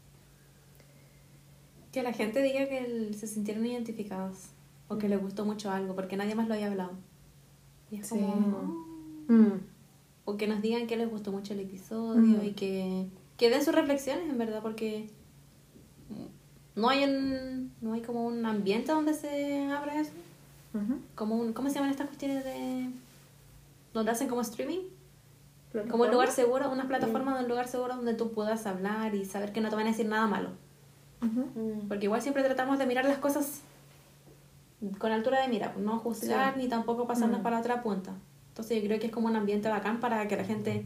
[1.92, 4.36] Que la gente diga que el- se sintieron identificados
[4.88, 6.92] o que les gustó mucho algo porque nadie más lo haya hablado.
[7.90, 8.14] Y es Sí.
[8.14, 8.87] como...
[9.28, 9.60] Mm.
[10.24, 12.44] O que nos digan que les gustó mucho el episodio Mm.
[12.44, 13.06] y que,
[13.38, 15.08] que den sus reflexiones, en verdad, porque
[16.74, 20.12] no hay un, no hay como un ambiente donde se abra eso.
[21.14, 22.88] Como un, ¿Cómo se llaman estas cuestiones de...
[23.94, 24.78] donde hacen como streaming?
[25.72, 26.12] Como un ¿Plataforma?
[26.12, 29.60] lugar seguro, unas plataformas de un lugar seguro donde tú puedas hablar y saber que
[29.60, 30.50] no te van a decir nada malo.
[31.88, 33.62] Porque igual siempre tratamos de mirar las cosas
[34.98, 37.42] con altura de mira, no juzgar ni tampoco pasarnos Mm.
[37.42, 38.12] para otra punta.
[38.58, 40.84] Entonces yo creo que es como un ambiente bacán para que la gente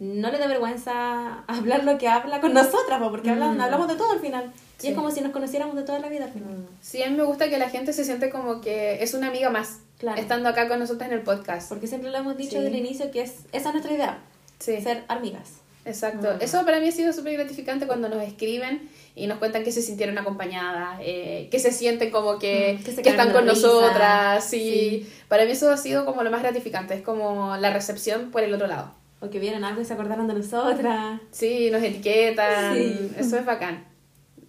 [0.00, 3.60] no le dé vergüenza hablar lo que habla con nosotras, porque hablan- Mm.
[3.60, 4.52] hablamos de todo al final.
[4.78, 4.88] Y Sí.
[4.88, 6.66] es como si nos conociéramos de toda la vida al final.
[6.80, 9.48] Sí, a mí me gusta que la gente se siente como que es una amiga
[9.50, 10.20] más, Claro.
[10.20, 11.68] estando acá con nosotros en el podcast.
[11.68, 12.56] Porque siempre lo hemos dicho Sí.
[12.58, 14.18] desde el inicio que es esa es nuestra idea,
[14.58, 14.80] Sí.
[14.80, 15.50] ser amigas.
[15.88, 16.34] Exacto.
[16.34, 16.42] Mm.
[16.42, 19.82] Eso para mí ha sido súper gratificante cuando nos escriben y nos cuentan que se
[19.82, 23.54] sintieron acompañadas, eh, que se sienten como que, Mm, que se que están con risa.
[23.54, 24.44] nosotras.
[24.44, 25.08] Sí.
[25.28, 28.54] para mí eso ha sido como lo más gratificante, es como la recepción por el
[28.54, 28.92] otro lado.
[29.20, 31.20] O que vieron algo y se acordaron de nosotras.
[31.32, 33.10] Sí, nos etiquetan, Sí.
[33.18, 33.84] eso es bacán.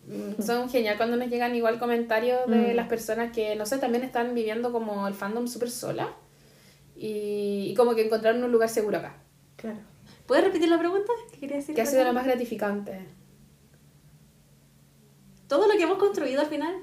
[0.08, 2.76] Mm, Son genial cuando nos llegan igual comentarios de Mm.
[2.76, 6.10] las personas que, no sé, también están viviendo como el fandom súper sola
[6.96, 9.16] y, y como que encontraron un lugar seguro acá.
[9.56, 9.78] Claro.
[10.30, 11.12] ¿Puedes repetir la pregunta?
[11.32, 11.74] ¿Qué quería decir?
[11.76, 13.06] ¿Qué ha sido lo más gratificante?
[15.48, 16.76] todo lo que hemos construido al final,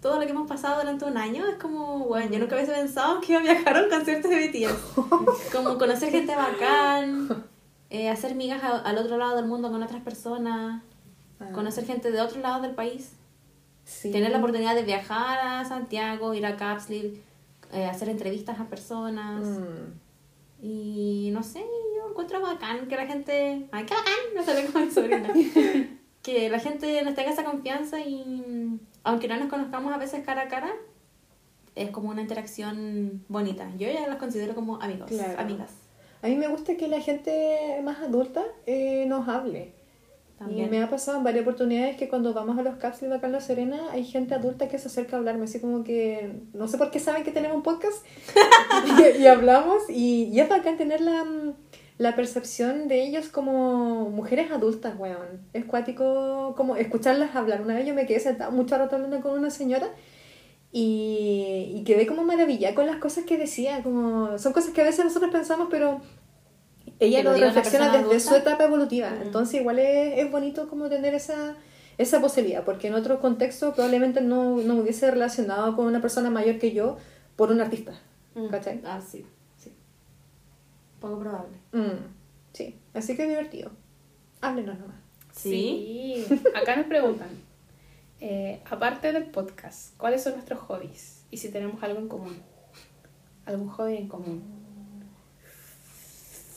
[0.00, 3.20] todo lo que hemos pasado durante un año, es como, bueno, yo nunca hubiese pensado
[3.20, 4.94] que iba a viajar a un concierto de BTS.
[5.52, 7.44] como conocer gente bacán,
[7.90, 10.82] eh, hacer migas a- al otro lado del mundo con otras personas,
[11.40, 11.50] Ah.
[11.52, 13.14] conocer gente de otro lado del país,
[13.84, 14.12] Sí.
[14.12, 17.20] tener la oportunidad de viajar a Santiago, ir a Capsule,
[17.72, 19.44] eh, hacer entrevistas a personas.
[19.44, 20.64] Mm.
[20.64, 21.66] Y no sé,
[22.16, 23.68] encuentro bacán que la gente.
[23.72, 24.14] ¡Ay, qué bacán!
[24.34, 25.32] No sé cómo mi sobrina.
[26.22, 30.42] que la gente nos tenga esa confianza y aunque no nos conozcamos a veces cara
[30.42, 30.72] a cara,
[31.74, 33.68] es como una interacción bonita.
[33.78, 35.38] Yo ya las considero como amigos, Claro.
[35.38, 35.70] amigas.
[36.22, 39.74] A mí me gusta que la gente más adulta eh, nos hable.
[40.38, 40.66] También.
[40.66, 43.32] Y me ha pasado en varias oportunidades que cuando vamos a los capsules acá en
[43.32, 46.76] La Serena hay gente adulta que se acerca a hablarme, así como que no sé
[46.76, 48.04] por qué saben que tenemos un podcast
[49.18, 51.54] y, y hablamos y, y es bacán tener la, mm,
[51.98, 55.40] la percepción de ellos como mujeres adultas, weón.
[55.52, 57.62] Es cuático como escucharlas hablar.
[57.62, 59.88] Una vez yo me quedé sentada mucho rato hablando con una señora
[60.72, 64.84] y, y quedé como maravillada con las cosas que decía, como son cosas que a
[64.84, 66.02] veces nosotros pensamos, pero
[67.00, 69.10] ella lo reflexiona desde su etapa evolutiva.
[69.10, 69.22] Mm.
[69.22, 71.56] Entonces igual es, es bonito como tener esa,
[71.96, 76.28] esa posibilidad, porque en otro contexto probablemente no, no me hubiese relacionado con una persona
[76.28, 76.98] mayor que yo
[77.36, 77.92] por un artista.
[78.34, 78.48] Mm.
[78.48, 78.80] ¿Cachai?
[78.84, 79.24] Ah, sí.
[81.06, 81.56] Poco probable.
[81.72, 82.04] Mm,
[82.52, 83.70] sí, así que divertido.
[84.40, 84.96] Háblenos nomás.
[85.32, 86.24] Sí.
[86.28, 86.42] Sí.
[86.54, 87.28] Acá nos preguntan,
[88.20, 91.22] eh, aparte del podcast, ¿cuáles son nuestros hobbies?
[91.30, 92.36] Y si tenemos algo en común.
[93.44, 94.42] ¿Algún hobby en común?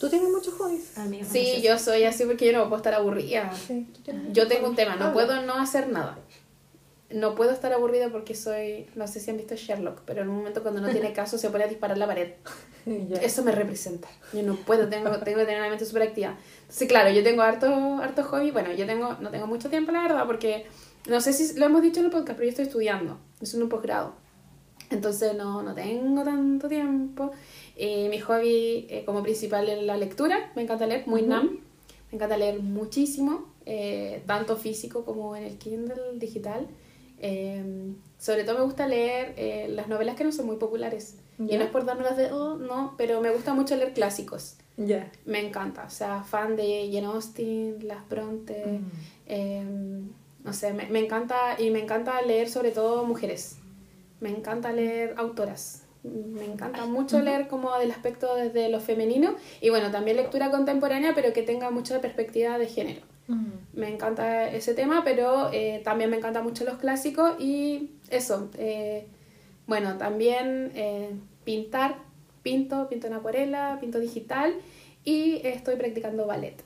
[0.00, 0.94] ¿Tú tienes muchos hobbies?
[1.30, 3.52] Sí, yo soy así porque yo no puedo estar aburrida.
[3.54, 3.86] Sí,
[4.32, 5.12] Yo tengo un tema, no Habla.
[5.12, 6.18] puedo no hacer nada.
[7.12, 10.36] No puedo estar aburrida porque soy, no sé si han visto Sherlock, pero en un
[10.36, 12.32] momento cuando no tiene caso se pone a disparar la pared.
[12.86, 13.18] Ya.
[13.18, 14.08] Eso me representa.
[14.32, 16.38] Yo no puedo, tengo, tengo que tener una mente súper activa.
[16.62, 17.66] Entonces, claro, yo tengo harto,
[17.96, 18.50] harto hobby.
[18.52, 20.66] Bueno, yo tengo, no tengo mucho tiempo, la verdad, porque
[21.08, 23.18] no sé si lo hemos dicho en el podcast, pero yo estoy estudiando.
[23.40, 24.14] Es un posgrado.
[24.90, 27.32] Entonces, no, no tengo tanto tiempo.
[27.76, 30.52] Eh, mi hobby eh, como principal es la lectura.
[30.56, 31.60] Me encanta leer, muy nam.
[32.10, 36.66] Me encanta leer muchísimo, eh, tanto físico como en el Kindle digital.
[37.20, 41.16] Eh, sobre todo me gusta leer eh, las novelas que no son muy populares.
[41.38, 44.56] Y no es por dármelas de, oh, no, pero me gusta mucho leer clásicos.
[44.76, 45.10] Ya.
[45.24, 45.84] Me encanta.
[45.86, 48.62] O sea, fan de Jane Austen, Las Bronte.
[48.66, 48.90] Mm.
[49.26, 49.64] eh,
[50.44, 51.58] no sé, me, me encanta.
[51.58, 53.56] Y me encanta leer sobre todo mujeres.
[54.20, 55.84] Me encanta leer autoras.
[56.02, 59.34] Me encanta mucho leer como del aspecto desde lo femenino.
[59.60, 63.00] Y bueno, también lectura contemporánea, pero que tenga mucha perspectiva de género.
[63.30, 63.78] Mm.
[63.80, 68.50] Me encanta ese tema, pero eh, también me encantan mucho los clásicos y eso.
[68.58, 69.06] eh,
[69.66, 71.10] bueno, también eh,
[71.44, 71.98] pintar,
[72.42, 74.54] pinto, pinto en acuarela, pinto digital
[75.04, 76.56] y estoy practicando ballet.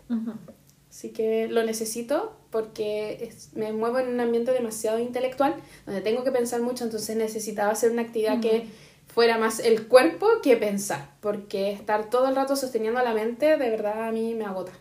[0.88, 6.22] Así que lo necesito porque es- me muevo en un ambiente demasiado intelectual, donde tengo
[6.24, 8.66] que pensar mucho, entonces necesitaba hacer una actividad que
[9.14, 13.70] fuera más el cuerpo que pensar, porque estar todo el rato sosteniendo la mente de
[13.70, 14.72] verdad a mí me agota.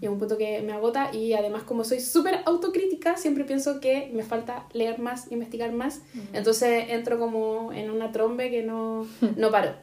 [0.00, 4.10] Llega un punto que me agota y además como soy súper autocrítica, siempre pienso que
[4.12, 6.02] me falta leer más, investigar más,
[6.32, 9.06] entonces entro como en una trombe que no,
[9.36, 9.74] no paro.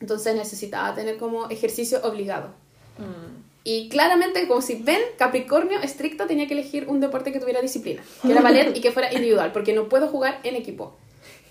[0.00, 2.48] Entonces necesitaba tener como ejercicio obligado.
[2.98, 3.40] Mm.
[3.62, 8.02] Y claramente, como si ven, Capricornio estricto tenía que elegir un deporte que tuviera disciplina,
[8.22, 10.96] que era ballet y que fuera individual, porque no puedo jugar en equipo.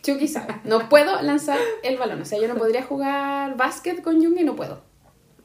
[0.02, 4.24] Chucky sabe, no puedo lanzar el balón, o sea, yo no podría jugar básquet con
[4.24, 4.82] Jungi, no puedo.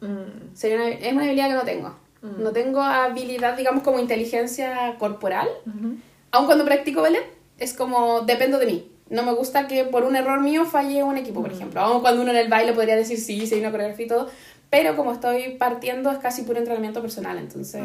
[0.00, 0.54] Mm.
[0.54, 2.04] Sería una, es una habilidad que no tengo.
[2.38, 5.46] No tengo habilidad, digamos, como inteligencia corporal.
[6.30, 7.24] Aun cuando practico ballet,
[7.58, 8.90] es como dependo de mí.
[9.10, 11.82] No me gusta que por un error mío falle un equipo, por ejemplo.
[11.82, 14.30] Aun cuando uno en el baile podría decir sí, sí, una coreografía y todo.
[14.70, 17.36] Pero como estoy partiendo, es casi puro entrenamiento personal.
[17.36, 17.82] Entonces,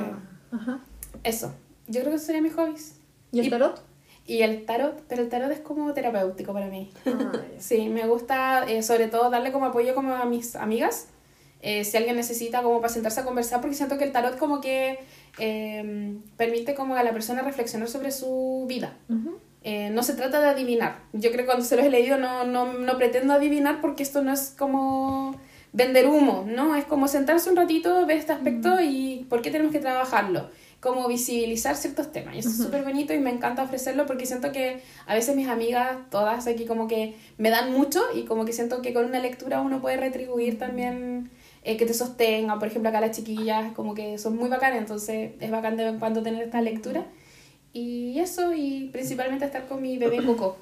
[0.51, 0.79] Ajá.
[1.23, 1.53] eso.
[1.87, 2.95] Yo creo que esos serían mis hobbies.
[3.33, 3.83] ¿Y el tarot?
[4.25, 6.91] Y el tarot, pero el tarot es como terapéutico para mí.
[7.05, 7.31] Ah.
[7.57, 11.07] Sí, me gusta eh, sobre todo darle como apoyo como a mis amigas.
[11.61, 14.61] eh, si alguien necesita como para sentarse a conversar, porque siento que el tarot como
[14.61, 14.99] que
[15.39, 18.95] eh, permite como a la persona reflexionar sobre su vida.
[19.63, 21.01] Eh, no se trata de adivinar.
[21.11, 24.21] Yo creo que cuando se los he leído no, no, no pretendo adivinar porque esto
[24.21, 25.35] no es como
[25.73, 26.75] vender humo, ¿no?
[26.77, 30.49] Es como sentarse un ratito, ver este aspecto y por qué tenemos que trabajarlo.
[30.79, 32.35] Como visibilizar ciertos temas.
[32.35, 35.47] Y eso es súper bonito y me encanta ofrecerlo porque siento que a veces mis
[35.49, 39.19] amigas, todas aquí como que me dan mucho y como que siento que con una
[39.19, 41.29] lectura uno puede retribuir también
[41.63, 42.57] eh, que te sostenga.
[42.59, 45.93] Por ejemplo, acá las chiquillas como que son muy bacanas, entonces es bacán de vez
[45.93, 47.03] en cuando tener esta lectura.
[47.73, 50.57] Y eso, y principalmente estar con mi bebé Coco.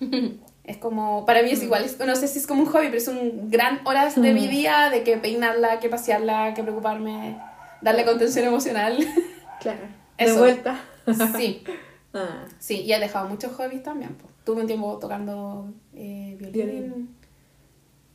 [0.64, 2.98] Es como, para mí es igual, es- no sé si es como un hobby, pero
[2.98, 7.36] es un gran horas de mi día de que peinarla, que pasearla, que preocuparme,
[7.80, 8.96] darle contención emocional.
[9.62, 9.86] Claro.
[10.18, 10.34] Eso.
[10.34, 10.80] De vuelta.
[11.36, 11.64] Sí,
[12.14, 12.44] Ah.
[12.58, 14.14] sí, y he dejado muchos hobbies también.
[14.16, 14.28] po.
[14.44, 17.16] Tuve un tiempo tocando eh, violín, Violín.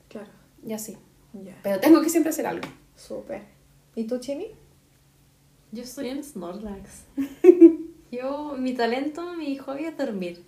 [0.07, 0.27] Claro.
[0.63, 0.95] y así.
[1.63, 2.67] Pero tengo que siempre hacer algo.
[2.95, 3.41] Súper.
[3.95, 4.47] ¿Y tú, Chimi?
[5.71, 7.05] Yo estoy en Snorlax.
[8.11, 10.43] Yo, mi talento, mi hobby es dormir.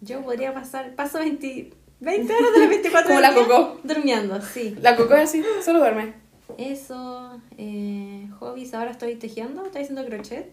[0.00, 3.80] Yo podría pasar, paso 20, 20 horas de las 24 Como la Coco.
[3.82, 4.76] Durmiendo, sí.
[4.80, 6.14] La Coco es así, solo duerme.
[6.58, 8.13] Eso, eh,
[8.44, 10.52] hobbies, ahora estoy tejiendo, estoy haciendo crochet.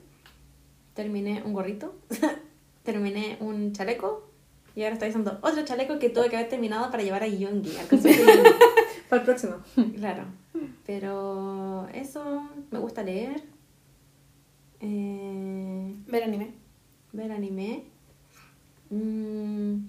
[0.93, 1.95] Terminé un gorrito,
[2.83, 4.29] terminé un chaleco
[4.75, 7.75] y ahora estoy haciendo otro chaleco que tuve que haber terminado para llevar a Yongi,
[7.77, 7.87] al.
[9.09, 9.55] Para el próximo.
[9.97, 10.23] Claro.
[10.85, 13.43] Pero eso, me gusta leer,
[14.79, 16.53] eh, Ver anime.
[17.11, 17.83] ver anime.
[18.89, 19.85] Mm.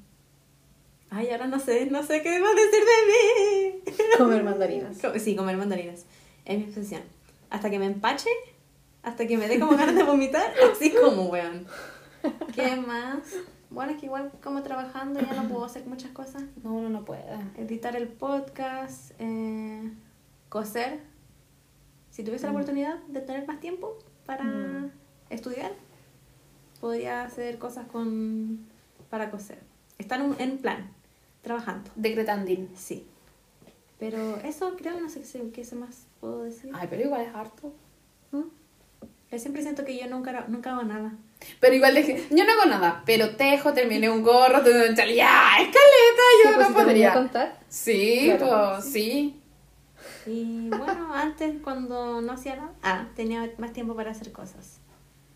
[1.11, 3.95] Ay, ahora no sé, no sé qué más decir de mí.
[4.19, 4.99] Comer mandarinas.
[5.20, 6.07] Sí, comer mandarinas.
[6.45, 7.03] Es mi obsesión.
[7.53, 8.31] Hasta que me empache,
[9.03, 11.66] hasta que me dé como ganas de vomitar, así como, weón.
[12.55, 13.19] ¿Qué más?
[13.70, 16.43] Bueno, es que igual como trabajando ya no puedo hacer muchas cosas.
[16.62, 17.24] No, uno no puede.
[17.57, 19.91] Editar el podcast, eh,
[20.49, 21.01] coser.
[22.11, 24.91] Si tuviese la oportunidad de tener más tiempo para Mm.
[25.31, 25.73] estudiar,
[26.81, 28.66] podría hacer cosas con
[29.11, 29.59] para coser.
[29.99, 30.91] Estar en, en plan,
[31.43, 31.91] trabajando.
[31.97, 32.70] Decretandin.
[32.77, 33.07] Sí.
[33.99, 36.70] Pero eso creo, no sé qué, se- qué más puedo decir.
[36.73, 37.74] Ay, pero igual es harto.
[38.32, 41.12] Yo siempre siento que yo nunca, nunca hago nada.
[41.59, 45.09] Pero igual dije, yo no hago nada, pero tejo, terminé un gorro, terminé un chal,
[45.12, 47.12] ya, escaleta, yo Sí, pues, no a podría.
[47.15, 47.59] contar.
[47.69, 48.74] Sí, Claro.
[48.77, 49.40] pues, sí.
[50.27, 54.78] Y bueno, antes cuando no hacía nada, ah, tenía más tiempo para hacer cosas.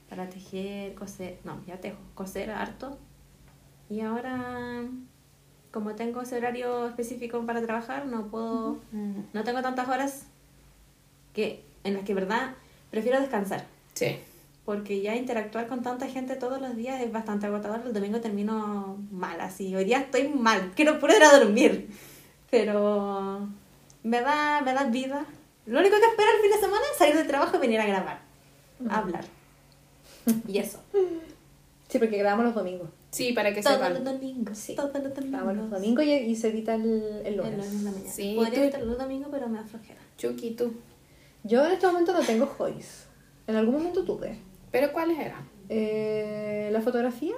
[0.09, 2.99] Para tejer, coser, no, ya tejo, coser harto.
[3.89, 4.83] Y ahora,
[5.73, 8.79] como tengo ese horario específico para trabajar, no puedo,
[9.33, 10.27] no tengo tantas horas
[11.37, 12.55] que en las que, verdad,
[12.91, 13.65] prefiero descansar.
[13.95, 14.17] Sí.
[14.65, 17.83] Porque ya interactuar con tanta gente todos los días es bastante agotador.
[17.87, 19.77] El domingo termino mal, así.
[19.77, 20.73] Hoy día estoy mal.
[20.75, 21.89] Quiero puro ir a dormir.
[22.51, 23.49] Pero
[24.03, 25.25] me da, me da vida.
[25.67, 27.87] Lo único que espero el fin de semana es salir del trabajo y venir a
[27.87, 28.21] grabar.
[28.89, 29.25] A hablar.
[30.49, 30.81] Y eso.
[31.89, 32.89] Sí, porque grabamos los domingos.
[33.11, 34.59] Sí, para que Todos los domingos.
[34.59, 34.75] Sí.
[34.75, 35.31] Todos los domingos.
[35.41, 36.83] Grabamos los domingos y, y se edita el,
[37.25, 37.53] el El lunes.
[37.57, 38.11] lunes en la mañana.
[38.11, 40.01] Sí, Podría tú- estar los domingos, pero me da flojera.
[40.19, 40.73] Chucky, tú.
[41.47, 43.07] Yo en este momento no tengo hobbies.
[43.47, 44.39] En algún momento tuve.
[44.73, 45.49] ¿Pero cuáles eran?
[45.69, 47.35] Eh, la fotografía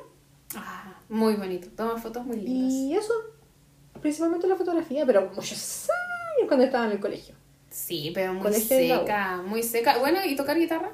[0.57, 1.69] Ah, muy bonito.
[1.77, 2.73] Toma fotos muy lindas.
[2.73, 3.13] y eso.
[4.01, 7.35] Principalmente la fotografía, pero muchos años cuando estaba en el colegio.
[7.71, 9.99] Sí, pero muy Colegio seca, muy seca.
[9.99, 10.91] Bueno, ¿y tocar guitarra?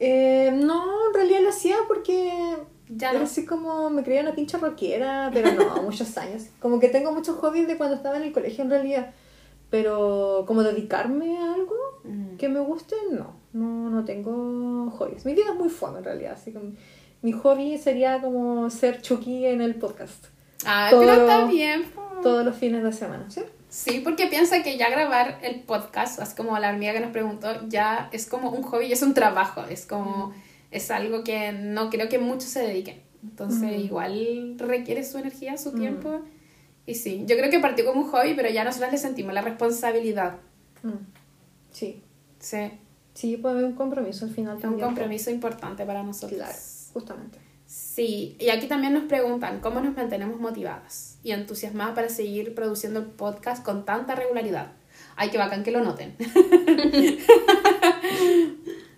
[0.00, 2.56] Eh, no, en realidad lo hacía porque
[2.88, 3.24] Ya era no.
[3.26, 6.46] así como me creía una pincha rockera, pero no, muchos años.
[6.60, 9.12] Como que tengo muchos hobbies de cuando estaba en el colegio en realidad.
[9.74, 11.74] Pero como dedicarme a algo
[12.04, 12.36] Mm.
[12.36, 13.34] que me guste, no.
[13.52, 15.24] No, no tengo hobbies.
[15.24, 16.34] Mi vida es muy fome en realidad.
[16.34, 16.60] Así que
[17.22, 20.26] mi hobby sería como ser Chucky en el podcast.
[20.64, 21.84] Ay, Todo- pero está bien.
[22.22, 23.40] Todos los fines de semana, ¿sí?
[23.68, 27.48] Sí, porque piensa que ya grabar el podcast, así como la amiga que nos preguntó,
[27.68, 29.62] ya es como un hobby es un trabajo.
[29.68, 30.32] Es como,
[30.70, 33.02] es algo que no creo que muchos se dediquen.
[33.24, 33.84] Entonces, Mm.
[33.84, 36.20] igual requiere su energía, su tiempo.
[36.86, 39.40] Y sí, yo creo que partió como un hobby, pero ya nosotros le sentimos la
[39.42, 40.36] responsabilidad.
[40.82, 40.90] Mm.
[41.72, 42.02] Sí.
[42.38, 42.70] Sí,
[43.14, 44.86] Sí, puede haber un compromiso al final es un también.
[44.88, 46.36] compromiso importante para nosotros.
[46.36, 46.58] Claro,
[46.92, 47.38] justamente.
[47.66, 52.98] Sí, y aquí también nos preguntan cómo nos mantenemos motivadas y entusiasmadas para seguir produciendo
[53.00, 54.72] el podcast con tanta regularidad.
[55.16, 56.16] Ay, qué bacán que lo noten.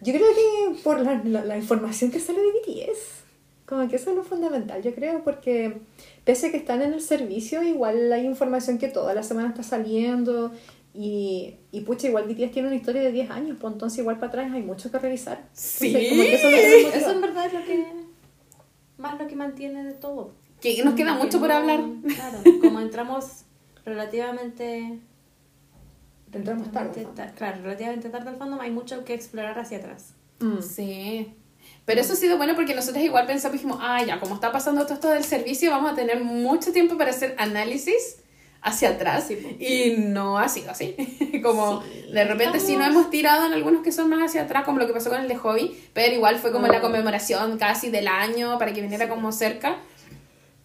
[0.01, 3.25] Yo creo que por la, la, la información que sale de BTS,
[3.67, 5.81] como que eso es lo fundamental, yo creo, porque
[6.25, 9.63] pese a que están en el servicio, igual hay información que toda la semana está
[9.63, 10.53] saliendo
[10.95, 14.29] y, y pucha, igual BTS tiene una historia de 10 años, pues entonces igual para
[14.29, 15.49] atrás hay mucho que revisar.
[15.53, 15.89] Sí.
[15.89, 16.97] Entonces, como que eso motivado.
[16.97, 17.87] Eso en verdad es lo que
[18.99, 20.33] más lo que mantiene de todo.
[20.61, 21.81] Que nos queda mucho por hablar.
[22.07, 23.45] Claro, como entramos
[23.85, 25.01] relativamente
[26.33, 27.07] Entramos tarde.
[27.37, 30.15] Claro, relativamente tarde al fondo, hay mucho que explorar hacia atrás.
[30.41, 30.61] Mm.
[30.61, 31.35] Sí.
[31.87, 34.83] Pero eso ha sido bueno porque nosotros igual pensamos, dijimos, ah, ya, como está pasando
[34.85, 38.17] todo esto del servicio, vamos a tener mucho tiempo para hacer análisis
[38.61, 39.25] hacia atrás.
[39.29, 39.55] Sí, pues.
[39.61, 40.97] y no ha sido así.
[41.43, 42.07] como Sí.
[42.13, 44.79] de repente sí nos Estamos- hemos tirado en algunos que son más hacia atrás, como
[44.81, 48.09] lo que pasó con el de hobby, pero igual fue como la conmemoración casi del
[48.09, 49.77] año para que viniera como cerca.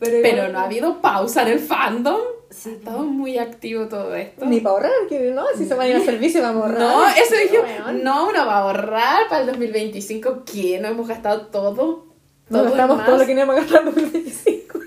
[0.02, 2.20] Pero, Pero no ha habido pausa en el fandom.
[2.50, 2.70] Sí.
[2.70, 4.48] Ha estado muy activo todo esto.
[4.48, 6.82] Ni para ahorrar, que no, si se van a ir al servicio vamos a ahorrar.
[6.82, 7.60] No, eso dije,
[8.04, 10.44] no, uno va a ahorrar para el 2025.
[10.44, 10.80] ¿Qué?
[10.80, 12.08] ¿No hemos gastado todo?
[12.50, 13.06] No ¿Todo gastamos más?
[13.06, 14.80] todo lo que íbamos a gastar en 2025.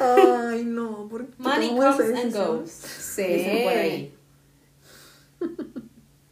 [0.00, 1.32] Ay, no, ¿por qué?
[1.38, 2.70] Money ¿Cómo esa comes and goes.
[2.70, 3.22] Sí.
[3.22, 4.14] Dicen por ahí.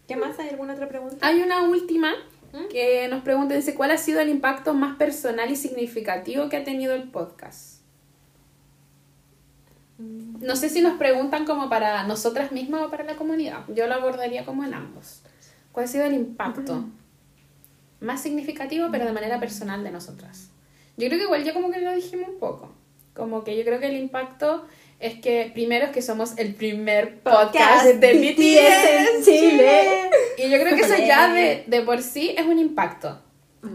[0.08, 0.36] ¿Qué más?
[0.40, 1.24] ¿Hay alguna otra pregunta?
[1.24, 2.12] Hay una última
[2.52, 2.68] ¿Mm?
[2.70, 6.64] que nos pregunta, dice, ¿cuál ha sido el impacto más personal y significativo que ha
[6.64, 7.78] tenido el podcast?
[9.98, 13.64] No sé si nos preguntan como para nosotras mismas o para la comunidad.
[13.74, 15.22] Yo lo abordaría como en ambos.
[15.72, 16.84] ¿Cuál ha sido el impacto
[18.00, 20.50] más significativo, pero de manera personal de nosotras?
[20.96, 22.72] Yo creo que igual ya como que lo dijimos un poco.
[23.14, 24.66] Como que yo creo que el impacto
[25.00, 30.10] es que primero es que somos el primer podcast de BTS en Chile.
[30.38, 33.20] y yo creo que eso ya de, de por sí es un impacto.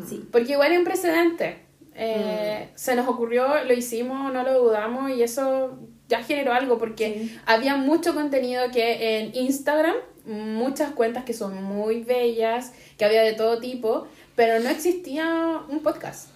[0.08, 0.28] Sí.
[0.32, 1.60] Porque igual hay un precedente.
[1.96, 5.78] Eh, Se nos ocurrió, lo hicimos, no lo dudamos y eso
[6.10, 9.96] ya generó algo porque había mucho contenido que en Instagram,
[10.26, 15.80] muchas cuentas que son muy bellas, que había de todo tipo, pero no existía un
[15.82, 16.30] podcast.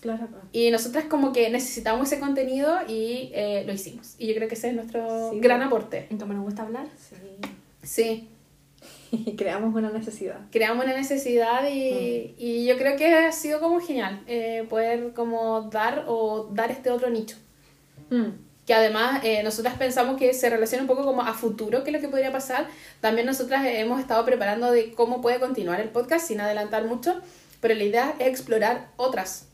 [0.00, 0.28] Claro.
[0.52, 4.14] Y nosotras como que necesitamos ese contenido y eh, lo hicimos.
[4.18, 5.40] Y yo creo que ese es nuestro Sí.
[5.40, 6.06] gran aporte.
[6.10, 6.86] ¿En cómo nos gusta hablar?
[6.98, 7.16] Sí.
[7.82, 8.28] Sí.
[9.10, 10.38] Y creamos una necesidad.
[10.52, 15.62] creamos una necesidad y, y yo creo que ha sido como genial eh, poder como
[15.62, 17.36] dar o dar este otro nicho.
[18.10, 18.26] Mm.
[18.66, 21.96] Que además eh, nosotras pensamos que se relaciona un poco como a futuro, que es
[21.96, 22.68] lo que podría pasar.
[23.00, 27.18] También nosotras hemos estado preparando de cómo puede continuar el podcast sin adelantar mucho,
[27.62, 29.47] pero la idea es explorar otras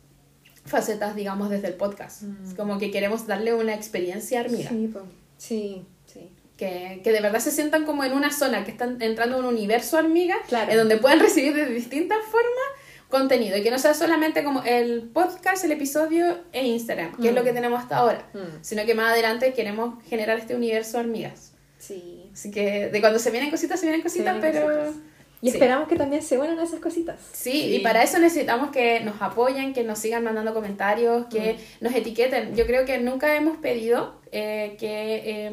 [0.64, 2.22] facetas, digamos, desde el podcast.
[2.46, 4.70] Es como que queremos darle una experiencia hormiga.
[4.70, 5.00] Sí, po.
[5.36, 6.30] sí, sí.
[6.56, 9.54] Que, que de verdad se sientan como en una zona, que están entrando en un
[9.54, 10.70] universo hormiga, Claro.
[10.70, 12.64] en donde pueden recibir de distintas formas
[13.10, 17.34] contenido y que no sea solamente como el podcast, el episodio e Instagram, que es
[17.34, 18.58] lo que tenemos hasta ahora, Mm.
[18.62, 21.52] sino que más adelante queremos generar este universo hormigas.
[21.78, 22.30] Sí.
[22.32, 24.66] Así que de cuando se vienen cositas, se vienen cositas, vienen pero...
[24.86, 25.02] cositas.
[25.44, 25.56] Y Sí.
[25.58, 27.20] esperamos que también se unan a esas cositas.
[27.32, 31.94] Sí, y para eso necesitamos que nos apoyen, que nos sigan mandando comentarios, que nos
[31.94, 32.56] etiqueten.
[32.56, 35.52] Yo creo que nunca hemos pedido eh, que eh,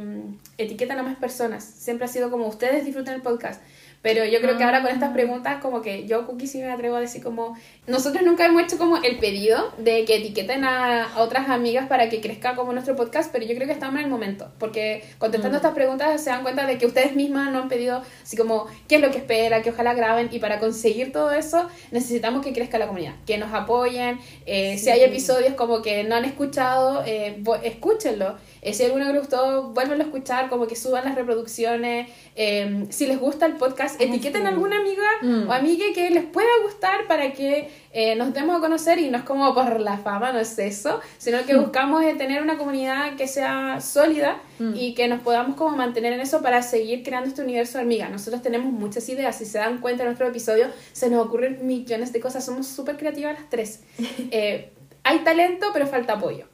[0.58, 1.66] etiqueten a más personas.
[1.66, 3.62] Siempre ha sido como ustedes disfruten el podcast.
[4.02, 6.96] Pero yo creo que ahora con estas preguntas, como que yo, Cookie, sí me atrevo
[6.96, 7.56] a decir como...
[7.86, 12.10] Nosotros nunca hemos hecho como el pedido de que etiqueten a, a otras amigas para
[12.10, 14.52] que crezca como nuestro podcast, pero yo creo que estamos en el momento.
[14.58, 18.36] Porque contestando estas preguntas se dan cuenta de que ustedes mismas no han pedido así
[18.36, 20.30] como qué es lo que espera, que ojalá graben.
[20.32, 24.20] Y para conseguir todo eso necesitamos que crezca la comunidad, que nos apoyen.
[24.48, 28.38] eh, Si hay episodios como que no han escuchado, eh, escúchenlo.
[28.62, 32.10] Eh, si alguno les gustó, vuélvanlo a escuchar, como que suban las reproducciones.
[32.36, 35.50] Eh, si les gusta el podcast, etiqueten a alguna amiga Mm.
[35.50, 39.18] o amiga que les pueda gustar para que eh, nos demos a conocer y no
[39.18, 43.16] es como por la fama, no es eso, sino que buscamos eh, tener una comunidad
[43.18, 44.38] que sea sólida
[44.76, 48.10] y que nos podamos como mantener en eso para seguir creando este universo de hormiga.
[48.10, 52.14] Nosotros tenemos muchas ideas, si se dan cuenta en nuestro episodio, se nos ocurren millones
[52.14, 53.82] de cosas, somos súper creativas las tres.
[54.32, 54.72] Eh,
[55.04, 56.46] hay talento, pero falta apoyo.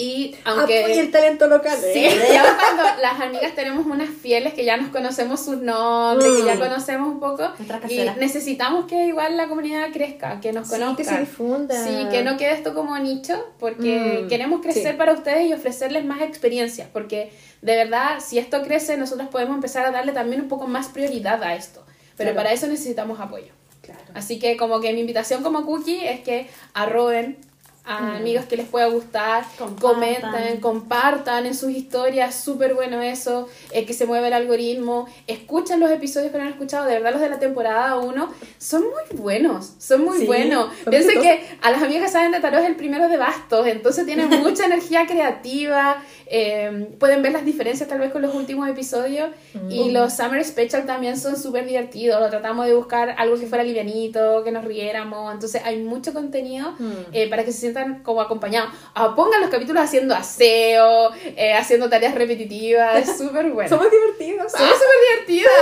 [0.00, 0.84] Y aunque...
[0.84, 1.78] Apoya el talento local.
[1.92, 2.18] Sí, ¿eh?
[2.32, 6.58] ya cuando las amigas tenemos unas fieles que ya nos conocemos sus nombres, que ya
[6.58, 7.50] conocemos un poco,
[7.88, 10.96] y necesitamos que igual la comunidad crezca, que nos Sí, conozcan.
[10.96, 11.84] que se difunda.
[11.84, 14.98] Sí, que no quede esto como nicho, porque Mm, queremos crecer sí.
[14.98, 17.30] para ustedes y ofrecerles más experiencias, porque
[17.62, 21.42] de verdad, si esto crece, nosotros podemos empezar a darle también un poco más prioridad
[21.42, 21.84] a esto.
[22.16, 22.36] Pero Claro.
[22.36, 23.52] para eso necesitamos apoyo.
[23.82, 24.00] Claro.
[24.14, 27.36] Así que como que mi invitación como cookie es que arroben
[27.84, 29.80] a amigos que les pueda gustar, Compartan.
[30.20, 35.80] comenten, compartan en sus historias, súper bueno eso, eh, que se mueve el algoritmo, escuchen
[35.80, 39.18] los episodios que no han escuchado, de verdad los de la temporada 1 son muy
[39.18, 40.70] buenos, son muy Sí, buenos.
[40.88, 44.28] Piensen que a las amigas saben de tarot es el primero de bastos, entonces tienen
[44.42, 46.02] mucha energía creativa,
[46.32, 49.30] eh, pueden ver las diferencias tal vez con los últimos episodios
[49.68, 53.64] y los Summer Special también son súper divertidos, lo tratamos de buscar algo que fuera
[53.64, 56.92] livianito, que nos riéramos, entonces hay mucho contenido Mm.
[57.12, 58.70] eh, para que se sientan como acompañados.
[58.94, 63.68] Ah, pongan los capítulos haciendo aseo, eh, haciendo tareas repetitivas, es súper bueno.
[63.68, 64.52] Somos divertidos.
[64.52, 65.52] Somos súper divertidas.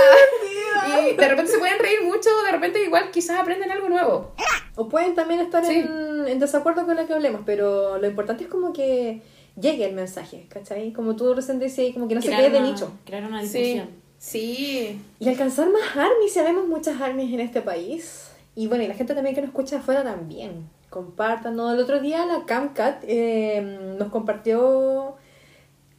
[1.11, 4.33] Y de repente se pueden reír mucho, de repente igual quizás aprenden algo nuevo.
[4.75, 5.73] O pueden también estar Sí.
[5.79, 9.21] en, en desacuerdo con lo que hablemos, pero lo importante es como que
[9.59, 10.91] llegue el mensaje, ¿cachai?
[10.93, 12.91] Como tú recién decías, como que no se quede de nicho.
[13.05, 13.57] Crear una Sí.
[13.59, 13.89] difusión.
[14.17, 15.01] Sí.
[15.19, 18.29] Y alcanzar más armies, sabemos muchas armies en este país.
[18.55, 20.67] Y bueno, y la gente también que nos escucha afuera también.
[20.89, 21.73] Compártanos.
[21.73, 25.15] El otro día la Camcat eh, nos compartió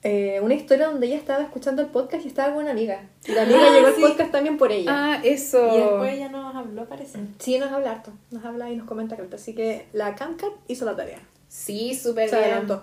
[0.02, 3.08] eh, una historia donde ella estaba escuchando el podcast y estaba con una amiga.
[3.26, 4.00] Y la amiga Ah, llegó al sí.
[4.02, 4.90] podcast también por ella.
[4.92, 5.74] Ah, eso.
[5.74, 7.18] Y después ella nos habló, parece.
[7.38, 8.12] Sí, nos habla harto.
[8.30, 9.36] Nos habla y nos comenta harto.
[9.36, 11.20] Así que la Camcat hizo la tarea.
[11.48, 12.48] Sí, súper Se bien.
[12.50, 12.82] adelantó.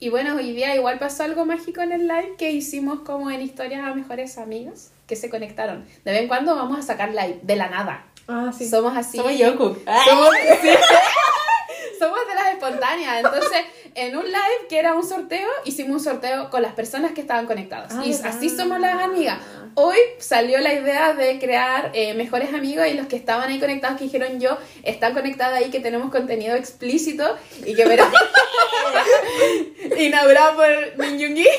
[0.00, 3.40] Y bueno, hoy día igual pasó algo mágico en el live que hicimos como en
[3.42, 5.86] historias a mejores amigos que se conectaron.
[6.04, 8.06] De vez en cuando vamos a sacar live, de la nada.
[8.28, 8.68] Ah, sí.
[8.68, 9.16] Somos así.
[9.16, 9.76] Somos Yoku.
[10.04, 10.30] Somos,
[10.62, 10.68] sí.
[11.98, 13.24] Somos de las espontáneas.
[13.24, 17.20] Entonces, en un live que era un sorteo, hicimos un sorteo con las personas que
[17.20, 17.92] estaban conectadas.
[17.94, 18.26] Ah, y ¿verdad?
[18.36, 19.38] así somos las amigas.
[19.74, 23.96] Hoy salió la idea de crear eh, mejores amigos y los que estaban ahí conectados
[23.98, 28.10] que dijeron yo, están conectados ahí que tenemos contenido explícito y que verán.
[29.98, 31.46] Inaugurado por Minyungi.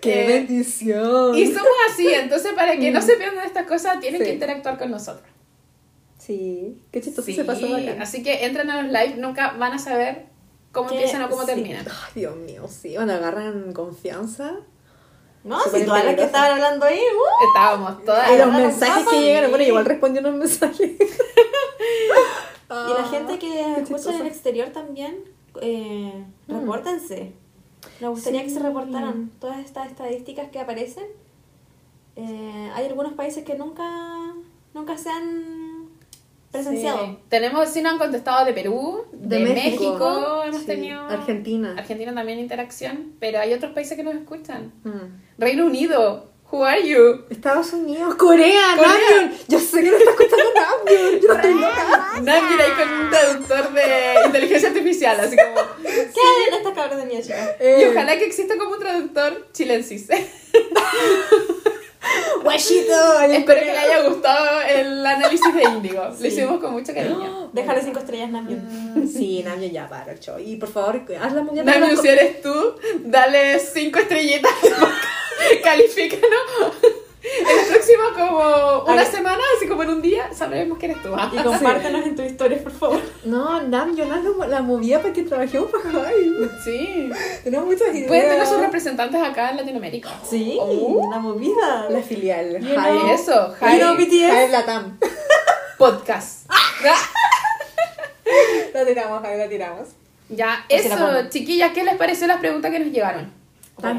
[0.00, 1.34] ¡Qué Eh, bendición!
[1.36, 4.26] Y somos así, entonces para que no se pierdan estas cosas, tienen Sí.
[4.26, 5.26] que interactuar con nosotros.
[6.26, 7.96] Sí, qué chistoso Sí, se pasó acá.
[8.02, 10.26] así que entren a los live, nunca van a saber
[10.72, 11.46] cómo empiezan o cómo sí.
[11.46, 11.86] terminan.
[11.88, 12.94] Ay, Dios mío, sí.
[12.94, 14.56] Cuando agarran confianza.
[15.44, 18.32] No, si todas las que estaban hablando ahí, uh, Estábamos todas.
[18.32, 19.44] Y los mensajes que llegan.
[19.44, 20.90] y- Bueno, igual respondió unos mensajes.
[22.68, 25.18] Y la gente que Ah, escucha en el exterior también,
[25.62, 26.52] eh, Mm.
[26.60, 27.32] repórtense.
[28.00, 31.06] Me gustaría que se reportaran todas estas estadísticas que aparecen.
[32.16, 33.84] Eh, hay algunos países que nunca,
[34.74, 35.65] nunca se han
[36.56, 37.06] presenciado.
[37.06, 37.18] Sí.
[37.28, 40.42] Tenemos, si no han contestado de Perú, de, México.
[40.44, 41.00] hemos Sí, tenido.
[41.02, 41.74] Argentina.
[41.78, 44.72] Argentina también interacción, pero hay otros países que nos escuchan.
[44.84, 45.22] Mm.
[45.38, 47.24] Reino Unido, who are you?
[47.30, 48.92] Estados Unidos, Corea, Corea.
[49.22, 49.38] Namjoon.
[49.48, 51.20] Yo sé que no está escuchando Namjoon.
[51.20, 52.12] Yo estoy loca.
[52.22, 53.82] Nadie ahí con un traductor de
[54.26, 55.60] inteligencia artificial, así como.
[55.82, 57.50] ¿Qué en estas cabras de mía, chicas?
[57.60, 60.08] Y Eh, ojalá que exista como un traductor chilensis.
[62.42, 63.20] Guachito.
[63.30, 66.08] Espero que le haya gustado el análisis de Índigo.
[66.18, 67.50] Lo hicimos con mucho cariño.
[67.52, 69.04] Déjale cinco estrellas, Namjoon.
[69.04, 70.38] Mm, Sí, Namio ya para el show.
[70.38, 72.74] Y por favor, haz la Dame los si eres tú,
[73.04, 74.52] dale cinco estrellitas.
[75.62, 76.72] Califícanos.
[77.48, 81.10] El próximo como una semana, así como en un día, sabremos que eres tú.
[81.32, 83.00] Y compártenos en tus historias, por favor.
[83.24, 86.48] No, Nam, yo la, la movía para que trabajemos para Hype.
[86.64, 87.10] Sí.
[87.44, 88.08] Tenemos muchas ideas.
[88.08, 90.10] Pueden tener sus representantes acá en Latinoamérica.
[90.28, 91.08] Sí, Oh.
[91.10, 91.86] la movida.
[91.90, 92.58] La filial.
[92.60, 94.98] You know- Eso, You know Hype Latam.
[95.78, 96.50] Podcast.
[98.74, 99.88] La tiramos, Hype, la tiramos.
[100.28, 103.32] Ya, Pues sí eso, chiquillas, ¿qué les pareció las preguntas que nos llegaron?
[103.80, 103.96] Tan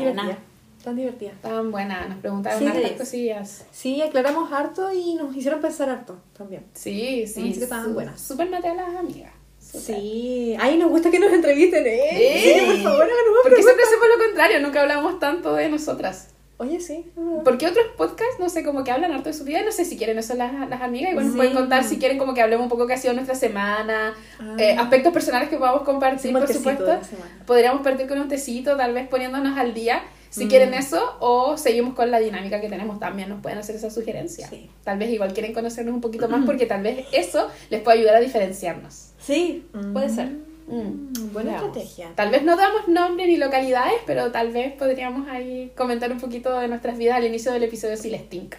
[0.88, 0.94] Buena.
[0.94, 0.94] divertida.
[0.94, 1.32] Tan divertida.
[1.32, 3.66] Estaban buenas, nos preguntaron Sí, cosillas.
[3.72, 6.66] Sí, aclaramos harto y nos hicieron pensar harto también.
[6.74, 7.42] Sí, sí.
[7.42, 8.20] Así que estaban buenas.
[8.22, 9.32] Súper mate a las amigas.
[9.60, 10.56] Sí.
[10.60, 12.10] Ay, nos gusta que nos entrevisten, ¿eh?
[12.42, 12.50] Sí.
[12.54, 16.30] Sí, por favor, háganos más Porque siempre hacemos lo contrario, nunca hablamos tanto de nosotras.
[16.60, 17.06] Oye, sí.
[17.44, 19.96] Porque otros podcasts, no sé, como que hablan harto de su vida, no sé si
[19.96, 21.38] quieren eso las, las amigas, igual nos Sí.
[21.38, 24.56] pueden contar si quieren como que hablemos un poco qué ha sido nuestra semana, Ah.
[24.58, 27.00] eh, aspectos personales que podamos compartir, por supuesto.
[27.46, 30.50] Podríamos partir con un tecito, tal vez poniéndonos al día, si Mm.
[30.50, 34.48] quieren eso, o seguimos con la dinámica que tenemos también, nos pueden hacer esa sugerencia.
[34.48, 34.70] Sí.
[34.84, 38.16] Tal vez igual quieren conocernos un poquito más, porque tal vez eso les puede ayudar
[38.16, 39.12] a diferenciarnos.
[39.20, 40.28] Sí, puede ser.
[40.28, 40.44] Mm.
[40.70, 41.68] Mm, Buena Veamos.
[41.78, 42.12] estrategia.
[42.16, 46.60] Tal vez no damos nombre ni localidades, pero tal vez podríamos ahí comentar un poquito
[46.60, 48.58] de nuestras vidas al inicio del episodio si les tinca.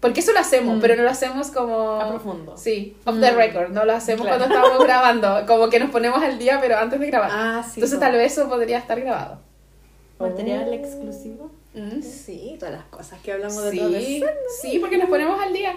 [0.00, 0.80] Porque eso lo hacemos, Mm.
[0.80, 1.92] pero no lo hacemos como...
[2.00, 2.56] A profundo.
[2.56, 3.36] Sí, off the Mm.
[3.36, 3.70] record.
[3.70, 4.38] No lo hacemos Claro.
[4.44, 5.46] cuando estamos grabando.
[5.46, 7.30] Como que nos ponemos al día, pero antes de grabar.
[7.32, 7.72] Ah, sí.
[7.76, 8.00] Entonces po.
[8.04, 9.40] tal vez eso podría estar grabado.
[10.18, 10.72] Material Oh.
[10.72, 11.50] exclusivo.
[11.74, 12.00] Mm.
[12.02, 14.26] Sí, todas las cosas que hablamos de todo eso.
[14.62, 15.74] sí, porque nos ponemos al día.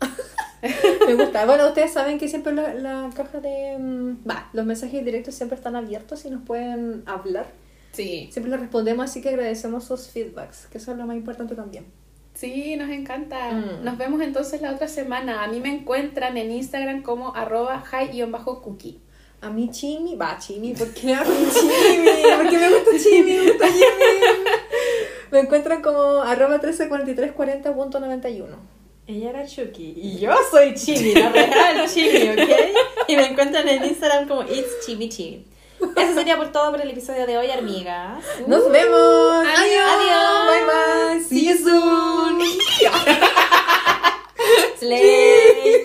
[1.06, 1.44] Me gusta.
[1.44, 3.76] Bueno, ustedes saben que siempre la, la caja de...
[3.78, 7.46] mm, Va, los mensajes directos siempre están abiertos y nos pueden hablar.
[7.92, 11.54] Sí, Siempre les respondemos, así que agradecemos sus feedbacks, que eso es lo más importante
[11.54, 11.86] también.
[12.34, 13.52] sí, nos encanta.
[13.52, 13.84] Mm.
[13.84, 15.44] Nos vemos entonces la otra semana.
[15.44, 19.00] A mí me encuentran en Instagram como arroba high-cookie.
[19.44, 22.08] A mí Chimi, va Chimi, ¿por qué a mí Chimi?
[22.38, 23.84] Porque me gusta Chimi, me gusta Chimi.
[25.30, 28.46] Me encuentran como arroba 134340.91.
[29.06, 32.38] Ella era Chucky y yo soy Chimi, la real Chimi, ¿ok?
[33.06, 35.44] Y me encuentran en Instagram como It's Chimi Chimi.
[35.94, 38.24] Eso sería por todo por el episodio de hoy, amigas.
[38.46, 39.46] ¡Nos vemos!
[39.46, 39.90] Adiós.
[39.90, 40.46] Adiós.
[40.48, 41.20] Bye bye!
[41.28, 42.40] ¡See you soon!
[44.78, 45.84] Slay.